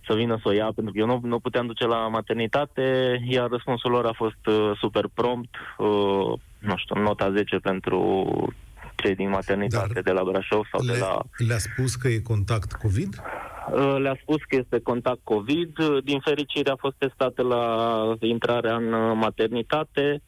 să 0.09 0.15
vină 0.15 0.39
să 0.41 0.47
o 0.47 0.51
ia, 0.51 0.71
pentru 0.75 0.93
că 0.93 0.99
eu 0.99 1.05
nu, 1.05 1.19
nu 1.23 1.39
puteam 1.39 1.65
duce 1.65 1.85
la 1.85 2.07
maternitate, 2.07 3.19
iar 3.27 3.49
răspunsul 3.49 3.91
lor 3.91 4.05
a 4.05 4.13
fost 4.13 4.45
uh, 4.45 4.71
super 4.79 5.05
prompt, 5.13 5.55
uh, 5.77 6.33
nu 6.59 6.75
știu, 6.75 7.01
nota 7.01 7.31
10 7.31 7.55
pentru 7.57 7.99
cei 8.95 9.15
din 9.15 9.29
maternitate 9.29 9.93
Dar 9.93 10.03
de 10.03 10.11
la 10.11 10.23
Brașov 10.23 10.67
sau 10.71 10.85
de 10.85 10.91
le, 10.91 10.97
la... 10.97 11.21
le-a 11.47 11.57
spus 11.57 11.95
că 11.95 12.07
e 12.07 12.19
contact 12.19 12.71
COVID? 12.71 13.21
Uh, 13.73 13.95
Le-a 13.99 14.17
spus 14.21 14.37
că 14.47 14.55
este 14.55 14.79
contact 14.79 15.19
COVID, 15.23 15.79
uh, 15.79 16.03
din 16.03 16.19
fericire 16.19 16.69
a 16.69 16.75
fost 16.75 16.95
testată 16.97 17.41
la 17.41 17.63
intrarea 18.19 18.75
în 18.75 18.93
uh, 18.93 19.11
maternitate, 19.15 20.21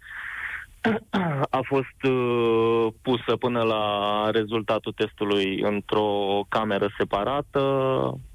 a 1.60 1.60
fost 1.64 2.14
uh, 2.14 2.88
pusă 3.02 3.36
până 3.40 3.62
la 3.62 3.84
rezultatul 4.32 4.92
testului 4.92 5.62
într-o 5.62 6.42
cameră 6.50 6.94
separată. 6.98 7.60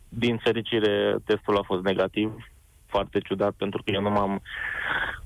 Din 0.08 0.38
fericire, 0.38 1.16
testul 1.24 1.56
a 1.56 1.62
fost 1.62 1.82
negativ. 1.82 2.32
Foarte 2.96 3.20
ciudat, 3.20 3.52
pentru 3.52 3.82
că 3.84 3.90
eu 3.94 4.00
nu 4.00 4.10
m-am, 4.10 4.42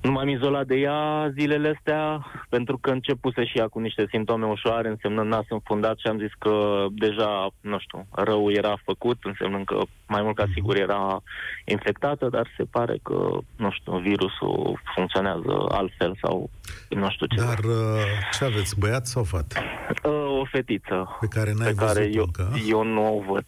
nu 0.01 0.11
m-am 0.11 0.27
izolat 0.27 0.65
de 0.65 0.75
ea 0.75 1.29
zilele 1.37 1.73
astea, 1.77 2.25
pentru 2.49 2.77
că 2.77 2.89
începuse 2.89 3.45
și 3.45 3.57
ea 3.57 3.67
cu 3.67 3.79
niște 3.79 4.05
simptome 4.09 4.45
ușoare, 4.45 4.87
însemnând 4.89 5.29
nas 5.29 5.45
înfundat 5.49 5.97
și 5.97 6.07
am 6.07 6.17
zis 6.19 6.31
că 6.39 6.85
deja, 6.91 7.49
nu 7.61 7.79
știu, 7.79 8.07
rău 8.11 8.51
era 8.51 8.81
făcut, 8.85 9.17
însemnând 9.23 9.65
că 9.65 9.79
mai 10.07 10.21
mult 10.21 10.35
ca 10.35 10.45
sigur 10.53 10.75
era 10.75 11.23
infectată, 11.65 12.27
dar 12.29 12.47
se 12.57 12.63
pare 12.63 12.99
că, 13.03 13.37
nu 13.55 13.71
știu, 13.71 13.97
virusul 13.97 14.79
funcționează 14.95 15.65
altfel 15.69 16.17
sau 16.21 16.49
nu 16.89 17.09
știu 17.09 17.25
ce. 17.25 17.35
Dar 17.41 17.57
uh, 17.59 18.01
ce 18.37 18.43
aveți, 18.43 18.79
băiat 18.79 19.05
sau 19.07 19.23
fată? 19.23 19.55
Uh, 20.03 20.39
O 20.39 20.45
fetiță 20.45 21.17
Pe 21.19 21.27
care 21.27 21.51
n-ai 21.57 21.67
pe 21.67 21.73
care 21.85 21.99
văzut 21.99 22.15
eu, 22.15 22.23
încă? 22.23 22.49
eu 22.67 22.83
nu 22.83 23.17
o 23.17 23.31
văd. 23.33 23.45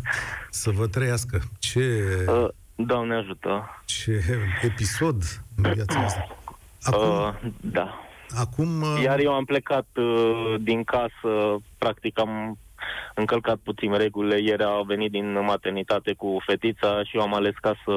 Să 0.62 0.70
vă 0.70 0.86
trăiască. 0.86 1.40
Ce, 1.58 1.80
Uh, 2.28 2.48
Doamne 2.86 3.14
ajută. 3.14 3.82
ce 3.84 4.20
episod 4.62 5.22
în 5.56 5.72
viața 5.72 6.00
asta. 6.04 6.26
Acum, 6.82 7.08
Uh, 7.08 7.34
da. 7.60 8.00
acum 8.38 8.80
uh, 8.82 9.00
Iar 9.02 9.18
eu 9.18 9.32
am 9.32 9.44
plecat 9.44 9.86
uh, 9.96 10.54
din 10.60 10.84
casă, 10.84 11.56
practic 11.78 12.18
am 12.18 12.58
încălcat 13.14 13.56
puțin 13.56 13.96
regulile. 13.96 14.40
Ieri 14.40 14.62
a 14.62 14.80
venit 14.86 15.10
din 15.10 15.32
maternitate 15.44 16.12
cu 16.12 16.36
fetița 16.46 17.02
și 17.04 17.16
eu 17.16 17.22
am 17.22 17.34
ales 17.34 17.54
ca 17.60 17.74
să 17.84 17.92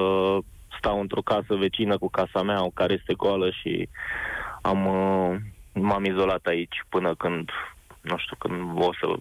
stau 0.77 0.99
într-o 0.99 1.21
casă 1.21 1.55
vecină 1.55 1.97
cu 1.97 2.09
casa 2.09 2.41
mea, 2.41 2.67
care 2.73 2.93
este 2.93 3.13
goală 3.13 3.49
și 3.49 3.89
am, 4.61 4.85
uh, 4.85 5.35
m-am 5.73 6.05
izolat 6.05 6.45
aici 6.45 6.83
până 6.89 7.15
când, 7.15 7.49
nu 8.01 8.17
știu, 8.17 8.35
când 8.39 8.81
o 8.83 8.93
să 8.93 9.15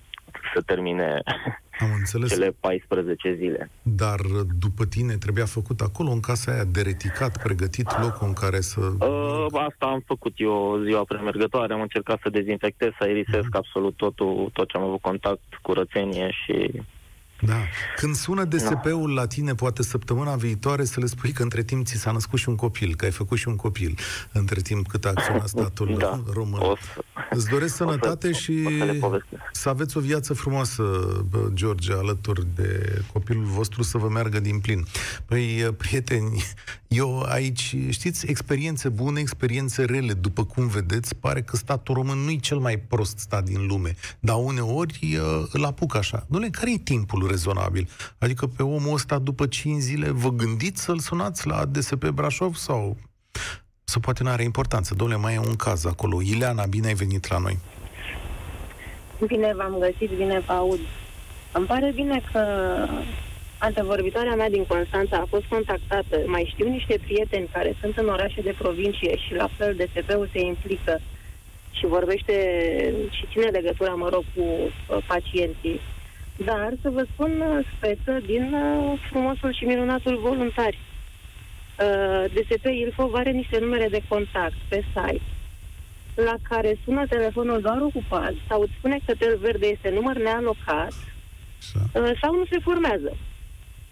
să 0.55 0.61
termine 0.67 1.23
am 1.83 1.93
înțeles, 1.99 2.31
cele 2.31 2.55
14 2.61 3.35
zile. 3.39 3.71
dar 3.83 4.21
după 4.59 4.85
tine 4.85 5.15
trebuia 5.17 5.45
făcut 5.45 5.81
acolo, 5.81 6.11
în 6.11 6.21
casa 6.21 6.53
aia, 6.53 6.65
dereticat, 6.65 7.43
pregătit 7.43 8.01
locul 8.01 8.27
în 8.27 8.33
care 8.33 8.61
să... 8.61 8.81
Uh, 8.81 9.47
asta 9.51 9.87
am 9.87 10.03
făcut 10.07 10.33
eu 10.37 10.81
ziua 10.85 11.05
premergătoare, 11.05 11.73
am 11.73 11.81
încercat 11.81 12.19
să 12.23 12.29
dezinfectez, 12.31 12.89
să 12.99 13.05
aerisesc 13.05 13.47
Mhm. 13.49 13.57
absolut 13.57 13.97
totul, 13.97 14.51
tot 14.53 14.69
ce 14.69 14.77
am 14.77 14.83
avut 14.83 15.01
contact, 15.01 15.41
curățenie 15.63 16.31
și 16.45 16.83
Da. 17.47 17.57
Când 17.97 18.15
sună 18.15 18.45
DSP-ul 18.45 19.15
la 19.15 19.27
tine, 19.27 19.55
poate 19.55 19.83
săptămâna 19.83 20.35
viitoare, 20.35 20.85
să 20.85 21.01
le 21.01 21.07
spui 21.07 21.33
că 21.33 21.43
între 21.43 21.63
timp 21.63 21.87
ți 21.87 21.97
s-a 21.97 22.11
născut 22.11 22.39
și 22.39 22.49
un 22.49 22.57
copil, 22.57 22.95
că 22.95 23.05
ai 23.05 23.11
făcut 23.11 23.39
și 23.39 23.49
un 23.49 23.57
copil, 23.57 23.99
între 24.33 24.61
timp 24.61 24.89
cât 24.89 25.05
a 25.05 25.09
acționat 25.09 25.49
statul 25.59 25.97
da, 25.99 26.23
român. 26.33 26.61
o 26.61 26.77
să, 26.77 27.05
Îți 27.31 27.49
doresc 27.49 27.75
sănătate 27.77 28.33
să, 28.33 28.39
și 28.39 28.65
să, 29.01 29.21
să 29.53 29.69
aveți 29.69 29.97
o 29.97 30.01
viață 30.01 30.35
frumoasă, 30.35 30.83
George, 31.53 31.93
alături 31.93 32.47
de 32.55 33.03
copilul 33.13 33.45
vostru, 33.45 33.83
să 33.83 33.99
vă 33.99 34.09
meargă 34.09 34.41
din 34.41 34.59
plin. 34.59 34.87
Păi, 35.25 35.75
prieteni, 35.77 36.43
eu 36.89 37.21
aici, 37.21 37.77
știți, 37.89 38.27
experiențe 38.27 38.89
bune, 38.89 39.21
experiențe 39.21 39.85
rele, 39.85 40.13
după 40.13 40.45
cum 40.45 40.67
vedeți, 40.67 41.15
pare 41.15 41.43
că 41.43 41.57
statul 41.57 41.95
român 41.95 42.19
nu 42.19 42.31
e 42.31 42.37
cel 42.37 42.59
mai 42.59 42.79
prost 42.79 43.19
stat 43.19 43.45
din 43.45 43.67
lume, 43.67 43.97
dar 44.21 44.37
uneori 44.39 45.19
îl 45.53 45.65
apuc 45.65 45.95
așa. 45.95 46.27
Dom'le, 46.27 46.51
care 46.51 46.73
e 46.73 46.79
timpul 46.79 47.27
rezonabil? 47.33 47.89
Adică 48.19 48.45
pe 48.57 48.63
omul 48.63 48.95
ăsta, 48.95 49.19
după 49.19 49.47
5 49.47 49.81
zile, 49.81 50.11
vă 50.11 50.31
gândiți 50.31 50.83
să-l 50.83 50.99
sunați 50.99 51.47
la 51.47 51.65
DSP 51.65 52.05
Brașov 52.09 52.55
sau 52.55 52.97
să 53.85 53.99
poate 53.99 54.23
nu 54.23 54.31
are 54.31 54.43
importanță. 54.43 54.95
Domnule, 54.95 55.21
mai 55.21 55.35
e 55.35 55.39
un 55.39 55.57
caz 55.57 55.85
acolo. 55.85 56.23
Ileana, 56.23 56.65
bine 56.67 56.87
ai 56.87 56.95
venit 56.95 57.29
la 57.29 57.39
noi. 57.39 57.59
Bine 59.27 59.53
v-am 59.57 59.77
găsit, 59.79 60.11
bine 60.17 60.43
vă 60.47 60.53
aud. 60.53 60.81
Îmi 61.53 61.67
pare 61.67 61.93
bine 61.95 62.23
că 62.33 62.43
antevorbitoarea 63.59 64.35
mea 64.35 64.51
din 64.51 64.65
Constanța 64.65 65.17
a 65.17 65.31
fost 65.35 65.45
contactată. 65.45 66.17
Mai 66.27 66.51
știu 66.53 66.69
niște 66.69 66.99
prieteni 67.03 67.49
care 67.53 67.77
sunt 67.81 67.97
în 67.97 68.09
orașe 68.09 68.41
de 68.41 68.55
provincie 68.59 69.17
și 69.17 69.35
la 69.35 69.49
fel 69.57 69.75
DSP-ul 69.75 70.29
se 70.33 70.41
implică 70.41 71.01
și 71.83 71.87
vorbește 71.87 72.35
și 73.11 73.29
ține 73.31 73.49
legătura, 73.59 73.95
mă 73.95 74.09
rog, 74.09 74.25
cu 74.35 74.43
uh, 74.43 75.05
pacienții. 75.07 75.81
Dar 76.45 76.73
să 76.83 76.91
vă 76.91 77.07
spun 77.13 77.41
uh, 77.41 77.67
speță 77.77 78.21
din 78.27 78.55
uh, 78.55 78.99
frumosul 79.11 79.53
și 79.53 79.65
minunatul 79.65 80.19
voluntari. 80.19 80.79
Uh, 80.79 82.25
DSP 82.33 82.65
Ilfov 82.65 83.15
are 83.15 83.31
niște 83.31 83.59
numere 83.59 83.89
de 83.89 84.03
contact 84.09 84.57
pe 84.69 84.85
site 84.95 85.23
la 86.15 86.35
care 86.49 86.79
sună 86.85 87.07
telefonul 87.07 87.61
doar 87.61 87.81
ocupat 87.81 88.35
sau 88.49 88.61
îți 88.61 88.73
spune 88.79 88.99
că 89.07 89.15
tel 89.19 89.39
verde 89.39 89.67
este 89.67 89.91
număr 89.91 90.17
nealocat 90.17 90.93
uh, 90.93 92.11
sau 92.21 92.35
nu 92.35 92.45
se 92.51 92.59
formează. 92.59 93.17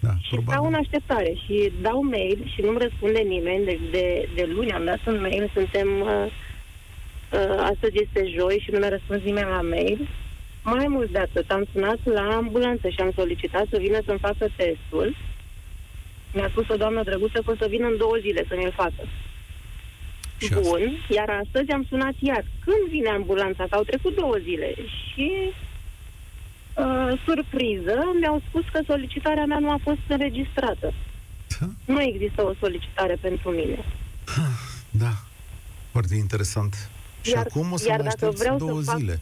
Da, 0.00 0.10
și 0.20 0.34
probabil. 0.34 0.52
stau 0.52 0.66
în 0.66 0.74
așteptare 0.74 1.32
și 1.44 1.72
dau 1.80 2.02
mail 2.02 2.50
și 2.54 2.60
nu-mi 2.60 2.78
răspunde 2.78 3.18
nimeni. 3.18 3.64
Deci 3.64 3.80
de, 3.90 4.28
de 4.34 4.44
luni 4.54 4.72
am 4.72 4.84
dat 4.84 5.06
un 5.06 5.20
mail, 5.20 5.50
suntem... 5.54 5.88
Uh, 6.00 6.26
uh, 7.32 7.56
astăzi 7.72 8.00
este 8.02 8.32
joi 8.38 8.62
și 8.64 8.70
nu 8.70 8.78
mi-a 8.78 8.88
răspuns 8.88 9.22
nimeni 9.22 9.48
la 9.48 9.60
mail. 9.60 10.08
Mai 10.62 10.86
mult 10.88 11.10
de 11.10 11.18
atât, 11.18 11.50
am 11.50 11.64
sunat 11.72 11.98
la 12.04 12.36
ambulanță 12.36 12.88
și 12.88 13.00
am 13.00 13.12
solicitat 13.14 13.66
să 13.70 13.76
vină 13.78 13.98
să-mi 14.06 14.18
facă 14.18 14.46
testul 14.56 15.16
mi-a 16.32 16.48
spus 16.48 16.68
o 16.68 16.76
doamnă 16.76 17.02
drăguță 17.02 17.42
că 17.44 17.50
o 17.50 17.54
să 17.58 17.66
vină 17.68 17.86
în 17.86 17.96
două 17.96 18.16
zile 18.20 18.44
să 18.48 18.54
mi-l 18.56 18.72
facă. 18.76 19.02
Și 20.36 20.52
Bun, 20.52 20.62
asta. 20.62 21.14
iar 21.14 21.30
astăzi 21.44 21.70
am 21.70 21.84
sunat 21.88 22.14
iar. 22.18 22.44
Când 22.64 22.88
vine 22.90 23.08
ambulanța? 23.08 23.64
Că 23.70 23.74
au 23.74 23.82
trecut 23.82 24.14
două 24.14 24.36
zile. 24.42 24.74
Și, 24.76 25.30
uh, 26.76 27.20
surpriză, 27.24 27.96
mi-au 28.20 28.42
spus 28.48 28.64
că 28.72 28.80
solicitarea 28.86 29.44
mea 29.44 29.58
nu 29.58 29.70
a 29.70 29.78
fost 29.82 30.04
înregistrată. 30.08 30.94
Da? 31.60 31.66
Nu 31.84 32.02
există 32.02 32.42
o 32.42 32.52
solicitare 32.60 33.16
pentru 33.20 33.50
mine. 33.50 33.84
Da, 34.90 35.12
foarte 35.90 36.14
interesant. 36.14 36.90
Și 37.20 37.30
iar, 37.30 37.46
acum 37.46 37.72
o 37.72 37.76
să 37.76 37.88
iar 37.88 38.00
mai 38.00 38.30
vreau 38.30 38.56
două 38.56 38.82
să 38.82 38.94
zile. 38.96 39.12
Fac... 39.12 39.20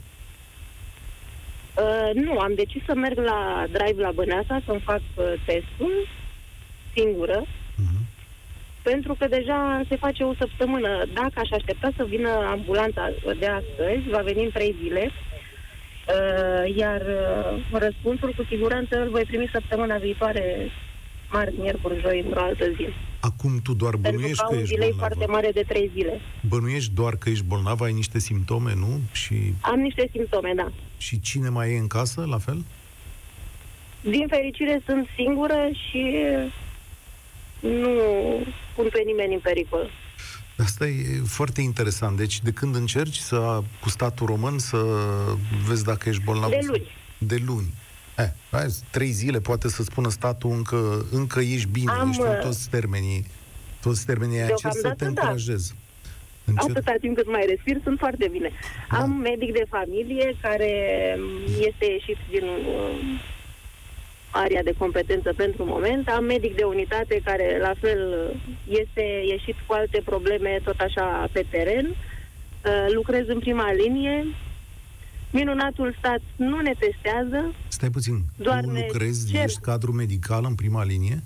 Uh, 1.83 2.11
nu, 2.15 2.39
am 2.39 2.55
decis 2.55 2.83
să 2.85 2.95
merg 2.95 3.19
la 3.19 3.65
drive 3.73 4.03
la 4.03 4.11
Băneasa 4.11 4.61
să-mi 4.67 4.81
fac 4.81 5.01
uh, 5.15 5.33
testul 5.45 6.09
singură, 6.95 7.41
uh-huh. 7.43 8.01
pentru 8.83 9.15
că 9.19 9.27
deja 9.27 9.83
se 9.89 9.97
face 9.97 10.23
o 10.25 10.35
săptămână. 10.35 11.05
Dacă 11.15 11.33
aș 11.35 11.51
aștepta 11.51 11.91
să 11.97 12.05
vină 12.05 12.29
ambulanța 12.29 13.11
de 13.39 13.47
astăzi, 13.47 14.09
va 14.11 14.19
veni 14.19 14.45
în 14.45 14.51
trei 14.51 14.77
zile, 14.83 15.11
uh, 15.11 16.77
iar 16.77 17.01
uh, 17.01 17.61
răspunsul 17.73 18.33
cu 18.37 18.45
siguranță 18.49 19.03
îl 19.03 19.11
voi 19.11 19.25
primi 19.25 19.51
săptămâna 19.53 19.97
viitoare, 19.97 20.71
marți, 21.33 21.59
miercuri, 21.59 22.01
joi, 22.01 22.23
într-o 22.25 22.41
altă 22.41 22.65
zi. 22.77 22.87
Acum 23.21 23.61
tu 23.63 23.75
doar 23.75 23.97
bănuiești 23.97 24.43
că, 24.43 24.55
că 24.55 24.61
ești 24.61 24.77
bolnavă. 24.77 24.99
foarte 24.99 25.27
mare 25.27 25.51
de 25.53 25.65
trei 25.69 25.91
zile. 25.95 26.21
Bănuiești 26.49 26.93
doar 26.95 27.17
că 27.17 27.29
ești 27.29 27.45
bolnavă, 27.45 27.85
ai 27.85 27.93
niște 27.93 28.19
simptome, 28.19 28.75
nu? 28.75 29.01
Și... 29.13 29.55
Am 29.61 29.79
niște 29.79 30.09
simptome, 30.13 30.53
da. 30.57 30.73
Și 30.99 31.21
cine 31.21 31.49
mai 31.49 31.73
e 31.73 31.79
în 31.79 31.87
casă, 31.87 32.25
la 32.29 32.39
fel? 32.39 32.65
Din 34.01 34.27
fericire 34.29 34.81
sunt 34.87 35.07
singură 35.17 35.69
și 35.89 36.15
nu 37.61 37.91
pun 38.75 38.89
pe 38.93 39.03
nimeni 39.07 39.35
în 39.35 39.41
pericol. 39.41 39.91
Asta 40.59 40.87
e 40.87 41.21
foarte 41.27 41.61
interesant. 41.61 42.17
Deci, 42.17 42.41
de 42.43 42.51
când 42.51 42.75
încerci 42.75 43.17
să, 43.17 43.61
cu 43.81 43.89
statul 43.89 44.27
român 44.27 44.59
să 44.59 44.85
vezi 45.67 45.85
dacă 45.85 46.09
ești 46.09 46.23
bolnav? 46.23 46.51
De 46.51 46.59
luni. 46.67 46.87
De 47.19 47.43
luni. 47.47 47.75
Eh, 48.19 48.31
hai, 48.51 48.67
trei 48.91 49.11
zile 49.11 49.39
poate 49.39 49.69
să 49.69 49.83
spună 49.83 50.09
statul 50.09 50.51
încă, 50.51 51.07
încă 51.13 51.41
ești 51.41 51.69
bine, 51.69 51.91
Am, 51.91 52.09
ești 52.09 52.23
în 52.23 52.29
uh, 52.29 52.39
toți 52.41 52.69
termenii, 52.71 53.27
toți 53.83 54.07
termenii 54.07 54.41
aia, 54.41 54.55
să 54.57 54.95
te 54.97 55.05
da. 55.05 55.07
încurajez. 55.07 55.75
Încerc. 56.45 56.77
Atâta 56.77 56.95
timp 57.01 57.17
cât 57.17 57.31
mai 57.31 57.45
respir, 57.47 57.81
sunt 57.83 57.99
foarte 57.99 58.29
bine. 58.31 58.51
Da. 58.91 58.99
Am 58.99 59.11
medic 59.11 59.53
de 59.53 59.65
familie 59.69 60.37
care 60.41 60.73
este 61.59 61.85
ieșit 61.85 62.17
din 62.31 62.43
uh, 62.43 63.21
area 64.31 64.63
de 64.63 64.75
competență 64.79 65.33
pentru 65.37 65.65
moment. 65.65 66.09
Am 66.09 66.25
medic 66.25 66.57
de 66.57 66.65
unitate 66.65 67.21
care, 67.25 67.59
la 67.61 67.73
fel, 67.81 68.33
este 68.69 69.03
ieșit 69.27 69.57
cu 69.67 69.73
alte 69.73 70.03
probleme 70.05 70.61
tot 70.65 70.79
așa 70.81 71.29
pe 71.33 71.47
teren. 71.51 71.87
Uh, 71.87 72.87
lucrez 72.93 73.29
în 73.29 73.39
prima 73.39 73.73
linie. 73.73 74.27
Minunatul 75.31 75.95
stat 75.99 76.21
nu 76.37 76.61
ne 76.61 76.73
testează. 76.79 77.55
Stai 77.69 77.91
puțin. 77.91 78.23
Doar 78.37 78.65
tu 78.65 78.71
lucrezi, 78.71 79.33
cer. 79.33 79.45
ești 79.45 79.61
cadru 79.61 79.93
medical 79.93 80.45
în 80.45 80.55
prima 80.55 80.85
linie? 80.85 81.23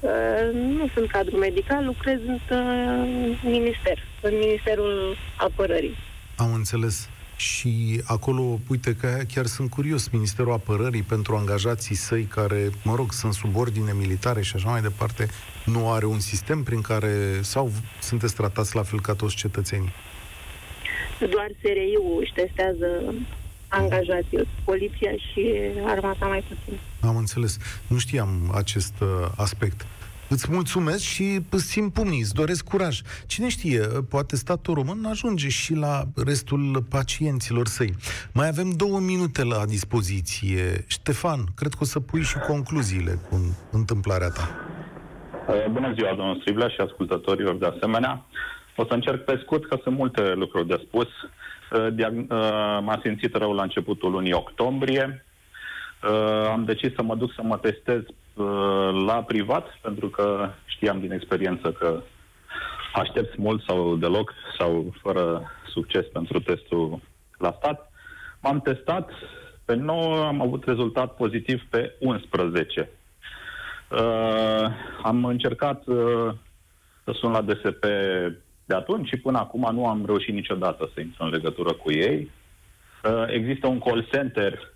Uh, 0.00 0.10
nu 0.52 0.88
sunt 0.94 1.10
cadru 1.10 1.36
medical, 1.36 1.84
lucrez 1.84 2.18
în 2.26 2.38
uh, 2.56 3.40
minister, 3.44 3.98
în 4.22 4.32
Ministerul 4.38 5.16
Apărării. 5.38 5.96
Am 6.36 6.54
înțeles. 6.54 7.08
Și 7.36 8.02
acolo, 8.04 8.58
uite 8.68 8.94
că 8.94 9.18
chiar 9.32 9.46
sunt 9.46 9.70
curios, 9.70 10.08
Ministerul 10.08 10.52
Apărării 10.52 11.02
pentru 11.02 11.36
angajații 11.36 11.94
săi 11.94 12.22
care, 12.22 12.70
mă 12.82 12.94
rog, 12.94 13.12
sunt 13.12 13.32
sub 13.34 13.56
ordine 13.56 13.92
militare 13.92 14.42
și 14.42 14.56
așa 14.56 14.70
mai 14.70 14.80
departe, 14.80 15.28
nu 15.64 15.90
are 15.90 16.06
un 16.06 16.18
sistem 16.18 16.62
prin 16.62 16.80
care, 16.80 17.38
sau 17.42 17.70
sunteți 18.00 18.34
tratați 18.34 18.74
la 18.74 18.82
fel 18.82 19.00
ca 19.00 19.14
toți 19.14 19.34
cetățenii? 19.34 19.92
Doar 21.18 21.50
SRI-ul 21.60 22.18
își 22.20 22.32
testează 22.32 23.14
angajații, 23.68 24.48
poliția 24.64 25.12
și 25.12 25.54
armata 25.86 26.26
mai 26.26 26.44
puțin. 26.48 26.78
Am 27.00 27.16
înțeles. 27.16 27.58
Nu 27.86 27.98
știam 27.98 28.52
acest 28.54 28.94
uh, 29.00 29.08
aspect. 29.36 29.86
Îți 30.28 30.46
mulțumesc 30.50 31.02
și 31.02 31.40
îți 31.50 31.66
țin 31.66 31.88
pumnii, 31.90 32.20
îți 32.20 32.34
doresc 32.34 32.64
curaj. 32.64 33.00
Cine 33.26 33.48
știe, 33.48 33.80
poate 34.08 34.36
statul 34.36 34.74
român 34.74 35.04
ajunge 35.04 35.48
și 35.48 35.74
la 35.74 36.02
restul 36.24 36.84
pacienților 36.90 37.66
săi. 37.66 37.94
Mai 38.32 38.48
avem 38.48 38.70
două 38.70 38.98
minute 38.98 39.44
la 39.44 39.64
dispoziție. 39.66 40.84
Ștefan, 40.86 41.44
cred 41.54 41.72
că 41.72 41.78
o 41.80 41.84
să 41.84 42.00
pui 42.00 42.22
și 42.22 42.38
concluziile 42.38 43.18
cu 43.28 43.56
întâmplarea 43.70 44.28
ta. 44.28 44.48
Uh, 45.48 45.70
bună 45.70 45.92
ziua, 45.96 46.14
domnul 46.14 46.38
Striblea 46.40 46.68
și 46.68 46.80
ascultătorilor 46.80 47.56
de 47.56 47.66
asemenea. 47.66 48.26
O 48.76 48.84
să 48.84 48.94
încerc 48.94 49.24
pe 49.24 49.40
scurt, 49.42 49.66
că 49.66 49.78
sunt 49.82 49.96
multe 49.96 50.32
lucruri 50.32 50.66
de 50.66 50.82
spus. 50.86 51.08
Uh, 51.70 51.86
uh, 51.98 52.28
m-am 52.82 53.00
simțit 53.02 53.34
rău 53.34 53.52
la 53.52 53.62
începutul 53.62 54.10
lunii 54.10 54.32
octombrie. 54.32 55.24
Am 56.50 56.64
decis 56.64 56.94
să 56.94 57.02
mă 57.02 57.14
duc 57.14 57.32
să 57.32 57.42
mă 57.42 57.58
testez 57.58 58.02
Uh, 58.40 59.04
la 59.06 59.22
privat, 59.22 59.78
pentru 59.82 60.08
că 60.08 60.50
știam 60.64 61.00
din 61.00 61.12
experiență 61.12 61.72
că 61.72 62.02
aștepți 62.94 63.40
mult 63.40 63.62
sau 63.62 63.96
deloc 63.96 64.32
sau 64.58 64.94
fără 65.02 65.50
succes 65.68 66.06
pentru 66.12 66.40
testul 66.40 67.00
la 67.38 67.54
stat. 67.58 67.92
M-am 68.40 68.60
testat, 68.60 69.10
pe 69.64 69.74
9 69.74 70.24
am 70.24 70.40
avut 70.40 70.64
rezultat 70.64 71.14
pozitiv 71.16 71.62
pe 71.70 71.94
11. 71.98 72.90
Uh, 73.90 74.66
am 75.02 75.24
încercat 75.24 75.86
uh, 75.86 76.32
să 77.04 77.12
sun 77.12 77.30
la 77.30 77.40
DSP 77.40 77.84
de 78.70 78.76
atunci 78.76 79.08
și 79.08 79.16
până 79.16 79.38
acum 79.38 79.68
nu 79.72 79.86
am 79.86 80.06
reușit 80.06 80.34
niciodată 80.34 80.90
să 80.94 81.00
intru 81.00 81.24
în 81.24 81.30
legătură 81.30 81.72
cu 81.72 81.90
ei. 81.92 82.30
Uh, 83.04 83.24
există 83.26 83.66
un 83.66 83.78
call 83.78 84.08
center 84.12 84.72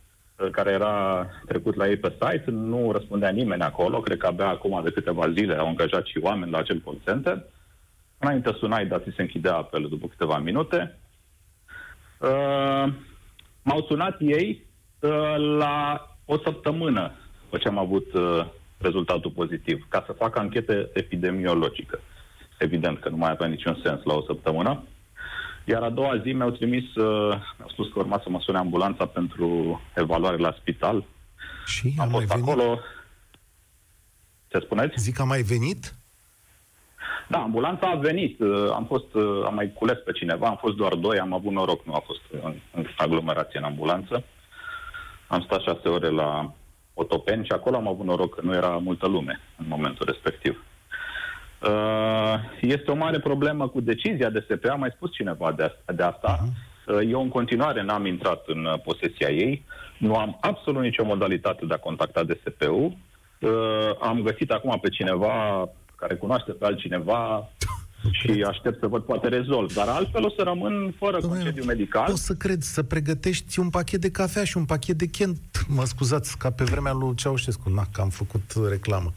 care 0.50 0.70
era 0.70 1.26
trecut 1.46 1.74
la 1.74 1.88
ei 1.88 1.96
pe 1.96 2.14
site, 2.20 2.50
nu 2.50 2.92
răspundea 2.92 3.30
nimeni 3.30 3.62
acolo, 3.62 4.00
cred 4.00 4.18
că 4.18 4.26
abia 4.26 4.48
acum 4.48 4.80
de 4.84 4.90
câteva 4.90 5.30
zile 5.30 5.54
au 5.54 5.66
angajat 5.66 6.06
și 6.06 6.18
oameni 6.22 6.50
la 6.50 6.58
acel 6.58 6.80
call 6.84 7.00
center. 7.04 7.44
Înainte 8.18 8.52
sunai, 8.58 8.86
dar 8.86 9.00
ți 9.00 9.14
se 9.16 9.22
închidea 9.22 9.56
apelul 9.56 9.88
după 9.88 10.06
câteva 10.06 10.38
minute. 10.38 10.98
Uh, 12.18 12.92
m-au 13.62 13.84
sunat 13.88 14.16
ei 14.20 14.66
uh, 15.00 15.34
la 15.58 16.06
o 16.24 16.38
săptămână 16.38 17.12
după 17.42 17.58
ce 17.58 17.68
am 17.68 17.78
avut 17.78 18.12
uh, 18.12 18.46
rezultatul 18.78 19.30
pozitiv, 19.30 19.86
ca 19.88 20.02
să 20.06 20.12
facă 20.12 20.38
anchetă 20.38 20.90
epidemiologică. 20.92 22.00
Evident 22.58 23.00
că 23.00 23.08
nu 23.08 23.16
mai 23.16 23.30
avea 23.30 23.46
niciun 23.46 23.80
sens 23.84 24.02
la 24.02 24.14
o 24.14 24.22
săptămână. 24.22 24.82
Iar 25.64 25.82
a 25.82 25.90
doua 25.90 26.18
zi 26.18 26.32
mi-au 26.32 26.50
trimis, 26.50 26.94
uh, 26.94 27.32
au 27.62 27.68
spus 27.68 27.92
că 27.92 27.98
urma 27.98 28.20
să 28.22 28.30
mă 28.30 28.40
sune 28.40 28.58
ambulanța 28.58 29.06
pentru 29.06 29.80
evaluare 29.94 30.36
la 30.36 30.56
spital. 30.60 31.04
Și 31.66 31.94
am 31.98 32.08
fost 32.08 32.26
mai 32.26 32.36
venit? 32.36 32.48
acolo. 32.48 32.78
Ce 34.48 34.58
spuneți? 34.58 35.02
Zic, 35.02 35.20
a 35.20 35.24
mai 35.24 35.42
venit? 35.42 35.94
Da, 37.28 37.38
ambulanța 37.38 37.86
a 37.86 37.96
venit. 37.96 38.40
Uh, 38.40 38.70
am 38.72 38.84
fost, 38.84 39.14
uh, 39.14 39.42
am 39.46 39.54
mai 39.54 39.72
cules 39.72 39.98
pe 40.04 40.12
cineva, 40.12 40.46
am 40.46 40.56
fost 40.56 40.76
doar 40.76 40.94
doi, 40.94 41.18
am 41.18 41.32
avut 41.32 41.52
noroc, 41.52 41.84
nu 41.86 41.94
a 41.94 42.02
fost 42.06 42.20
în, 42.42 42.54
în 42.74 42.86
aglomerație 42.96 43.58
în 43.58 43.64
ambulanță. 43.64 44.24
Am 45.26 45.42
stat 45.42 45.60
șase 45.60 45.88
ore 45.88 46.08
la 46.08 46.54
Otopeni 46.94 47.44
și 47.44 47.52
acolo 47.52 47.76
am 47.76 47.88
avut 47.88 48.04
noroc 48.06 48.34
că 48.34 48.40
nu 48.44 48.54
era 48.54 48.68
multă 48.68 49.06
lume 49.06 49.40
în 49.58 49.64
momentul 49.68 50.06
respectiv. 50.06 50.64
Uh, 51.68 52.34
este 52.60 52.90
o 52.90 52.94
mare 52.94 53.20
problemă 53.20 53.68
cu 53.68 53.80
decizia 53.80 54.30
DSP, 54.30 54.64
a 54.70 54.74
mai 54.74 54.92
spus 54.94 55.12
cineva 55.12 55.52
de 55.52 55.62
asta. 55.62 55.92
De 55.92 56.02
asta. 56.02 56.38
Uh-huh. 56.38 57.10
Eu 57.10 57.20
în 57.20 57.28
continuare 57.28 57.82
n-am 57.82 58.06
intrat 58.06 58.42
în 58.46 58.64
uh, 58.64 58.80
posesia 58.80 59.28
ei, 59.28 59.64
nu 59.98 60.14
am 60.14 60.38
absolut 60.40 60.82
nicio 60.82 61.04
modalitate 61.04 61.66
de 61.66 61.74
a 61.74 61.78
contacta 61.78 62.22
DSP-ul. 62.22 62.96
Am 64.00 64.22
găsit 64.22 64.50
acum 64.50 64.78
pe 64.82 64.88
cineva 64.88 65.68
care 65.96 66.14
cunoaște 66.14 66.52
pe 66.52 66.64
altcineva 66.64 67.50
și 68.18 68.44
aștept 68.48 68.80
să 68.80 68.86
văd 68.86 69.02
poate 69.02 69.28
rezolv. 69.28 69.72
Dar 69.72 69.88
altfel 69.88 70.24
o 70.24 70.30
să 70.30 70.42
rămân 70.42 70.94
fără 70.98 71.18
Dom'le, 71.18 71.28
concediu 71.28 71.64
medical. 71.64 72.12
O 72.12 72.16
să 72.16 72.34
cred, 72.34 72.62
să 72.62 72.82
pregătești 72.82 73.58
un 73.58 73.70
pachet 73.70 74.00
de 74.00 74.10
cafea 74.10 74.44
și 74.44 74.56
un 74.56 74.64
pachet 74.64 74.96
de 74.96 75.06
Kent. 75.06 75.38
Mă 75.68 75.84
scuzați, 75.84 76.38
ca 76.38 76.50
pe 76.50 76.64
vremea 76.64 76.92
lui 76.92 77.14
Ceaușescu. 77.14 77.70
Na, 77.70 77.86
că 77.92 78.00
am 78.00 78.08
făcut 78.08 78.52
reclamă. 78.68 79.12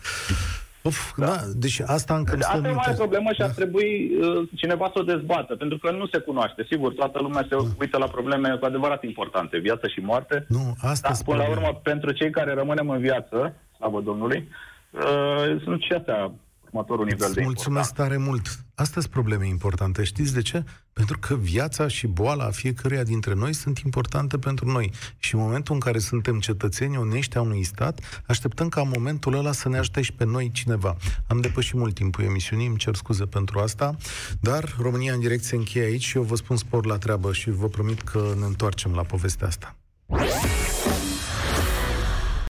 Uf, 0.88 0.99
da. 1.17 1.25
da. 1.25 1.35
Deci 1.55 1.79
asta 1.85 2.13
încă 2.15 2.35
Asta 2.39 2.67
e 2.67 2.71
o 2.71 2.73
mare 2.73 2.93
problemă 2.93 3.29
și 3.31 3.39
da. 3.39 3.45
ar 3.45 3.51
trebui 3.51 4.11
uh, 4.21 4.49
cineva 4.55 4.85
să 4.93 4.99
o 4.99 5.09
dezbată, 5.13 5.55
pentru 5.55 5.77
că 5.77 5.91
nu 5.91 6.07
se 6.07 6.17
cunoaște. 6.17 6.65
Sigur, 6.69 6.93
toată 6.93 7.19
lumea 7.21 7.45
se 7.49 7.55
da. 7.55 7.63
uită 7.79 7.97
la 7.97 8.07
probleme 8.07 8.57
cu 8.59 8.65
adevărat 8.65 9.03
importante, 9.03 9.57
viață 9.57 9.88
și 9.88 9.99
moarte. 9.99 10.45
Nu, 10.47 10.75
asta 10.81 11.07
dar, 11.09 11.17
până 11.25 11.38
la 11.43 11.49
urmă, 11.49 11.79
pentru 11.83 12.11
cei 12.11 12.29
care 12.29 12.53
rămânem 12.53 12.89
în 12.89 12.99
viață, 12.99 13.55
slavă 13.77 14.01
Domnului, 14.01 14.47
uh, 14.91 15.61
sunt 15.63 15.81
și 15.81 15.93
astea 15.93 16.31
următorul 16.72 17.05
nivel 17.05 17.32
de 17.34 17.41
Mulțumesc 17.43 17.89
important. 17.89 18.09
tare 18.09 18.30
mult. 18.30 18.65
Astea 18.76 19.01
sunt 19.01 19.13
probleme 19.13 19.47
importante. 19.47 20.03
Știți 20.03 20.34
de 20.34 20.41
ce? 20.41 20.63
Pentru 20.93 21.20
că 21.20 21.36
viața 21.36 21.88
și 21.88 22.07
boala 22.07 22.43
a 22.43 22.49
fiecăruia 22.51 23.03
dintre 23.03 23.34
noi 23.34 23.53
sunt 23.53 23.78
importante 23.78 24.38
pentru 24.38 24.72
noi. 24.72 24.91
Și 25.18 25.36
în 25.36 25.41
momentul 25.41 25.74
în 25.74 25.80
care 25.80 25.99
suntem 25.99 26.39
cetățeni 26.39 26.97
onești 26.97 27.38
a 27.38 27.41
unui 27.41 27.63
stat, 27.63 28.24
așteptăm 28.26 28.70
ca 28.70 28.82
în 28.82 28.91
momentul 28.93 29.34
ăla 29.34 29.51
să 29.51 29.70
ne 29.70 29.78
ajute 29.78 30.01
și 30.01 30.13
pe 30.13 30.26
noi 30.26 30.51
cineva. 30.51 30.95
Am 31.28 31.41
depășit 31.41 31.74
mult 31.74 31.93
timpul 31.93 32.24
emisiunii, 32.24 32.68
îmi 32.68 32.78
cer 32.78 32.95
scuze 32.95 33.26
pentru 33.26 33.59
asta, 33.59 33.95
dar 34.39 34.76
România 34.80 35.13
în 35.13 35.20
direct 35.20 35.43
se 35.43 35.55
încheie 35.55 35.86
aici 35.86 36.03
și 36.03 36.18
eu 36.18 36.24
vă 36.24 36.36
spun 36.36 36.57
spor 36.57 36.86
la 36.86 36.97
treabă 36.97 37.34
și 37.34 37.49
vă 37.49 37.68
promit 37.68 38.01
că 38.01 38.34
ne 38.39 38.45
întoarcem 38.45 38.93
la 38.93 39.03
povestea 39.03 39.47
asta. 39.47 39.76